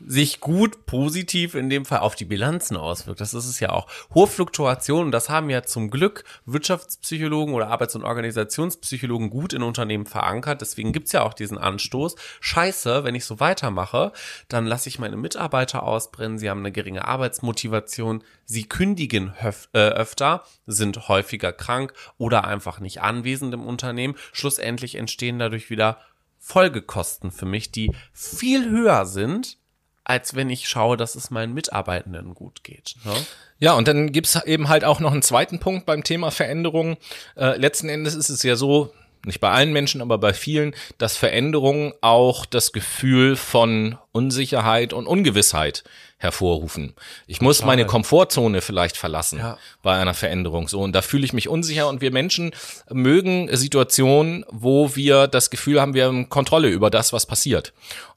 [0.05, 3.21] sich gut positiv in dem Fall auf die Bilanzen auswirkt.
[3.21, 3.87] Das ist es ja auch.
[4.13, 10.05] Hohe Fluktuationen, das haben ja zum Glück Wirtschaftspsychologen oder Arbeits- und Organisationspsychologen gut in Unternehmen
[10.05, 10.61] verankert.
[10.61, 12.15] Deswegen gibt's ja auch diesen Anstoß.
[12.39, 14.11] Scheiße, wenn ich so weitermache,
[14.47, 19.33] dann lasse ich meine Mitarbeiter ausbrennen, sie haben eine geringe Arbeitsmotivation, sie kündigen
[19.73, 24.15] äh, öfter, sind häufiger krank oder einfach nicht anwesend im Unternehmen.
[24.31, 25.97] Schlussendlich entstehen dadurch wieder
[26.39, 29.57] Folgekosten für mich, die viel höher sind,
[30.03, 32.95] als wenn ich schaue, dass es meinen Mitarbeitenden gut geht.
[33.05, 33.13] Ne?
[33.59, 36.97] Ja, und dann gibt's eben halt auch noch einen zweiten Punkt beim Thema Veränderung.
[37.35, 38.93] Äh, letzten Endes ist es ja so,
[39.25, 45.07] nicht bei allen Menschen, aber bei vielen, dass Veränderungen auch das Gefühl von Unsicherheit und
[45.07, 45.83] Ungewissheit
[46.17, 46.93] hervorrufen.
[47.27, 47.67] Ich muss Total.
[47.67, 49.57] meine Komfortzone vielleicht verlassen ja.
[49.81, 50.69] bei einer Veränderung.
[50.69, 52.51] So, und da fühle ich mich unsicher und wir Menschen
[52.89, 57.73] mögen Situationen, wo wir das Gefühl haben, wir haben Kontrolle über das, was passiert.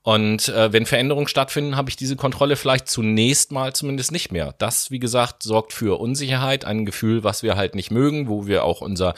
[0.07, 4.55] Und äh, wenn Veränderungen stattfinden, habe ich diese Kontrolle vielleicht zunächst mal zumindest nicht mehr.
[4.59, 8.63] Das, wie gesagt, sorgt für Unsicherheit, ein Gefühl, was wir halt nicht mögen, wo wir
[8.63, 9.15] auch unser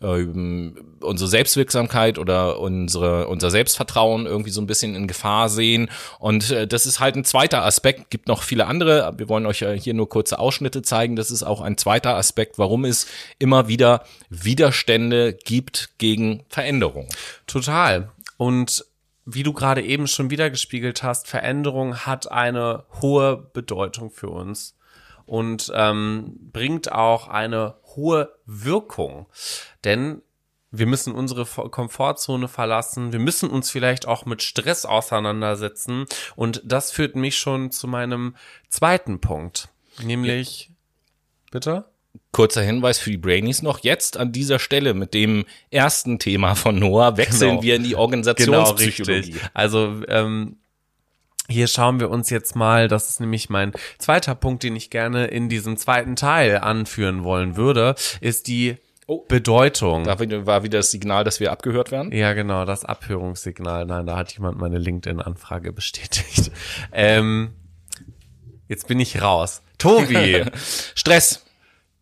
[0.00, 0.26] äh,
[1.00, 5.88] unsere Selbstwirksamkeit oder unsere unser Selbstvertrauen irgendwie so ein bisschen in Gefahr sehen.
[6.22, 8.08] Und äh, das ist halt ein zweiter Aspekt.
[8.08, 9.12] Gibt noch viele andere.
[9.16, 11.16] Wir wollen euch ja hier nur kurze Ausschnitte zeigen.
[11.16, 13.08] Das ist auch ein zweiter Aspekt, warum es
[13.40, 17.08] immer wieder Widerstände gibt gegen Veränderungen.
[17.48, 18.12] Total.
[18.36, 18.86] Und
[19.24, 24.76] wie du gerade eben schon wieder gespiegelt hast, Veränderung hat eine hohe Bedeutung für uns
[25.26, 29.26] und ähm, bringt auch eine hohe Wirkung.
[29.82, 30.22] Denn
[30.72, 36.06] wir müssen unsere Komfortzone verlassen, wir müssen uns vielleicht auch mit Stress auseinandersetzen.
[36.34, 38.34] Und das führt mich schon zu meinem
[38.68, 39.68] zweiten Punkt,
[40.02, 40.70] nämlich,
[41.50, 41.84] bitte?
[42.32, 43.80] Kurzer Hinweis für die Brainies noch.
[43.80, 47.62] Jetzt an dieser Stelle mit dem ersten Thema von Noah wechseln genau.
[47.62, 49.32] wir in die Organisationspsychologie.
[49.32, 50.56] Genau, also ähm,
[51.48, 55.26] hier schauen wir uns jetzt mal, das ist nämlich mein zweiter Punkt, den ich gerne
[55.26, 58.76] in diesem zweiten Teil anführen wollen würde, ist die
[59.12, 59.24] Oh.
[59.28, 60.04] Bedeutung.
[60.04, 62.12] Da war wieder das Signal, dass wir abgehört werden?
[62.12, 63.84] Ja, genau, das Abhörungssignal.
[63.84, 66.50] Nein, da hat jemand meine LinkedIn-Anfrage bestätigt.
[66.92, 67.52] ähm,
[68.68, 69.62] jetzt bin ich raus.
[69.76, 70.44] Tobi.
[70.94, 71.44] Stress.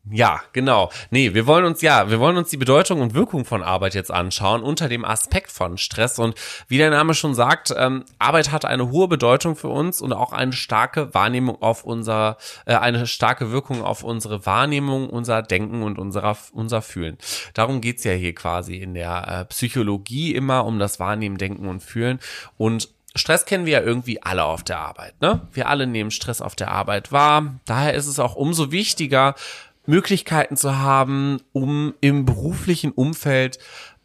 [0.09, 0.91] Ja, genau.
[1.11, 4.11] Nee, wir wollen uns, ja, wir wollen uns die Bedeutung und Wirkung von Arbeit jetzt
[4.11, 6.19] anschauen unter dem Aspekt von Stress.
[6.19, 6.35] Und
[6.69, 10.33] wie der Name schon sagt, ähm, Arbeit hat eine hohe Bedeutung für uns und auch
[10.33, 15.99] eine starke Wahrnehmung auf unser, äh, eine starke Wirkung auf unsere Wahrnehmung, unser Denken und
[15.99, 17.19] unserer, unser Fühlen.
[17.53, 21.83] Darum geht's ja hier quasi in der äh, Psychologie immer um das Wahrnehmen, Denken und
[21.83, 22.21] Fühlen.
[22.57, 25.49] Und Stress kennen wir ja irgendwie alle auf der Arbeit, ne?
[25.53, 27.57] Wir alle nehmen Stress auf der Arbeit wahr.
[27.65, 29.35] Daher ist es auch umso wichtiger,
[29.87, 33.59] Möglichkeiten zu haben, um im beruflichen Umfeld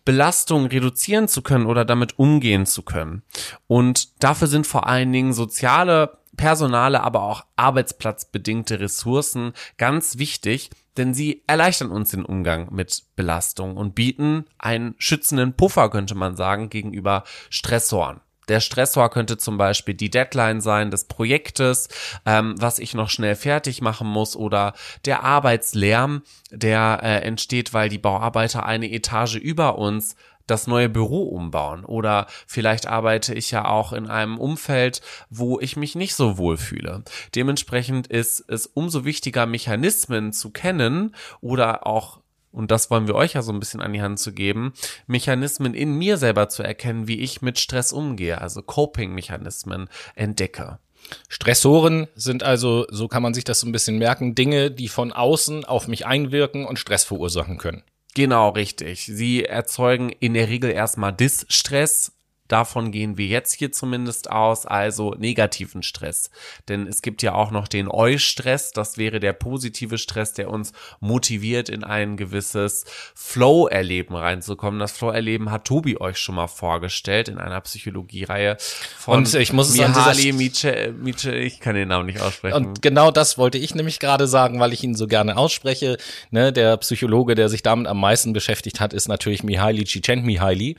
[0.05, 3.23] Belastung reduzieren zu können oder damit umgehen zu können.
[3.67, 11.13] Und dafür sind vor allen Dingen soziale, personale, aber auch arbeitsplatzbedingte Ressourcen ganz wichtig, denn
[11.13, 16.69] sie erleichtern uns den Umgang mit Belastung und bieten einen schützenden Puffer, könnte man sagen,
[16.69, 18.21] gegenüber Stressoren.
[18.48, 21.89] Der Stressor könnte zum Beispiel die Deadline sein des Projektes,
[22.26, 24.74] ähm, was ich noch schnell fertig machen muss, oder
[25.06, 30.16] der Arbeitslärm, der äh, entsteht, weil die Bauarbeiter eine Etage über uns
[30.48, 35.76] das neue Büro umbauen oder vielleicht arbeite ich ja auch in einem Umfeld, wo ich
[35.76, 37.04] mich nicht so wohl fühle.
[37.34, 42.20] Dementsprechend ist es umso wichtiger, Mechanismen zu kennen oder auch
[42.56, 44.74] und das wollen wir euch ja so ein bisschen an die Hand zu geben,
[45.08, 50.80] Mechanismen in mir selber zu erkennen, wie ich mit Stress umgehe, also Coping-Mechanismen entdecke.
[51.28, 55.12] Stressoren sind also, so kann man sich das so ein bisschen merken, Dinge, die von
[55.12, 57.84] außen auf mich einwirken und Stress verursachen können.
[58.16, 59.06] Genau, richtig.
[59.06, 62.14] Sie erzeugen in der Regel erstmal Distress,
[62.48, 66.30] Davon gehen wir jetzt hier zumindest aus, also negativen Stress.
[66.68, 70.72] Denn es gibt ja auch noch den Eu-Stress, das wäre der positive Stress, der uns
[71.00, 72.86] motiviert, in ein gewisses
[73.16, 74.80] Flow-Erleben reinzukommen.
[74.80, 78.58] Das Flow-Erleben hat Tobi euch schon mal vorgestellt in einer Psychologiereihe
[78.98, 82.56] von Und ich muss Mihaly Miche, Miche, ich kann den Namen nicht aussprechen.
[82.56, 85.98] Und genau das wollte ich nämlich gerade sagen, weil ich ihn so gerne ausspreche.
[86.30, 90.76] Ne, der Psychologe, der sich damit am meisten beschäftigt hat, ist natürlich Mihaly Csikszentmihalyi.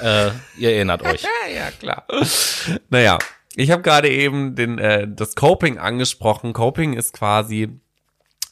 [0.00, 1.22] äh, ihr erinnert euch.
[1.54, 2.06] ja, klar.
[2.90, 3.18] Naja,
[3.54, 6.52] ich habe gerade eben den, äh, das Coping angesprochen.
[6.52, 7.68] Coping ist quasi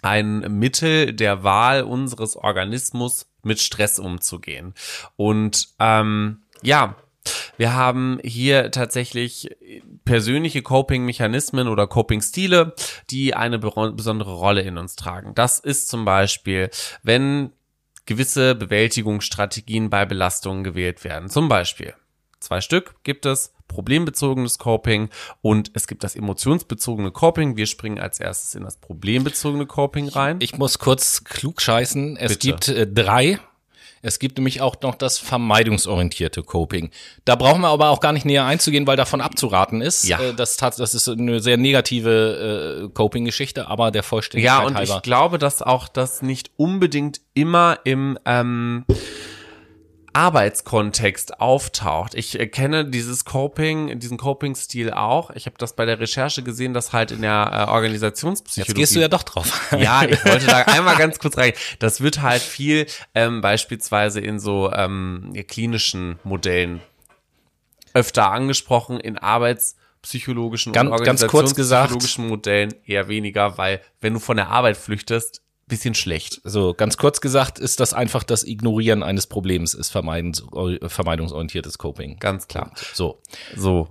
[0.03, 4.75] ein Mittel der Wahl unseres Organismus, mit Stress umzugehen.
[5.17, 6.97] Und ähm, ja,
[7.57, 9.57] wir haben hier tatsächlich
[10.05, 12.75] persönliche Coping-Mechanismen oder Coping-Stile,
[13.11, 15.35] die eine besondere Rolle in uns tragen.
[15.35, 16.71] Das ist zum Beispiel,
[17.03, 17.53] wenn
[18.07, 21.31] gewisse Bewältigungsstrategien bei Belastungen gewählt werden.
[21.31, 21.95] Zum Beispiel
[22.45, 23.53] Zwei Stück gibt es.
[23.69, 25.09] Problembezogenes Coping
[25.41, 27.57] und es gibt das emotionsbezogene Coping.
[27.57, 30.37] Wir springen als erstes in das problembezogene Coping rein.
[30.41, 32.19] Ich muss kurz klug scheißen.
[32.19, 32.47] Es Bitte.
[32.47, 33.39] gibt äh, drei.
[34.03, 36.91] Es gibt nämlich auch noch das vermeidungsorientierte Coping.
[37.25, 40.05] Da brauchen wir aber auch gar nicht näher einzugehen, weil davon abzuraten ist.
[40.05, 40.21] Ja.
[40.21, 44.97] Äh, das, das ist eine sehr negative äh, Coping-Geschichte, aber der Vollständigkeit Ja, und halber.
[44.97, 48.85] ich glaube, dass auch das nicht unbedingt immer im ähm,
[50.15, 52.15] Arbeitskontext auftaucht.
[52.15, 55.31] Ich kenne dieses Coping, diesen Coping-Stil auch.
[55.31, 58.71] Ich habe das bei der Recherche gesehen, dass halt in der äh, Organisationspsychologie.
[58.71, 59.73] Jetzt gehst du ja doch drauf.
[59.79, 61.53] ja, ich wollte da einmal ganz kurz rein.
[61.81, 66.81] Das wird halt viel ähm, beispielsweise in so ähm, klinischen Modellen
[67.93, 74.37] öfter angesprochen, in Arbeits psychologischen ganz, und organisationspsychologischen Modellen eher weniger, weil wenn du von
[74.37, 76.41] der Arbeit flüchtest, bisschen schlecht.
[76.45, 82.19] So, ganz kurz gesagt, ist das einfach das Ignorieren eines Problems, ist vermeidungsorientiertes Coping.
[82.19, 82.73] Ganz klar.
[82.93, 83.21] So.
[83.57, 83.89] So.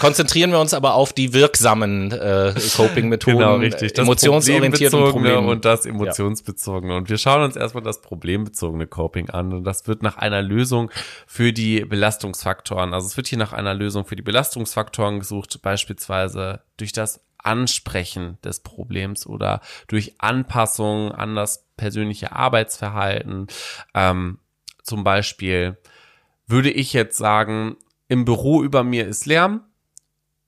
[0.00, 3.38] Konzentrieren wir uns aber auf die wirksamen äh, Coping-Methoden.
[3.38, 3.92] Genau, richtig.
[3.92, 6.92] Das emotionsorientierte und das emotionsbezogene.
[6.92, 6.98] Ja.
[6.98, 9.52] Und wir schauen uns erstmal das problembezogene Coping an.
[9.52, 10.90] Und das wird nach einer Lösung
[11.26, 12.94] für die Belastungsfaktoren.
[12.94, 18.38] Also es wird hier nach einer Lösung für die Belastungsfaktoren gesucht, beispielsweise durch das Ansprechen
[18.44, 23.46] des Problems oder durch Anpassung an das persönliche Arbeitsverhalten.
[23.94, 24.38] Ähm,
[24.82, 25.78] zum Beispiel
[26.46, 27.76] würde ich jetzt sagen,
[28.08, 29.62] im Büro über mir ist Lärm.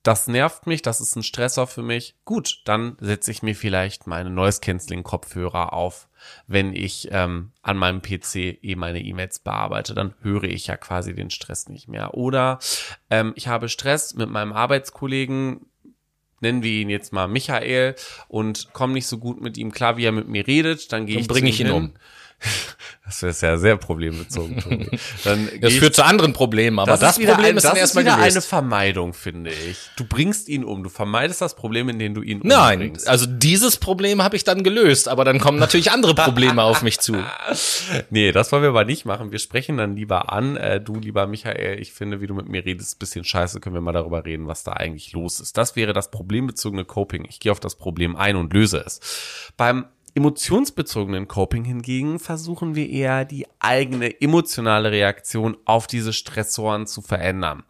[0.03, 2.17] Das nervt mich, das ist ein Stressor für mich.
[2.25, 6.09] Gut, dann setze ich mir vielleicht meine Noise Cancelling Kopfhörer auf,
[6.49, 9.95] wenn ich ähm, an meinem PC eh meine E-Mails bearbeite.
[9.95, 12.15] Dann höre ich ja quasi den Stress nicht mehr.
[12.15, 12.59] Oder
[13.11, 15.67] ähm, ich habe Stress mit meinem Arbeitskollegen,
[16.43, 17.95] nennen wir ihn jetzt mal Michael
[18.29, 21.19] und komme nicht so gut mit ihm klar, wie er mit mir redet, dann gehe
[21.21, 21.75] ich bringe ich ihn hin.
[21.75, 21.93] um.
[23.05, 24.89] Das ist ja sehr problembezogen.
[25.25, 28.17] Dann das führt zu anderen Problemen, aber das, das Problem ein, ist dann erstmal wieder
[28.17, 28.37] gelöst.
[28.37, 29.91] eine Vermeidung, finde ich.
[29.97, 33.09] Du bringst ihn um, du vermeidest das Problem, in dem du ihn Nein, umbringst.
[33.09, 37.01] also dieses Problem habe ich dann gelöst, aber dann kommen natürlich andere Probleme auf mich
[37.01, 37.17] zu.
[38.11, 39.33] Nee, das wollen wir aber nicht machen.
[39.33, 40.57] Wir sprechen dann lieber an.
[40.57, 43.61] Äh, du, lieber Michael, ich finde, wie du mit mir redest, bisschen scheiße.
[43.61, 45.57] Können wir mal darüber reden, was da eigentlich los ist.
[45.57, 47.27] Das wäre das problembezogene Coping.
[47.29, 49.01] Ich gehe auf das Problem ein und löse es.
[49.57, 57.03] Beim emotionsbezogenen Coping hingegen versuchen wir eher die eigene emotionale Reaktion auf diese Stressoren zu
[57.03, 57.65] verändern.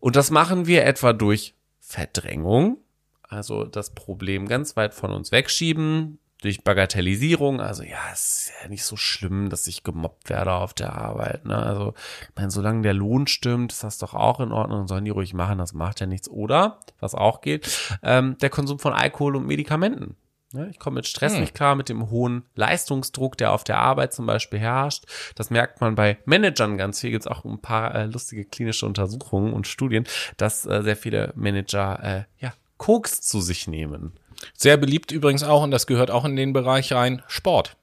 [0.00, 2.78] Und das machen wir etwa durch Verdrängung,
[3.22, 8.68] also das Problem ganz weit von uns wegschieben, durch Bagatellisierung, also ja, es ist ja
[8.68, 11.44] nicht so schlimm, dass ich gemobbt werde auf der Arbeit.
[11.44, 11.56] Ne?
[11.56, 15.10] Also, ich meine, solange der Lohn stimmt, ist das doch auch in Ordnung, sollen die
[15.10, 16.28] ruhig machen, das macht ja nichts.
[16.28, 20.16] Oder, was auch geht, ähm, der Konsum von Alkohol und Medikamenten.
[20.52, 21.40] Ne, ich komme mit Stress hm.
[21.40, 25.04] nicht klar, mit dem hohen Leistungsdruck, der auf der Arbeit zum Beispiel herrscht.
[25.34, 27.10] Das merkt man bei Managern ganz viel.
[27.10, 30.06] Gibt es auch ein paar äh, lustige klinische Untersuchungen und Studien,
[30.38, 34.12] dass äh, sehr viele Manager äh, ja, Koks zu sich nehmen.
[34.54, 37.76] Sehr beliebt übrigens auch, und das gehört auch in den Bereich rein, Sport.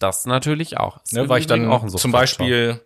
[0.00, 0.98] Das natürlich auch.
[0.98, 2.80] Das ne, weil ich dann auch zum Beispiel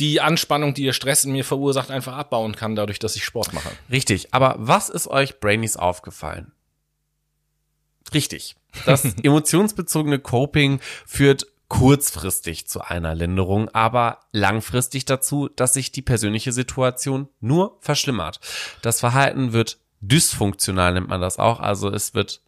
[0.00, 3.52] die Anspannung, die der Stress in mir verursacht, einfach abbauen kann, dadurch, dass ich Sport
[3.52, 3.70] mache.
[3.90, 4.32] Richtig.
[4.32, 6.52] Aber was ist euch Brainies aufgefallen?
[8.12, 8.56] Richtig.
[8.86, 16.52] Das emotionsbezogene Coping führt kurzfristig zu einer Linderung, aber langfristig dazu, dass sich die persönliche
[16.52, 18.40] Situation nur verschlimmert.
[18.82, 21.60] Das Verhalten wird dysfunktional, nennt man das auch.
[21.60, 22.42] Also es wird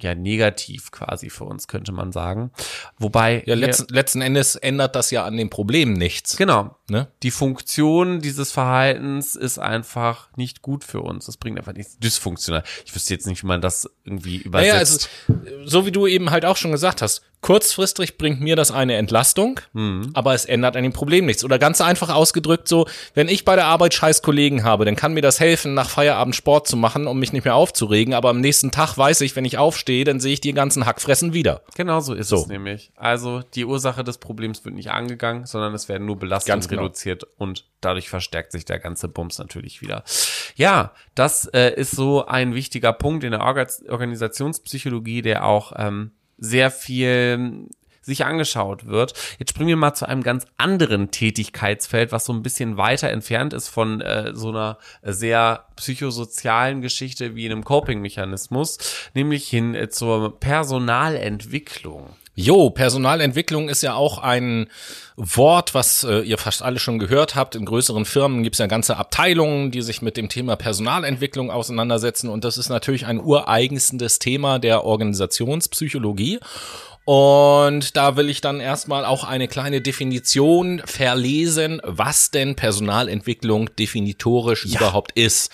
[0.00, 2.50] ja negativ quasi für uns, könnte man sagen.
[2.98, 3.42] Wobei.
[3.46, 6.36] Ja, letzten, letzten Endes ändert das ja an dem Problem nichts.
[6.36, 6.76] Genau.
[6.88, 7.08] Ne?
[7.22, 11.26] Die Funktion dieses Verhaltens ist einfach nicht gut für uns.
[11.26, 12.62] Das bringt einfach nichts dysfunktional.
[12.84, 15.10] Ich wüsste jetzt nicht, wie man das irgendwie übersetzt.
[15.28, 18.72] Naja, also, so wie du eben halt auch schon gesagt hast, kurzfristig bringt mir das
[18.72, 20.10] eine Entlastung, mhm.
[20.14, 21.44] aber es ändert an dem Problem nichts.
[21.44, 25.14] Oder ganz einfach ausgedrückt so, wenn ich bei der Arbeit scheiß Kollegen habe, dann kann
[25.14, 28.14] mir das helfen, nach Feierabend Sport zu machen, um mich nicht mehr aufzuregen.
[28.14, 31.34] Aber am nächsten Tag weiß ich, wenn ich aufstehe, dann sehe ich die ganzen Hackfressen
[31.34, 31.62] wieder.
[31.76, 32.38] Genau so ist so.
[32.38, 32.90] es nämlich.
[32.96, 36.82] Also die Ursache des Problems wird nicht angegangen, sondern es werden nur Belastungen genau.
[36.82, 40.02] reduziert und dadurch verstärkt sich der ganze Bums natürlich wieder.
[40.56, 46.70] Ja, das äh, ist so ein wichtiger Punkt in der Organisationspsychologie, der auch ähm, sehr
[46.70, 47.68] viel
[48.06, 49.14] sich angeschaut wird.
[49.38, 53.52] Jetzt springen wir mal zu einem ganz anderen Tätigkeitsfeld, was so ein bisschen weiter entfernt
[53.52, 58.78] ist von äh, so einer sehr psychosozialen Geschichte wie einem Coping-Mechanismus,
[59.14, 62.14] nämlich hin äh, zur Personalentwicklung.
[62.38, 64.68] Jo, Personalentwicklung ist ja auch ein
[65.16, 67.54] Wort, was äh, ihr fast alle schon gehört habt.
[67.54, 72.28] In größeren Firmen gibt es ja ganze Abteilungen, die sich mit dem Thema Personalentwicklung auseinandersetzen.
[72.28, 76.38] Und das ist natürlich ein ureigenstendes Thema der Organisationspsychologie.
[77.06, 84.66] Und da will ich dann erstmal auch eine kleine Definition verlesen, was denn Personalentwicklung definitorisch
[84.66, 84.80] ja.
[84.80, 85.52] überhaupt ist.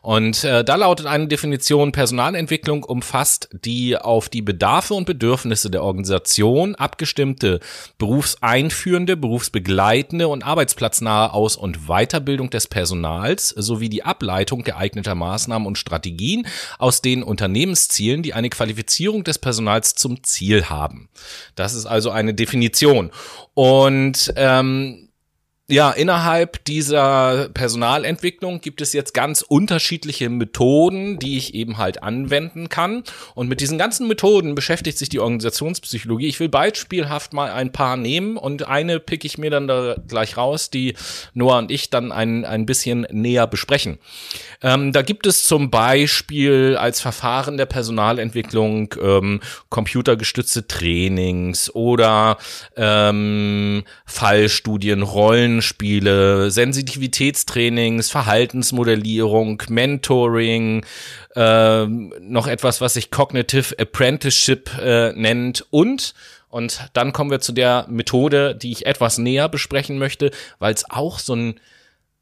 [0.00, 5.82] Und äh, da lautet eine Definition, Personalentwicklung umfasst die auf die Bedarfe und Bedürfnisse der
[5.82, 7.60] Organisation abgestimmte
[7.98, 15.76] berufseinführende, berufsbegleitende und arbeitsplatznahe Aus- und Weiterbildung des Personals sowie die Ableitung geeigneter Maßnahmen und
[15.76, 16.46] Strategien
[16.78, 21.08] aus den Unternehmenszielen, die eine Qualifizierung des Personals zum Ziel haben haben.
[21.54, 23.10] Das ist also eine Definition.
[23.54, 25.03] Und ähm,
[25.66, 32.68] ja, innerhalb dieser Personalentwicklung gibt es jetzt ganz unterschiedliche Methoden, die ich eben halt anwenden
[32.68, 33.02] kann.
[33.34, 36.26] Und mit diesen ganzen Methoden beschäftigt sich die Organisationspsychologie.
[36.26, 40.36] Ich will beispielhaft mal ein paar nehmen und eine pick ich mir dann da gleich
[40.36, 40.96] raus, die
[41.32, 43.98] Noah und ich dann ein, ein bisschen näher besprechen.
[44.60, 49.40] Ähm, da gibt es zum Beispiel als Verfahren der Personalentwicklung ähm,
[49.70, 52.36] computergestützte Trainings oder
[52.76, 60.84] ähm, Fallstudien, Rollen Rollenspiele, Sensitivitätstrainings, Verhaltensmodellierung, Mentoring,
[61.36, 65.64] äh, noch etwas, was sich Cognitive Apprenticeship äh, nennt.
[65.70, 66.14] Und
[66.48, 70.30] und dann kommen wir zu der Methode, die ich etwas näher besprechen möchte,
[70.60, 71.60] weil es auch so ein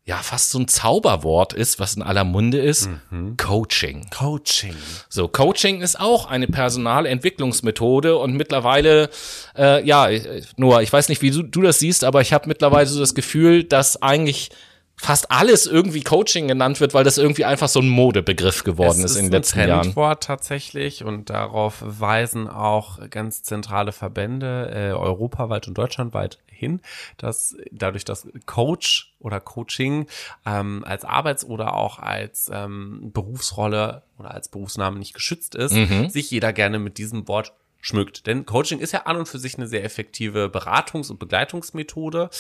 [0.05, 3.37] ja fast so ein Zauberwort ist, was in aller Munde ist, mhm.
[3.37, 4.09] Coaching.
[4.11, 4.75] Coaching.
[5.09, 9.11] So, Coaching ist auch eine Personalentwicklungsmethode und mittlerweile,
[9.57, 10.09] äh, ja,
[10.57, 13.15] Noah, ich weiß nicht, wie du, du das siehst, aber ich habe mittlerweile so das
[13.15, 14.51] Gefühl, dass eigentlich
[14.97, 19.13] fast alles irgendwie Coaching genannt wird, weil das irgendwie einfach so ein Modebegriff geworden ist,
[19.13, 19.71] ist in den letzten Jahren.
[19.71, 25.77] Es ist ein Trendwort tatsächlich und darauf weisen auch ganz zentrale Verbände äh, europaweit und
[25.77, 26.81] deutschlandweit hin,
[27.17, 30.07] dass dadurch, dass Coach oder Coaching
[30.47, 36.09] ähm, als Arbeits- oder auch als ähm, Berufsrolle oder als Berufsname nicht geschützt ist, mhm.
[36.09, 38.29] sich jeder gerne mit diesem Wort schmückt.
[38.29, 42.31] Denn Coaching ist ja an und für sich eine sehr effektive Beratungs- und Begleitungsmethode,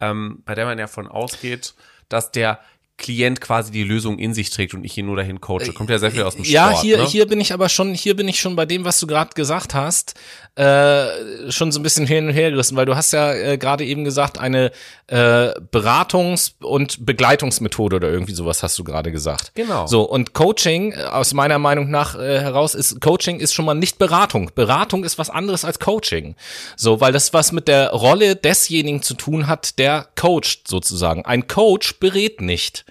[0.00, 1.74] ähm, bei der man ja von ausgeht,
[2.12, 2.60] dass der
[3.02, 5.72] Klient quasi die Lösung in sich trägt und ich ihn nur dahin coache.
[5.74, 6.54] Kommt ja sehr viel aus dem Sport.
[6.54, 7.06] Ja, hier, ne?
[7.06, 9.74] hier bin ich aber schon, hier bin ich schon bei dem, was du gerade gesagt
[9.74, 10.14] hast,
[10.54, 13.84] äh, schon so ein bisschen hin und her gerissen, weil du hast ja äh, gerade
[13.84, 14.70] eben gesagt, eine
[15.06, 19.52] äh, Beratungs- und Begleitungsmethode oder irgendwie sowas hast du gerade gesagt.
[19.54, 19.86] Genau.
[19.86, 23.74] So, und Coaching, äh, aus meiner Meinung nach äh, heraus, ist Coaching ist schon mal
[23.74, 24.50] nicht Beratung.
[24.54, 26.36] Beratung ist was anderes als Coaching.
[26.76, 31.24] So, weil das was mit der Rolle desjenigen zu tun hat, der coacht sozusagen.
[31.24, 32.84] Ein Coach berät nicht.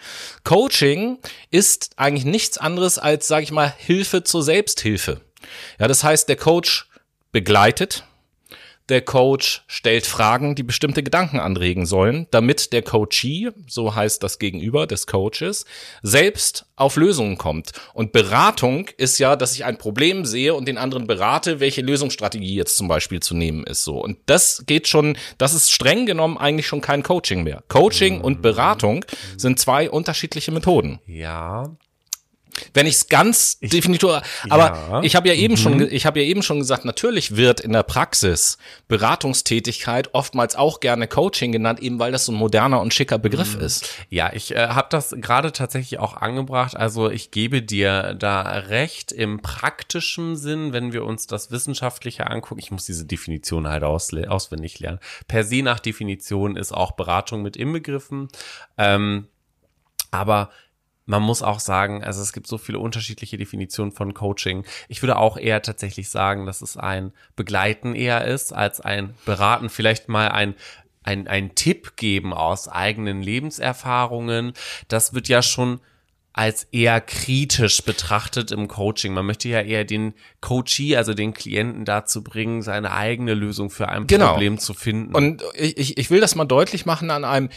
[0.43, 5.21] Coaching ist eigentlich nichts anderes als, sage ich mal, Hilfe zur Selbsthilfe.
[5.79, 6.89] Ja, das heißt, der Coach
[7.31, 8.03] begleitet,
[8.91, 14.37] der Coach stellt Fragen, die bestimmte Gedanken anregen sollen, damit der Coachee, so heißt das
[14.37, 15.65] Gegenüber des Coaches,
[16.03, 17.71] selbst auf Lösungen kommt.
[17.93, 22.55] Und Beratung ist ja, dass ich ein Problem sehe und den anderen berate, welche Lösungsstrategie
[22.55, 23.83] jetzt zum Beispiel zu nehmen ist.
[23.83, 24.01] So.
[24.01, 27.63] Und das geht schon, das ist streng genommen eigentlich schon kein Coaching mehr.
[27.69, 29.05] Coaching und Beratung
[29.37, 30.99] sind zwei unterschiedliche Methoden.
[31.05, 31.77] Ja,
[32.73, 34.09] Wenn ich es ganz ich, definitiv,
[34.49, 35.01] aber ja.
[35.03, 35.57] ich habe ja eben mhm.
[35.57, 40.79] schon, ich habe ja eben schon gesagt, natürlich wird in der Praxis Beratungstätigkeit oftmals auch
[40.79, 43.61] gerne Coaching genannt, eben weil das so ein moderner und schicker Begriff mhm.
[43.61, 43.89] ist.
[44.09, 46.75] Ja, ich äh, habe das gerade tatsächlich auch angebracht.
[46.75, 52.59] Also ich gebe dir da recht im praktischen Sinn, wenn wir uns das Wissenschaftliche angucken.
[52.59, 54.99] Ich muss diese Definition halt aus, auswendig lernen.
[55.27, 58.27] Per se nach Definition ist auch Beratung mit inbegriffen.
[58.77, 59.27] Ähm,
[60.11, 60.49] aber
[61.11, 64.63] man muss auch sagen, also es gibt so viele unterschiedliche Definitionen von Coaching.
[64.87, 69.69] Ich würde auch eher tatsächlich sagen, dass es ein Begleiten eher ist als ein Beraten.
[69.69, 70.55] Vielleicht mal ein
[71.03, 74.53] ein, ein Tipp geben aus eigenen Lebenserfahrungen.
[74.87, 75.81] Das wird ja schon
[76.33, 79.13] als eher kritisch betrachtet im Coaching.
[79.13, 83.89] Man möchte ja eher den Coachee, also den Klienten dazu bringen, seine eigene Lösung für
[83.89, 84.31] ein genau.
[84.31, 85.13] Problem zu finden.
[85.13, 87.49] Und ich, ich will das mal deutlich machen an einem,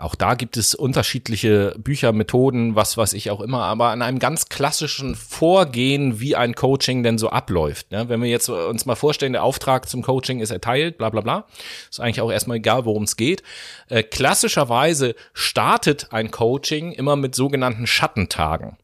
[0.00, 4.18] auch da gibt es unterschiedliche Bücher, Methoden, was weiß ich auch immer, aber an einem
[4.18, 7.90] ganz klassischen Vorgehen, wie ein Coaching denn so abläuft.
[7.90, 8.08] Ne?
[8.08, 11.46] Wenn wir jetzt uns mal vorstellen, der Auftrag zum Coaching ist erteilt, bla bla bla,
[11.90, 13.42] ist eigentlich auch erstmal egal, worum es geht.
[13.88, 18.76] Äh, klassischerweise startet ein Coaching immer mit sogenannten Schattentagen.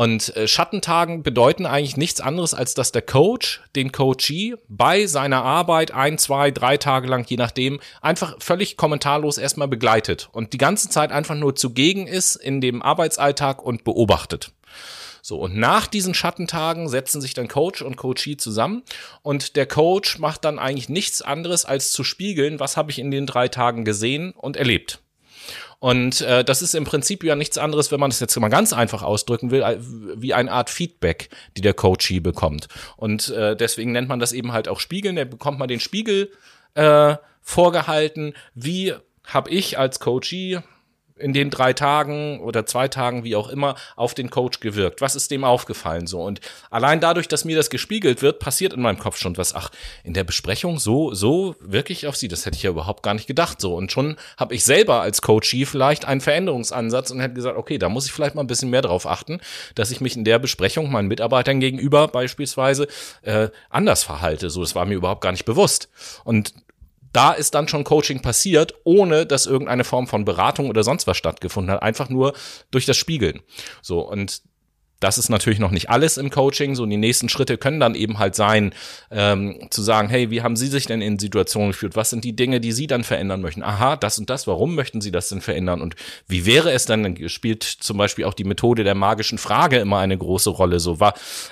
[0.00, 5.42] Und äh, Schattentagen bedeuten eigentlich nichts anderes, als dass der Coach den Coachee bei seiner
[5.42, 10.56] Arbeit ein, zwei, drei Tage lang, je nachdem, einfach völlig kommentarlos erstmal begleitet und die
[10.56, 14.52] ganze Zeit einfach nur zugegen ist in dem Arbeitsalltag und beobachtet.
[15.20, 18.82] So, und nach diesen Schattentagen setzen sich dann Coach und Coachee zusammen
[19.20, 23.10] und der Coach macht dann eigentlich nichts anderes als zu spiegeln, was habe ich in
[23.10, 25.02] den drei Tagen gesehen und erlebt.
[25.80, 28.74] Und äh, das ist im Prinzip ja nichts anderes, wenn man das jetzt mal ganz
[28.74, 29.64] einfach ausdrücken will,
[30.16, 32.68] wie eine Art Feedback, die der Coachee bekommt.
[32.96, 35.16] Und äh, deswegen nennt man das eben halt auch Spiegeln.
[35.16, 36.30] Da bekommt man den Spiegel
[36.74, 40.60] äh, vorgehalten, wie habe ich als Coachee
[41.20, 45.00] in den drei Tagen oder zwei Tagen, wie auch immer, auf den Coach gewirkt?
[45.00, 46.22] Was ist dem aufgefallen so?
[46.22, 46.40] Und
[46.70, 49.54] allein dadurch, dass mir das gespiegelt wird, passiert in meinem Kopf schon was.
[49.54, 49.70] Ach,
[50.02, 53.26] in der Besprechung so, so wirklich auf sie, das hätte ich ja überhaupt gar nicht
[53.26, 53.74] gedacht so.
[53.74, 57.88] Und schon habe ich selber als Coachie vielleicht einen Veränderungsansatz und hätte gesagt, okay, da
[57.88, 59.40] muss ich vielleicht mal ein bisschen mehr drauf achten,
[59.74, 62.88] dass ich mich in der Besprechung meinen Mitarbeitern gegenüber beispielsweise
[63.22, 64.50] äh, anders verhalte.
[64.50, 65.88] So, das war mir überhaupt gar nicht bewusst.
[66.24, 66.54] Und
[67.12, 71.16] da ist dann schon Coaching passiert, ohne dass irgendeine Form von Beratung oder sonst was
[71.16, 72.34] stattgefunden hat, einfach nur
[72.70, 73.40] durch das Spiegeln.
[73.82, 74.42] So und
[75.00, 76.74] das ist natürlich noch nicht alles im Coaching.
[76.74, 78.72] So die nächsten Schritte können dann eben halt sein,
[79.10, 81.96] ähm, zu sagen, hey, wie haben Sie sich denn in Situationen geführt?
[81.96, 83.62] Was sind die Dinge, die Sie dann verändern möchten?
[83.62, 84.46] Aha, das und das.
[84.46, 85.80] Warum möchten Sie das denn verändern?
[85.80, 85.96] Und
[86.28, 87.16] wie wäre es dann?
[87.28, 90.80] Spielt zum Beispiel auch die Methode der magischen Frage immer eine große Rolle.
[90.80, 91.00] So,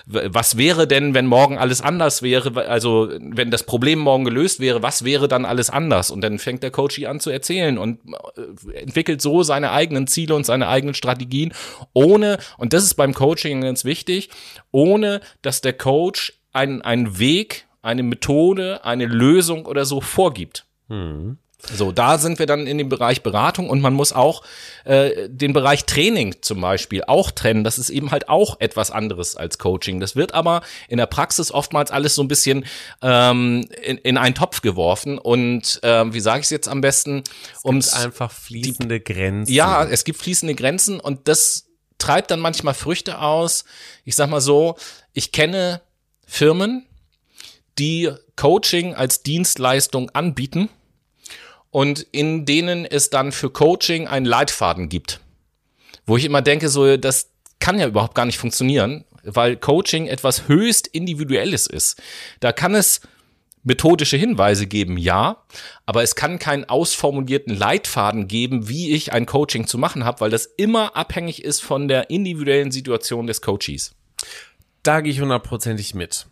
[0.07, 2.69] was wäre denn, wenn morgen alles anders wäre?
[2.69, 6.11] Also wenn das Problem morgen gelöst wäre, was wäre dann alles anders?
[6.11, 8.01] Und dann fängt der Coach an zu erzählen und
[8.37, 11.53] äh, entwickelt so seine eigenen Ziele und seine eigenen Strategien,
[11.93, 14.31] ohne und das ist beim Coach Coaching ganz wichtig,
[14.73, 20.67] ohne dass der Coach einen, einen Weg, eine Methode, eine Lösung oder so vorgibt.
[20.89, 21.39] Hm.
[21.61, 24.45] So, da sind wir dann in dem Bereich Beratung und man muss auch
[24.85, 27.65] äh, den Bereich Training zum Beispiel auch trennen.
[27.65, 29.99] Das ist eben halt auch etwas anderes als Coaching.
[29.99, 32.65] Das wird aber in der Praxis oftmals alles so ein bisschen
[33.03, 37.25] ähm, in, in einen Topf geworfen und äh, wie sage ich es jetzt am besten?
[37.65, 39.53] Es einfach fließende die, Grenzen.
[39.53, 41.68] Ja, es gibt fließende Grenzen und das
[41.99, 43.65] treibt dann manchmal Früchte aus.
[44.05, 44.77] Ich sag mal so,
[45.13, 45.83] ich kenne
[46.27, 46.87] Firmen,
[47.79, 50.69] die Coaching als Dienstleistung anbieten
[51.71, 55.21] und in denen es dann für Coaching einen Leitfaden gibt.
[56.07, 57.31] Wo ich immer denke, so, das
[57.61, 62.01] kann ja überhaupt gar nicht funktionieren, weil Coaching etwas höchst Individuelles ist.
[62.41, 63.01] Da kann es
[63.69, 65.45] methodische Hinweise geben, ja,
[65.85, 70.31] aber es kann keinen ausformulierten Leitfaden geben, wie ich ein Coaching zu machen habe, weil
[70.31, 73.95] das immer abhängig ist von der individuellen Situation des Coaches.
[74.83, 76.27] Da gehe ich hundertprozentig mit.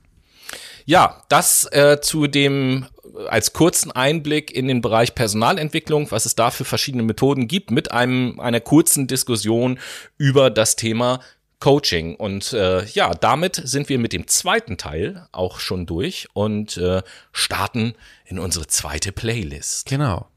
[0.87, 6.37] Ja, das äh, zu dem äh, als kurzen Einblick in den Bereich Personalentwicklung, was es
[6.37, 9.79] da für verschiedene Methoden gibt, mit einem einer kurzen Diskussion
[10.17, 11.21] über das Thema
[11.61, 12.17] Coaching.
[12.17, 17.03] Und äh, ja, damit sind wir mit dem zweiten Teil auch schon durch und äh,
[17.33, 17.95] starten
[18.25, 19.87] in unsere zweite Playlist.
[19.89, 20.29] Genau.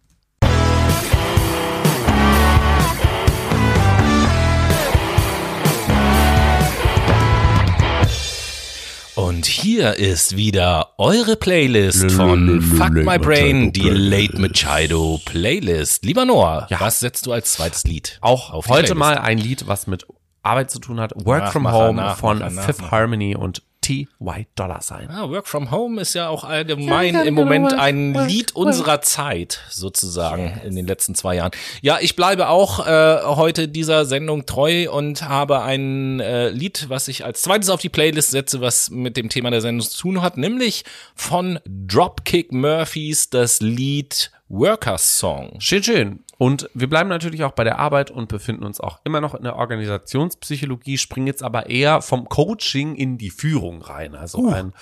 [9.16, 16.06] Und hier ist wieder eure Playlist von Fuck My Brain, die Late Machado Playlist.
[16.06, 16.80] Lieber Noah, ja.
[16.80, 18.18] was setzt du als zweites Lied?
[18.22, 18.96] Auch heute Playlist?
[18.96, 20.06] mal ein Lied, was mit
[20.50, 21.14] Arbeit zu tun hat.
[21.16, 22.74] Work Nachmacher, from Home Nachmacher, von Nachmacher.
[22.74, 24.08] Fifth Harmony und T.
[24.20, 25.10] White Dollar Sign.
[25.10, 29.62] Ah, Work from Home ist ja auch allgemein ja, im Moment ein Lied unserer Zeit,
[29.70, 30.64] sozusagen, yes.
[30.66, 31.52] in den letzten zwei Jahren.
[31.82, 37.08] Ja, ich bleibe auch äh, heute dieser Sendung treu und habe ein äh, Lied, was
[37.08, 40.22] ich als zweites auf die Playlist setze, was mit dem Thema der Sendung zu tun
[40.22, 40.84] hat, nämlich
[41.16, 45.56] von Dropkick Murphys das Lied Workers Song.
[45.60, 46.24] Schön, schön.
[46.38, 49.44] Und wir bleiben natürlich auch bei der Arbeit und befinden uns auch immer noch in
[49.44, 54.16] der Organisationspsychologie, springen jetzt aber eher vom Coaching in die Führung rein.
[54.16, 54.52] Also uh.
[54.52, 54.74] ein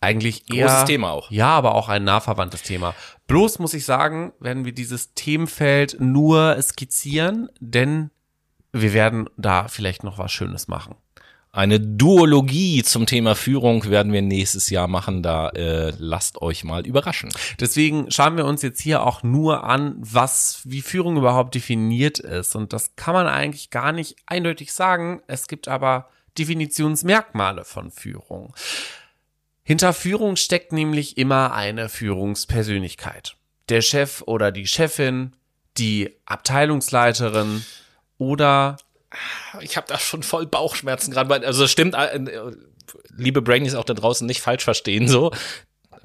[0.00, 0.66] eigentlich eher.
[0.66, 1.30] Großes Thema auch.
[1.30, 2.94] Ja, aber auch ein nah verwandtes Thema.
[3.26, 8.10] Bloß muss ich sagen, werden wir dieses Themenfeld nur skizzieren, denn
[8.72, 10.96] wir werden da vielleicht noch was Schönes machen.
[11.54, 15.22] Eine Duologie zum Thema Führung werden wir nächstes Jahr machen.
[15.22, 17.30] Da äh, lasst euch mal überraschen.
[17.60, 22.56] Deswegen schauen wir uns jetzt hier auch nur an, was wie Führung überhaupt definiert ist.
[22.56, 25.22] Und das kann man eigentlich gar nicht eindeutig sagen.
[25.28, 26.08] Es gibt aber
[26.38, 28.52] Definitionsmerkmale von Führung.
[29.62, 33.36] Hinter Führung steckt nämlich immer eine Führungspersönlichkeit.
[33.68, 35.36] Der Chef oder die Chefin,
[35.78, 37.64] die Abteilungsleiterin
[38.18, 38.76] oder
[39.60, 41.46] ich habe da schon voll Bauchschmerzen gerade.
[41.46, 42.20] Also stimmt, äh,
[43.16, 45.30] liebe Brainies auch da draußen nicht falsch verstehen so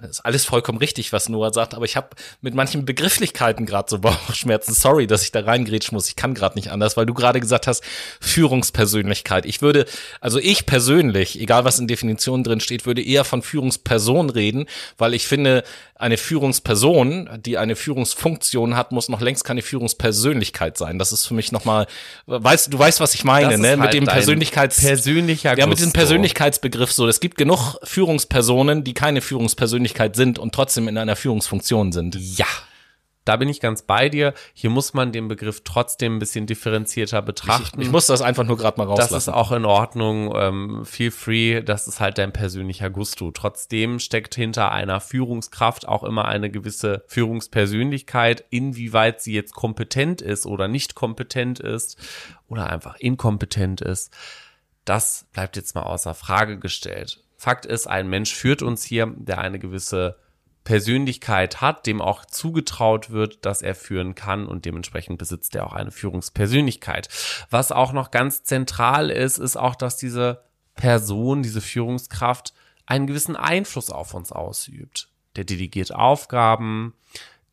[0.07, 2.09] ist alles vollkommen richtig, was Noah sagt, aber ich habe
[2.41, 4.73] mit manchen Begrifflichkeiten gerade so Bauchschmerzen.
[4.73, 6.07] Sorry, dass ich da reingrätschen muss.
[6.07, 7.83] Ich kann gerade nicht anders, weil du gerade gesagt hast,
[8.19, 9.45] Führungspersönlichkeit.
[9.45, 9.85] Ich würde,
[10.21, 14.67] also ich persönlich, egal was in Definitionen drin steht, würde eher von Führungsperson reden,
[14.97, 15.63] weil ich finde,
[15.99, 20.97] eine Führungsperson, die eine Führungsfunktion hat, muss noch längst keine Führungspersönlichkeit sein.
[20.97, 21.87] Das ist für mich nochmal,
[22.25, 23.71] weißt du, weißt, was ich meine, ne?
[23.71, 27.05] Halt mit dem Persönlichkeits, persönlicher ja, mit dem Persönlichkeitsbegriff so.
[27.05, 32.15] Es gibt genug Führungspersonen, die keine Führungspersönlichkeit Persönlichkeit sind und trotzdem in einer Führungsfunktion sind.
[32.15, 32.45] Ja.
[33.25, 34.33] Da bin ich ganz bei dir.
[34.53, 37.79] Hier muss man den Begriff trotzdem ein bisschen differenzierter betrachten.
[37.79, 39.13] Ich, ich muss das einfach nur gerade mal rauslassen.
[39.13, 40.33] Das ist auch in Ordnung.
[40.35, 41.61] Ähm, feel free.
[41.61, 43.29] Das ist halt dein persönlicher Gusto.
[43.29, 48.45] Trotzdem steckt hinter einer Führungskraft auch immer eine gewisse Führungspersönlichkeit.
[48.49, 51.97] Inwieweit sie jetzt kompetent ist oder nicht kompetent ist
[52.47, 54.11] oder einfach inkompetent ist,
[54.85, 57.21] das bleibt jetzt mal außer Frage gestellt.
[57.39, 60.17] Fakt ist, ein Mensch führt uns hier, der eine gewisse
[60.65, 65.71] Persönlichkeit hat, dem auch zugetraut wird, dass er führen kann und dementsprechend besitzt er auch
[65.71, 67.07] eine Führungspersönlichkeit.
[67.49, 70.43] Was auch noch ganz zentral ist, ist auch, dass diese
[70.75, 72.53] Person, diese Führungskraft
[72.85, 75.07] einen gewissen Einfluss auf uns ausübt.
[75.37, 76.93] Der delegiert Aufgaben,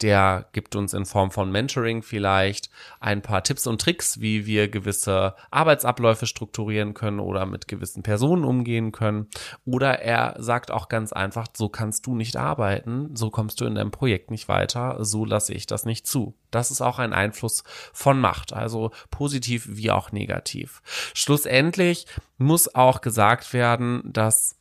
[0.02, 2.70] der gibt uns in Form von Mentoring vielleicht
[3.00, 8.44] ein paar Tipps und Tricks, wie wir gewisse Arbeitsabläufe strukturieren können oder mit gewissen Personen
[8.44, 9.28] umgehen können.
[9.64, 13.74] Oder er sagt auch ganz einfach, so kannst du nicht arbeiten, so kommst du in
[13.74, 16.34] deinem Projekt nicht weiter, so lasse ich das nicht zu.
[16.50, 20.82] Das ist auch ein Einfluss von Macht, also positiv wie auch negativ.
[21.14, 22.06] Schlussendlich
[22.38, 24.56] muss auch gesagt werden, dass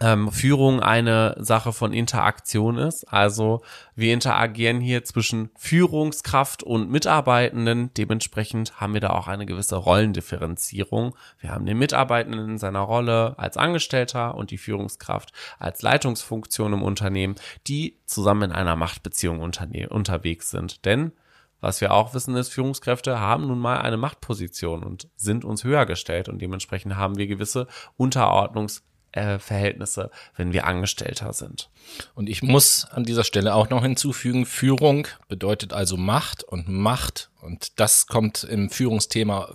[0.00, 3.04] ähm, Führung eine Sache von Interaktion ist.
[3.04, 3.62] Also
[3.94, 7.92] wir interagieren hier zwischen Führungskraft und Mitarbeitenden.
[7.94, 11.16] Dementsprechend haben wir da auch eine gewisse Rollendifferenzierung.
[11.38, 16.82] Wir haben den Mitarbeitenden in seiner Rolle als Angestellter und die Führungskraft als Leitungsfunktion im
[16.82, 17.36] Unternehmen,
[17.68, 20.84] die zusammen in einer Machtbeziehung unterwegs sind.
[20.84, 21.12] Denn
[21.60, 25.86] was wir auch wissen ist, Führungskräfte haben nun mal eine Machtposition und sind uns höher
[25.86, 28.82] gestellt und dementsprechend haben wir gewisse Unterordnungs
[29.14, 31.70] äh, Verhältnisse, wenn wir Angestellter sind.
[32.14, 37.30] Und ich muss an dieser Stelle auch noch hinzufügen, Führung bedeutet also Macht und Macht,
[37.40, 39.54] und das kommt im Führungsthema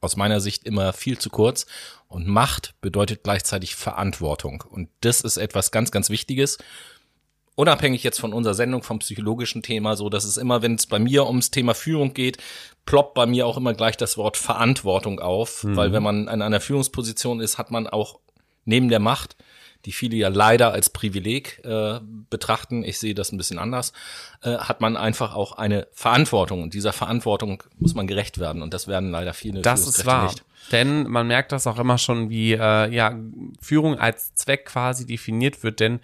[0.00, 1.66] aus meiner Sicht immer viel zu kurz.
[2.08, 4.62] Und Macht bedeutet gleichzeitig Verantwortung.
[4.68, 6.58] Und das ist etwas ganz, ganz Wichtiges.
[7.54, 10.98] Unabhängig jetzt von unserer Sendung vom psychologischen Thema, so dass es immer, wenn es bei
[10.98, 12.38] mir ums Thema Führung geht,
[12.86, 15.76] ploppt bei mir auch immer gleich das Wort Verantwortung auf, mhm.
[15.76, 18.20] weil wenn man in einer Führungsposition ist, hat man auch
[18.64, 19.36] neben der Macht,
[19.84, 21.98] die viele ja leider als Privileg äh,
[22.30, 23.92] betrachten, ich sehe das ein bisschen anders,
[24.42, 26.62] äh, hat man einfach auch eine Verantwortung.
[26.62, 28.62] Und dieser Verantwortung muss man gerecht werden.
[28.62, 30.24] Und das werden leider viele Das ist wahr.
[30.24, 30.44] Nicht.
[30.70, 33.18] Denn man merkt das auch immer schon, wie äh, ja,
[33.60, 35.80] Führung als Zweck quasi definiert wird.
[35.80, 36.00] Denn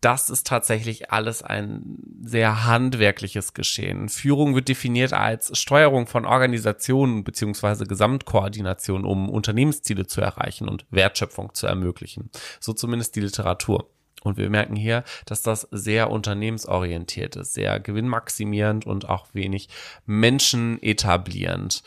[0.00, 4.08] das ist tatsächlich alles ein sehr handwerkliches Geschehen.
[4.08, 11.54] Führung wird definiert als Steuerung von Organisationen beziehungsweise Gesamtkoordination, um Unternehmensziele zu erreichen und Wertschöpfung
[11.54, 12.30] zu ermöglichen.
[12.60, 13.90] So zumindest die Literatur.
[14.22, 19.68] Und wir merken hier, dass das sehr unternehmensorientiert ist, sehr gewinnmaximierend und auch wenig
[20.06, 21.82] menschenetablierend.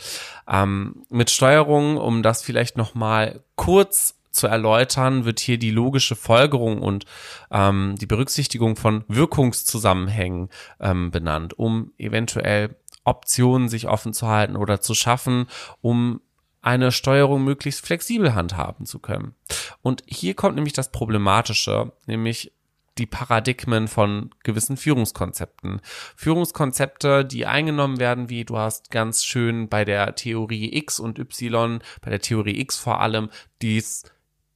[0.49, 6.81] Ähm, mit Steuerung, um das vielleicht nochmal kurz zu erläutern, wird hier die logische Folgerung
[6.81, 7.05] und
[7.51, 10.49] ähm, die Berücksichtigung von Wirkungszusammenhängen
[10.79, 15.47] ähm, benannt, um eventuell Optionen sich offen zu halten oder zu schaffen,
[15.81, 16.21] um
[16.61, 19.35] eine Steuerung möglichst flexibel handhaben zu können.
[19.81, 22.53] Und hier kommt nämlich das Problematische, nämlich
[22.97, 25.81] die Paradigmen von gewissen Führungskonzepten.
[26.15, 31.79] Führungskonzepte, die eingenommen werden, wie du hast ganz schön bei der Theorie X und Y,
[32.01, 33.29] bei der Theorie X vor allem,
[33.61, 34.03] dies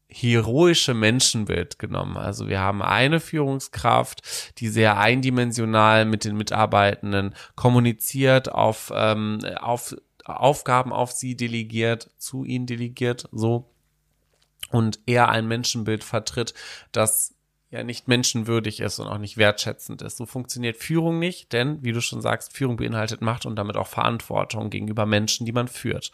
[0.08, 2.18] heroische Menschenbild genommen.
[2.18, 4.22] Also wir haben eine Führungskraft,
[4.60, 12.46] die sehr eindimensional mit den Mitarbeitenden kommuniziert, auf, ähm, auf Aufgaben auf sie delegiert, zu
[12.46, 13.70] ihnen delegiert, so
[14.72, 16.54] und er ein Menschenbild vertritt,
[16.92, 17.36] das
[17.70, 20.18] ja nicht menschenwürdig ist und auch nicht wertschätzend ist.
[20.18, 23.88] So funktioniert Führung nicht, denn, wie du schon sagst, Führung beinhaltet Macht und damit auch
[23.88, 26.12] Verantwortung gegenüber Menschen, die man führt.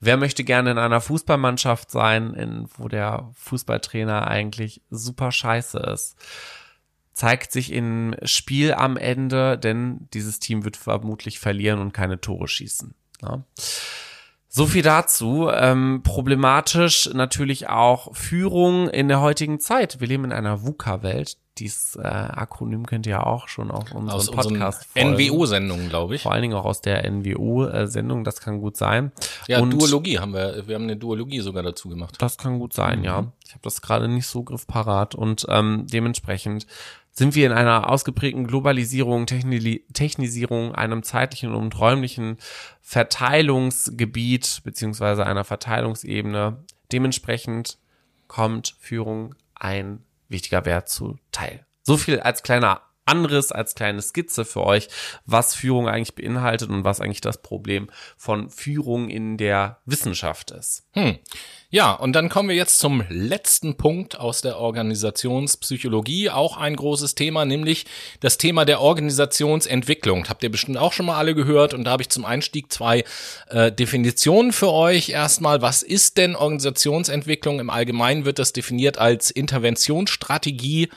[0.00, 6.16] Wer möchte gerne in einer Fußballmannschaft sein, in, wo der Fußballtrainer eigentlich super scheiße ist?
[7.12, 12.46] Zeigt sich im Spiel am Ende, denn dieses Team wird vermutlich verlieren und keine Tore
[12.46, 12.94] schießen.
[13.22, 13.42] Ja.
[14.48, 15.50] So viel dazu.
[15.52, 20.00] Ähm, problematisch natürlich auch Führung in der heutigen Zeit.
[20.00, 21.36] Wir leben in einer VUCA-Welt.
[21.58, 24.86] Dieses äh, Akronym kennt ihr ja auch schon auf unserem Podcast.
[24.96, 26.22] NWO-Sendungen, glaube ich.
[26.22, 29.12] Vor allen Dingen auch aus der NWO-Sendung, das kann gut sein.
[29.46, 32.16] Ja, Und Duologie haben wir, wir haben eine Duologie sogar dazu gemacht.
[32.18, 33.04] Das kann gut sein, mhm.
[33.04, 33.32] ja.
[33.46, 36.66] Ich habe das gerade nicht so griffparat und ähm, dementsprechend
[37.18, 42.38] sind wir in einer ausgeprägten Globalisierung, Techni Technisierung, einem zeitlichen und räumlichen
[42.80, 46.64] Verteilungsgebiet beziehungsweise einer Verteilungsebene.
[46.92, 47.78] Dementsprechend
[48.28, 51.66] kommt Führung ein wichtiger Wert zuteil.
[51.82, 54.88] So viel als kleiner anderes als kleine Skizze für euch,
[55.24, 60.86] was Führung eigentlich beinhaltet und was eigentlich das Problem von Führung in der Wissenschaft ist.
[60.92, 61.18] Hm.
[61.70, 67.14] Ja, und dann kommen wir jetzt zum letzten Punkt aus der Organisationspsychologie, auch ein großes
[67.14, 67.84] Thema, nämlich
[68.20, 70.30] das Thema der Organisationsentwicklung.
[70.30, 73.04] Habt ihr bestimmt auch schon mal alle gehört und da habe ich zum Einstieg zwei
[73.50, 75.10] äh, Definitionen für euch.
[75.10, 77.60] Erstmal, was ist denn Organisationsentwicklung?
[77.60, 80.88] Im Allgemeinen wird das definiert als Interventionsstrategie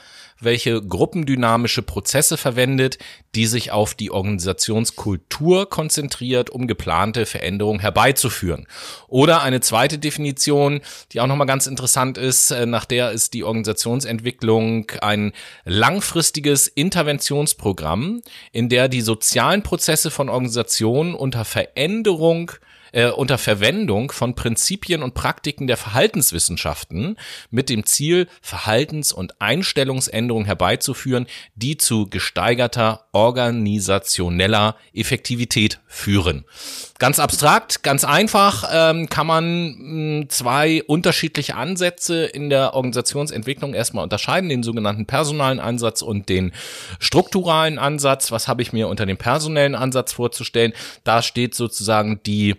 [0.41, 2.97] welche gruppendynamische Prozesse verwendet,
[3.35, 8.67] die sich auf die Organisationskultur konzentriert, um geplante Veränderungen herbeizuführen.
[9.07, 10.81] Oder eine zweite Definition,
[11.11, 15.31] die auch nochmal ganz interessant ist, äh, nach der ist die Organisationsentwicklung ein
[15.63, 22.51] langfristiges Interventionsprogramm, in der die sozialen Prozesse von Organisationen unter Veränderung
[22.91, 27.17] äh, unter Verwendung von Prinzipien und Praktiken der Verhaltenswissenschaften
[27.49, 36.45] mit dem Ziel, Verhaltens- und Einstellungsänderungen herbeizuführen, die zu gesteigerter organisationeller Effektivität führen.
[36.99, 43.73] Ganz abstrakt, ganz einfach ähm, kann man mh, hm, zwei unterschiedliche Ansätze in der Organisationsentwicklung
[43.73, 46.51] erstmal unterscheiden, den sogenannten personalen Ansatz und den
[46.99, 48.31] strukturalen Ansatz.
[48.31, 50.73] Was habe ich mir unter dem personellen Ansatz vorzustellen?
[51.03, 52.55] Da steht sozusagen die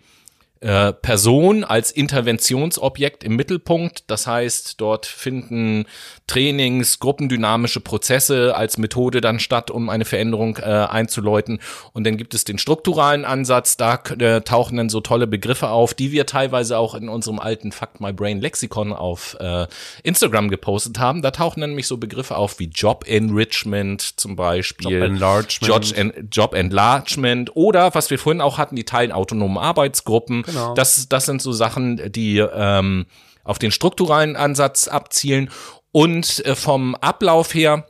[0.62, 4.04] äh, Person als Interventionsobjekt im Mittelpunkt.
[4.06, 5.86] Das heißt, dort finden
[6.28, 11.60] Trainings, gruppendynamische Prozesse als Methode dann statt, um eine Veränderung äh, einzuläuten.
[11.92, 13.76] Und dann gibt es den strukturalen Ansatz.
[13.76, 17.72] Da äh, tauchen dann so tolle Begriffe auf, die wir teilweise auch in unserem alten
[17.72, 19.66] Fact My Brain Lexikon auf äh,
[20.04, 21.22] Instagram gepostet haben.
[21.22, 24.92] Da tauchen dann nämlich so Begriffe auf wie Job Enrichment zum Beispiel.
[24.92, 25.86] Job Enlargement.
[25.86, 27.56] Job, en Job Enlargement.
[27.56, 30.44] Oder, was wir vorhin auch hatten, die teilen autonomen Arbeitsgruppen.
[30.52, 30.74] Genau.
[30.74, 33.06] Das, das sind so Sachen, die ähm,
[33.44, 35.50] auf den strukturalen Ansatz abzielen.
[35.90, 37.86] Und äh, vom Ablauf her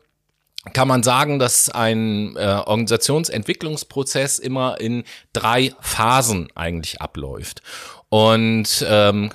[0.73, 7.63] kann man sagen, dass ein äh, Organisationsentwicklungsprozess immer in drei Phasen eigentlich abläuft.
[8.09, 9.33] Und ähm,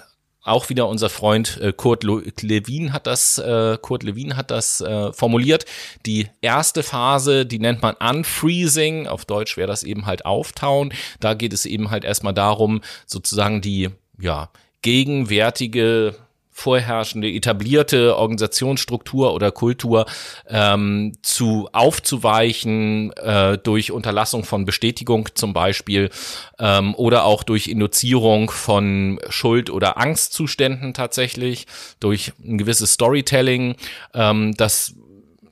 [0.47, 5.11] auch wieder unser Freund äh, Kurt Lewin hat das, äh, Kurt Lewin hat das äh,
[5.13, 5.65] formuliert.
[6.05, 9.07] Die erste Phase, die nennt man Unfreezing.
[9.07, 10.93] Auf Deutsch wäre das eben halt Auftauen.
[11.19, 14.49] Da geht es eben halt erstmal darum, sozusagen die, ja,
[14.81, 16.15] gegenwärtige
[16.57, 20.07] vorherrschende etablierte Organisationsstruktur oder Kultur
[20.49, 26.09] ähm, zu aufzuweichen äh, durch Unterlassung von Bestätigung zum Beispiel
[26.57, 31.67] ähm, oder auch durch Induzierung von Schuld- oder Angstzuständen tatsächlich
[31.99, 33.75] durch ein gewisses Storytelling,
[34.15, 34.95] ähm, das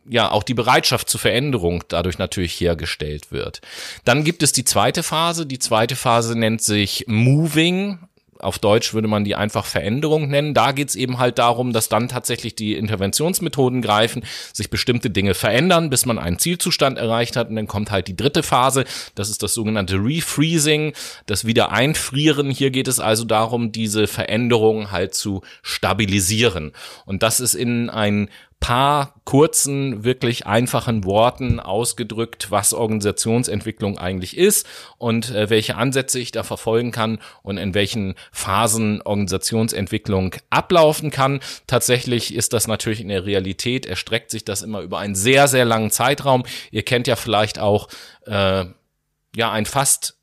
[0.09, 3.61] ja auch die Bereitschaft zur Veränderung dadurch natürlich hergestellt wird.
[4.05, 5.45] Dann gibt es die zweite Phase.
[5.45, 7.99] Die zweite Phase nennt sich Moving
[8.39, 10.53] auf Deutsch würde man die einfach Veränderung nennen.
[10.53, 15.33] Da geht es eben halt darum, dass dann tatsächlich die Interventionsmethoden greifen, sich bestimmte Dinge
[15.33, 17.49] verändern, bis man einen Zielzustand erreicht hat.
[17.49, 18.85] Und dann kommt halt die dritte Phase,
[19.15, 20.93] das ist das sogenannte Refreezing,
[21.25, 22.49] das Wiedereinfrieren.
[22.49, 26.71] Hier geht es also darum, diese Veränderung halt zu stabilisieren.
[27.05, 28.29] Und das ist in ein
[28.59, 34.65] paar kurzen, wirklich einfachen Worten ausgedrückt, was Organisationsentwicklung eigentlich ist
[34.97, 41.41] und äh, welche Ansätze ich da verfolgen kann und in welchen Phasen Organisationsentwicklung ablaufen kann.
[41.67, 45.65] Tatsächlich ist das natürlich in der Realität, erstreckt sich das immer über einen sehr, sehr
[45.65, 46.43] langen Zeitraum.
[46.71, 47.87] Ihr kennt ja vielleicht auch
[48.25, 48.65] äh,
[49.35, 50.17] ja ein fast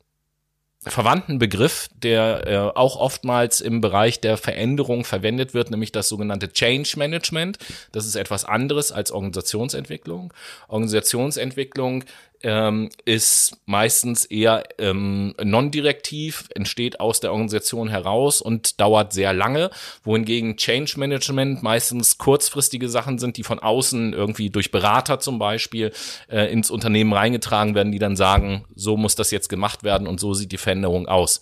[0.85, 6.51] verwandten Begriff, der äh, auch oftmals im Bereich der Veränderung verwendet wird, nämlich das sogenannte
[6.51, 7.57] Change Management.
[7.91, 10.33] Das ist etwas anderes als Organisationsentwicklung.
[10.67, 12.03] Organisationsentwicklung
[12.43, 19.69] ähm, ist meistens eher ähm, non-direktiv, entsteht aus der Organisation heraus und dauert sehr lange,
[20.03, 25.91] wohingegen Change Management meistens kurzfristige Sachen sind, die von außen irgendwie durch Berater zum Beispiel
[26.29, 30.19] äh, ins Unternehmen reingetragen werden, die dann sagen, so muss das jetzt gemacht werden und
[30.19, 31.41] so sieht die Veränderung aus.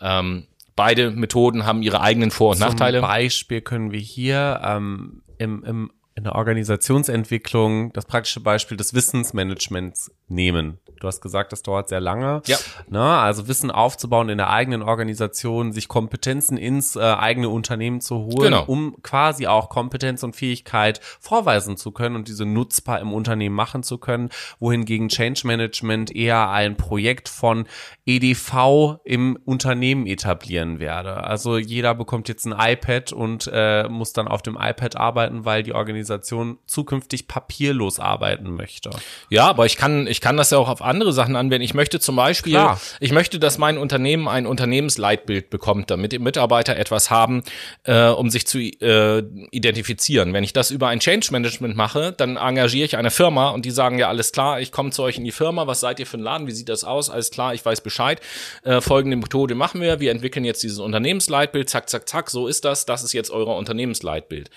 [0.00, 3.02] Ähm, beide Methoden haben ihre eigenen Vor- und Zum Nachteile.
[3.02, 5.90] Beispiel können wir hier ähm, im, im
[6.20, 10.78] in der Organisationsentwicklung das praktische Beispiel des Wissensmanagements nehmen.
[11.00, 12.42] Du hast gesagt, das dauert sehr lange.
[12.44, 12.58] Ja.
[12.90, 18.16] Na, also Wissen aufzubauen in der eigenen Organisation, sich Kompetenzen ins äh, eigene Unternehmen zu
[18.16, 18.64] holen, Genau.
[18.66, 23.82] um quasi auch Kompetenz und Fähigkeit vorweisen zu können und diese nutzbar im Unternehmen machen
[23.82, 24.28] zu können,
[24.58, 27.64] wohingegen Change Management eher ein Projekt von
[28.04, 31.24] EDV im Unternehmen etablieren werde.
[31.24, 35.62] Also jeder bekommt jetzt ein iPad und äh, muss dann auf dem iPad arbeiten, weil
[35.62, 38.90] die Organisation zukünftig papierlos arbeiten möchte.
[39.28, 41.64] Ja, aber ich kann, ich kann das ja auch auf andere Sachen anwenden.
[41.64, 42.80] Ich möchte zum Beispiel, Klar.
[42.98, 47.42] ich möchte, dass mein Unternehmen ein Unternehmensleitbild bekommt, damit die Mitarbeiter etwas haben,
[47.84, 50.32] äh, um sich zu äh, identifizieren.
[50.32, 53.70] Wenn ich das über ein Change Management mache, dann engagiere ich eine Firma und die
[53.70, 56.16] sagen ja alles klar, ich komme zu euch in die Firma, was seid ihr für
[56.16, 58.20] ein Laden, wie sieht das aus, alles klar, ich weiß Bescheid.
[58.62, 62.64] Äh, folgende Methode machen wir, wir entwickeln jetzt dieses Unternehmensleitbild, zack, zack, zack, so ist
[62.64, 64.50] das, das ist jetzt euer Unternehmensleitbild.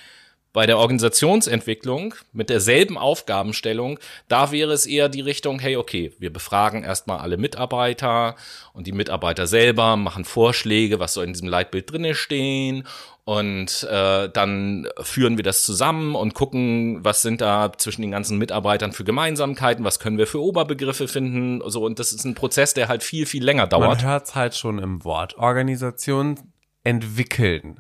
[0.54, 6.32] Bei der Organisationsentwicklung mit derselben Aufgabenstellung, da wäre es eher die Richtung, hey, okay, wir
[6.32, 8.36] befragen erstmal alle Mitarbeiter
[8.72, 12.88] und die Mitarbeiter selber machen Vorschläge, was soll in diesem Leitbild drinne stehen
[13.26, 18.38] und äh, dann führen wir das zusammen und gucken, was sind da zwischen den ganzen
[18.38, 22.74] Mitarbeitern für Gemeinsamkeiten, was können wir für Oberbegriffe finden, so und das ist ein Prozess,
[22.74, 23.88] der halt viel viel länger dauert.
[23.88, 25.38] Man hört halt schon im Wort.
[25.38, 26.54] Organisationen
[26.84, 27.80] entwickeln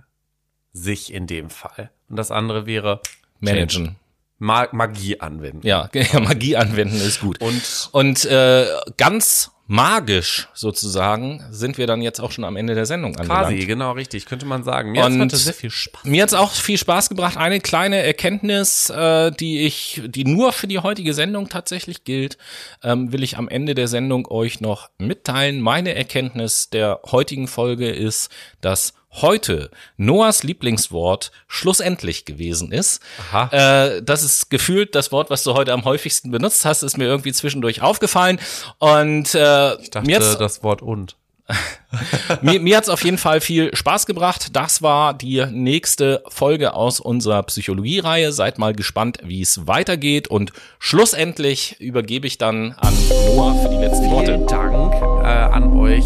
[0.72, 1.92] sich in dem Fall.
[2.14, 3.02] Und das andere wäre
[3.40, 3.96] Managen.
[4.38, 5.66] Ma Magie anwenden.
[5.66, 7.42] Ja, ja, Magie anwenden ist gut.
[7.42, 8.68] Und Und äh,
[8.98, 13.48] ganz magisch sozusagen sind wir dann jetzt auch schon am Ende der Sendung angelangt.
[13.48, 14.92] quasi, genau richtig, könnte man sagen.
[14.92, 16.04] Mir hat Und heute sehr viel Spaß.
[16.04, 17.36] Mir hat's auch viel Spaß gebracht.
[17.36, 22.38] Eine kleine Erkenntnis, äh, die ich, die nur für die heutige Sendung tatsächlich gilt,
[22.84, 25.62] ähm, will ich am Ende der Sendung euch noch mitteilen.
[25.62, 28.30] Meine Erkenntnis der heutigen Folge ist,
[28.62, 33.02] dass heute Noahs Lieblingswort schlussendlich gewesen ist.
[33.32, 33.50] Aha.
[33.96, 37.06] Äh, das ist gefühlt das Wort, was du heute am häufigsten benutzt hast, ist mir
[37.06, 38.40] irgendwie zwischendurch aufgefallen.
[38.80, 41.16] Und äh, Ich dachte, mir hat's das Wort und.
[42.42, 44.56] mir, mir hat's auf jeden Fall viel Spaß gebracht.
[44.56, 48.32] Das war die nächste Folge aus unserer Psychologie-Reihe.
[48.32, 50.30] Seid mal gespannt, wie es weitergeht.
[50.30, 52.94] Und schlussendlich übergebe ich dann an
[53.28, 54.36] Noah für die letzten Worte.
[54.36, 56.06] Vielen Dank äh, an euch,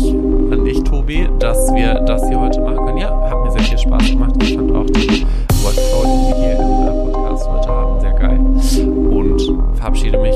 [1.07, 2.97] Tobi, dass wir das hier heute machen können.
[2.97, 4.33] Ja, hat mir sehr viel Spaß gemacht.
[4.41, 5.25] Ich fand auch den
[5.63, 8.39] Workflow, den wir hier im Podcast heute haben, sehr geil.
[9.09, 10.35] Und verabschiede mich